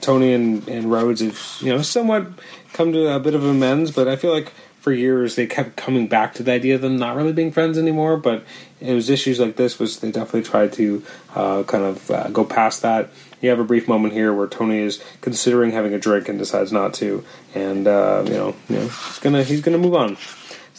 Tony 0.00 0.32
and, 0.32 0.68
and 0.68 0.90
Rhodes 0.92 1.20
have 1.20 1.40
you 1.60 1.74
know 1.74 1.82
somewhat 1.82 2.28
come 2.72 2.92
to 2.92 3.08
a 3.08 3.20
bit 3.20 3.34
of 3.34 3.44
amends, 3.44 3.90
but 3.90 4.08
I 4.08 4.16
feel 4.16 4.32
like 4.32 4.52
for 4.80 4.92
years 4.92 5.36
they 5.36 5.46
kept 5.46 5.76
coming 5.76 6.08
back 6.08 6.34
to 6.34 6.42
the 6.42 6.50
idea 6.50 6.74
of 6.74 6.80
them 6.80 6.96
not 6.96 7.14
really 7.14 7.32
being 7.32 7.52
friends 7.52 7.78
anymore. 7.78 8.16
But 8.16 8.44
it 8.80 8.92
was 8.92 9.08
issues 9.08 9.38
like 9.38 9.56
this 9.56 9.78
which 9.78 10.00
they 10.00 10.10
definitely 10.10 10.42
tried 10.42 10.72
to 10.74 11.04
uh, 11.34 11.62
kind 11.62 11.84
of 11.84 12.10
uh, 12.10 12.28
go 12.28 12.44
past 12.44 12.82
that. 12.82 13.10
You 13.40 13.50
have 13.50 13.58
a 13.58 13.64
brief 13.64 13.88
moment 13.88 14.14
here 14.14 14.32
where 14.32 14.46
Tony 14.46 14.78
is 14.78 15.02
considering 15.20 15.72
having 15.72 15.94
a 15.94 15.98
drink 15.98 16.28
and 16.28 16.38
decides 16.38 16.70
not 16.70 16.94
to, 16.94 17.24
and 17.54 17.88
uh, 17.88 18.22
you 18.26 18.34
know, 18.34 18.54
you 18.68 18.76
know, 18.76 18.82
he's 18.82 19.18
gonna 19.18 19.42
he's 19.42 19.60
gonna 19.60 19.78
move 19.78 19.94
on. 19.94 20.16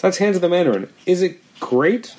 That's 0.03 0.17
Hands 0.17 0.35
of 0.35 0.41
the 0.41 0.49
Mandarin. 0.49 0.89
Is 1.05 1.21
it 1.21 1.39
great? 1.61 2.13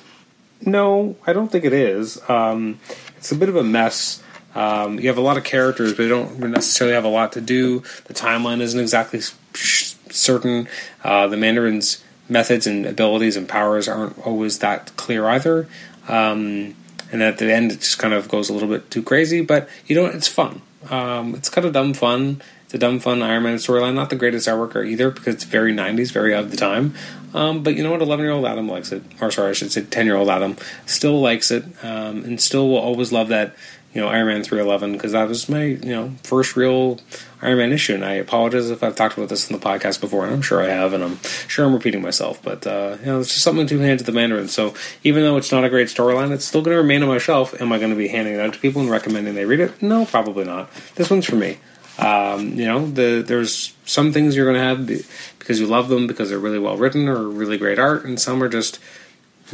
No, 0.65 1.17
I 1.27 1.33
don't 1.33 1.51
think 1.51 1.65
it 1.65 1.71
is. 1.71 2.19
Um, 2.27 2.79
it's 3.17 3.31
a 3.31 3.35
bit 3.35 3.47
of 3.47 3.55
a 3.55 3.63
mess. 3.63 4.23
Um, 4.55 4.99
you 4.99 5.07
have 5.07 5.19
a 5.19 5.21
lot 5.21 5.37
of 5.37 5.43
characters, 5.43 5.91
but 5.91 5.99
they 5.99 6.09
don't 6.09 6.39
necessarily 6.39 6.95
have 6.95 7.03
a 7.03 7.09
lot 7.09 7.33
to 7.33 7.41
do. 7.41 7.83
The 8.05 8.15
timeline 8.15 8.59
isn't 8.61 8.79
exactly 8.79 9.21
certain. 9.53 10.67
Uh, 11.03 11.27
the 11.27 11.37
Mandarin's 11.37 12.03
methods 12.27 12.65
and 12.65 12.87
abilities 12.87 13.37
and 13.37 13.47
powers 13.47 13.87
aren't 13.87 14.17
always 14.25 14.57
that 14.59 14.91
clear 14.97 15.27
either. 15.27 15.67
Um, 16.07 16.73
and 17.11 17.21
at 17.21 17.37
the 17.37 17.53
end, 17.53 17.71
it 17.71 17.81
just 17.81 17.99
kind 17.99 18.15
of 18.15 18.27
goes 18.29 18.49
a 18.49 18.53
little 18.53 18.69
bit 18.69 18.89
too 18.89 19.03
crazy. 19.03 19.41
But 19.41 19.69
you 19.85 19.95
know, 19.95 20.07
it's 20.07 20.27
fun. 20.27 20.63
Um, 20.89 21.35
it's 21.35 21.49
kind 21.49 21.67
of 21.67 21.73
dumb 21.73 21.93
fun. 21.93 22.41
It's 22.65 22.73
a 22.73 22.77
dumb 22.77 22.99
fun 22.99 23.21
Iron 23.21 23.43
Man 23.43 23.57
storyline. 23.57 23.93
Not 23.93 24.09
the 24.09 24.15
greatest 24.15 24.47
artwork 24.47 24.85
either 24.85 25.11
because 25.11 25.35
it's 25.35 25.43
very 25.43 25.73
'90s, 25.73 26.11
very 26.11 26.33
of 26.33 26.51
the 26.51 26.57
time. 26.57 26.93
Um, 27.35 27.63
but 27.63 27.75
you 27.75 27.83
know 27.83 27.91
what? 27.91 28.01
11 28.01 28.23
year 28.23 28.33
old 28.33 28.45
Adam 28.45 28.67
likes 28.67 28.93
it. 28.93 29.03
Or 29.19 29.29
sorry, 29.29 29.49
I 29.49 29.53
should 29.53 29.71
say 29.71 29.81
10 29.81 30.05
year 30.05 30.15
old 30.15 30.29
Adam 30.29 30.55
still 30.85 31.19
likes 31.19 31.51
it 31.51 31.65
um, 31.83 32.23
and 32.23 32.39
still 32.39 32.69
will 32.69 32.77
always 32.77 33.11
love 33.11 33.27
that, 33.27 33.55
you 33.93 33.99
know, 33.99 34.07
Iron 34.07 34.27
Man 34.27 34.43
311 34.43 34.93
because 34.93 35.11
that 35.11 35.27
was 35.27 35.49
my, 35.49 35.63
you 35.63 35.89
know, 35.89 36.13
first 36.23 36.55
real 36.55 37.01
Iron 37.41 37.57
Man 37.57 37.73
issue. 37.73 37.93
And 37.93 38.05
I 38.05 38.13
apologize 38.13 38.69
if 38.69 38.81
I've 38.81 38.95
talked 38.95 39.17
about 39.17 39.27
this 39.27 39.49
in 39.49 39.59
the 39.59 39.63
podcast 39.63 39.99
before, 39.99 40.23
and 40.23 40.33
I'm 40.33 40.41
sure 40.41 40.63
I 40.63 40.67
have, 40.67 40.93
and 40.93 41.03
I'm 41.03 41.19
sure 41.49 41.65
I'm 41.65 41.73
repeating 41.73 42.01
myself. 42.01 42.41
But, 42.41 42.65
uh, 42.65 42.95
you 43.01 43.07
know, 43.07 43.19
it's 43.19 43.33
just 43.33 43.43
something 43.43 43.67
to 43.67 43.79
hand 43.79 43.99
to 43.99 44.05
the 44.05 44.13
Mandarin. 44.13 44.47
So 44.47 44.73
even 45.03 45.21
though 45.23 45.35
it's 45.35 45.51
not 45.51 45.65
a 45.65 45.69
great 45.69 45.89
storyline, 45.89 46.31
it's 46.31 46.45
still 46.45 46.61
going 46.61 46.75
to 46.75 46.81
remain 46.81 47.03
on 47.03 47.09
my 47.09 47.17
shelf. 47.17 47.59
Am 47.59 47.73
I 47.73 47.79
going 47.79 47.91
to 47.91 47.97
be 47.97 48.07
handing 48.07 48.35
it 48.35 48.39
out 48.39 48.53
to 48.53 48.59
people 48.59 48.81
and 48.81 48.89
recommending 48.89 49.35
they 49.35 49.45
read 49.45 49.59
it? 49.59 49.81
No, 49.81 50.05
probably 50.05 50.45
not. 50.45 50.73
This 50.95 51.09
one's 51.09 51.25
for 51.25 51.35
me. 51.35 51.57
Um, 51.97 52.57
you 52.57 52.65
know, 52.65 52.85
the, 52.87 53.23
there's 53.25 53.73
some 53.85 54.11
things 54.11 54.35
you're 54.35 54.51
going 54.51 54.61
to 54.61 54.93
have 54.93 55.07
because 55.39 55.59
you 55.59 55.67
love 55.67 55.87
them 55.89 56.07
because 56.07 56.29
they're 56.29 56.39
really 56.39 56.59
well 56.59 56.77
written 56.77 57.07
or 57.07 57.27
really 57.27 57.57
great 57.57 57.79
art, 57.79 58.05
and 58.05 58.19
some 58.19 58.43
are 58.43 58.49
just 58.49 58.79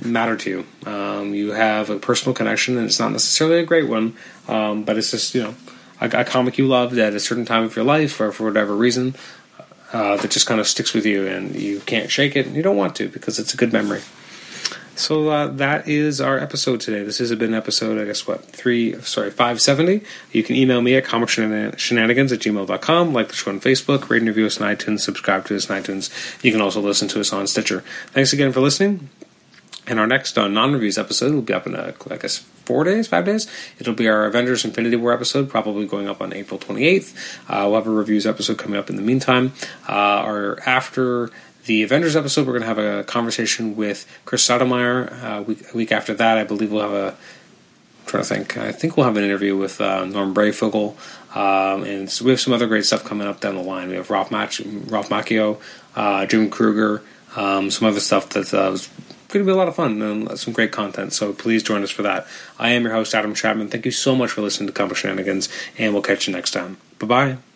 matter 0.03 0.37
to 0.37 0.49
you. 0.49 0.89
Um, 0.89 1.33
you 1.33 1.51
have 1.51 1.89
a 1.89 1.99
personal 1.99 2.33
connection, 2.33 2.77
and 2.77 2.85
it's 2.85 2.99
not 2.99 3.11
necessarily 3.11 3.59
a 3.59 3.65
great 3.65 3.87
one, 3.87 4.15
um, 4.47 4.83
but 4.83 4.97
it's 4.97 5.11
just 5.11 5.35
you 5.35 5.43
know 5.43 5.55
a, 5.99 6.09
a, 6.09 6.25
comic 6.25 6.57
you 6.57 6.67
loved 6.67 6.97
at 6.97 7.13
a 7.13 7.19
certain 7.19 7.45
time 7.45 7.63
of 7.63 7.75
your 7.75 7.85
life 7.85 8.19
or 8.19 8.31
for 8.31 8.45
whatever 8.45 8.75
reason 8.75 9.15
uh, 9.93 10.17
that 10.17 10.31
just 10.31 10.47
kind 10.47 10.59
of 10.59 10.67
sticks 10.67 10.93
with 10.93 11.05
you, 11.05 11.27
and 11.27 11.55
you 11.55 11.79
can't 11.81 12.09
shake 12.09 12.35
it, 12.35 12.47
and 12.47 12.55
you 12.55 12.63
don't 12.63 12.77
want 12.77 12.95
to 12.95 13.09
because 13.09 13.37
it's 13.37 13.53
a 13.53 13.57
good 13.57 13.73
memory. 13.73 14.01
So 14.95 15.29
uh, 15.29 15.47
that 15.47 15.87
is 15.87 16.19
our 16.19 16.37
episode 16.37 16.81
today. 16.81 17.03
This 17.03 17.19
has 17.19 17.33
been 17.35 17.53
episode, 17.53 17.99
I 17.99 18.05
guess, 18.05 18.27
what, 18.27 18.43
three, 18.45 18.99
sorry, 19.01 19.31
570. 19.31 20.01
You 20.31 20.43
can 20.43 20.55
email 20.55 20.81
me 20.81 20.95
at 20.95 21.05
comicshenanigans 21.05 22.31
at 22.31 22.39
gmail.com, 22.39 23.13
like 23.13 23.29
the 23.29 23.33
show 23.33 23.51
on 23.51 23.59
Facebook, 23.59 24.09
rate 24.09 24.19
and 24.19 24.27
review 24.27 24.45
us 24.45 24.59
on 24.59 24.75
iTunes, 24.75 24.99
subscribe 24.99 25.45
to 25.45 25.55
us 25.55 25.69
on 25.71 25.81
iTunes. 25.81 26.43
You 26.43 26.51
can 26.51 26.61
also 26.61 26.81
listen 26.81 27.07
to 27.09 27.19
us 27.19 27.31
on 27.33 27.47
Stitcher. 27.47 27.83
Thanks 28.11 28.33
again 28.33 28.51
for 28.51 28.59
listening. 28.59 29.09
And 29.87 29.99
our 29.99 30.07
next 30.07 30.37
uh, 30.37 30.47
non-reviews 30.47 30.97
episode 30.97 31.33
will 31.33 31.41
be 31.41 31.53
up 31.53 31.65
in, 31.65 31.75
uh, 31.75 31.93
I 32.09 32.17
guess, 32.17 32.37
four 32.37 32.83
days, 32.83 33.07
five 33.07 33.25
days. 33.25 33.47
It'll 33.79 33.95
be 33.95 34.07
our 34.07 34.25
Avengers 34.25 34.63
Infinity 34.63 34.95
War 34.95 35.13
episode, 35.13 35.49
probably 35.49 35.87
going 35.87 36.07
up 36.07 36.21
on 36.21 36.33
April 36.33 36.59
28th. 36.59 37.13
Uh, 37.49 37.67
we'll 37.67 37.75
have 37.75 37.87
a 37.87 37.89
reviews 37.89 38.27
episode 38.27 38.59
coming 38.59 38.77
up 38.77 38.89
in 38.89 38.95
the 38.95 39.01
meantime. 39.01 39.53
Uh, 39.89 39.91
our 39.91 40.59
after 40.67 41.31
the 41.65 41.83
Avengers 41.83 42.15
episode, 42.15 42.47
we're 42.47 42.59
going 42.59 42.61
to 42.61 42.67
have 42.67 42.77
a 42.77 43.03
conversation 43.03 43.75
with 43.75 44.05
Chris 44.25 44.43
Sotomayor. 44.43 45.13
Uh, 45.13 45.41
week, 45.41 45.73
a 45.73 45.77
week 45.77 45.91
after 45.91 46.13
that, 46.15 46.37
I 46.37 46.43
believe 46.43 46.71
we'll 46.71 46.81
have 46.81 46.93
a. 46.93 47.07
I'm 47.09 48.07
trying 48.07 48.23
to 48.23 48.29
think. 48.29 48.57
I 48.57 48.71
think 48.71 48.97
we'll 48.97 49.05
have 49.05 49.17
an 49.17 49.23
interview 49.23 49.55
with 49.55 49.79
uh, 49.79 50.05
Norm 50.05 50.33
Breyfogle. 50.33 50.95
Um, 51.35 51.83
and 51.83 52.09
so 52.09 52.25
we 52.25 52.31
have 52.31 52.41
some 52.41 52.51
other 52.51 52.67
great 52.67 52.85
stuff 52.85 53.05
coming 53.05 53.27
up 53.27 53.39
down 53.39 53.55
the 53.55 53.61
line. 53.61 53.89
We 53.89 53.95
have 53.95 54.09
Ralph, 54.09 54.31
Mach- 54.31 54.59
Ralph 54.91 55.09
Macchio, 55.09 55.61
uh, 55.95 56.25
Jim 56.25 56.49
Krueger, 56.49 57.03
um, 57.35 57.71
some 57.71 57.87
other 57.87 57.99
stuff 57.99 58.29
that's 58.29 58.53
uh, 58.53 58.71
going 59.31 59.45
to 59.45 59.49
be 59.49 59.51
a 59.51 59.55
lot 59.55 59.67
of 59.67 59.75
fun 59.75 60.01
and 60.01 60.37
some 60.37 60.53
great 60.53 60.71
content. 60.71 61.13
So 61.13 61.31
please 61.31 61.63
join 61.63 61.83
us 61.83 61.91
for 61.91 62.01
that. 62.01 62.27
I 62.59 62.71
am 62.71 62.83
your 62.83 62.93
host, 62.93 63.15
Adam 63.15 63.33
Chapman. 63.33 63.69
Thank 63.69 63.85
you 63.85 63.91
so 63.91 64.15
much 64.15 64.31
for 64.31 64.41
listening 64.41 64.67
to 64.67 64.73
Comic 64.73 64.97
Shenanigans, 64.97 65.47
and 65.77 65.93
we'll 65.93 66.03
catch 66.03 66.27
you 66.27 66.33
next 66.33 66.51
time. 66.51 66.77
Bye 66.99 67.07
bye. 67.07 67.50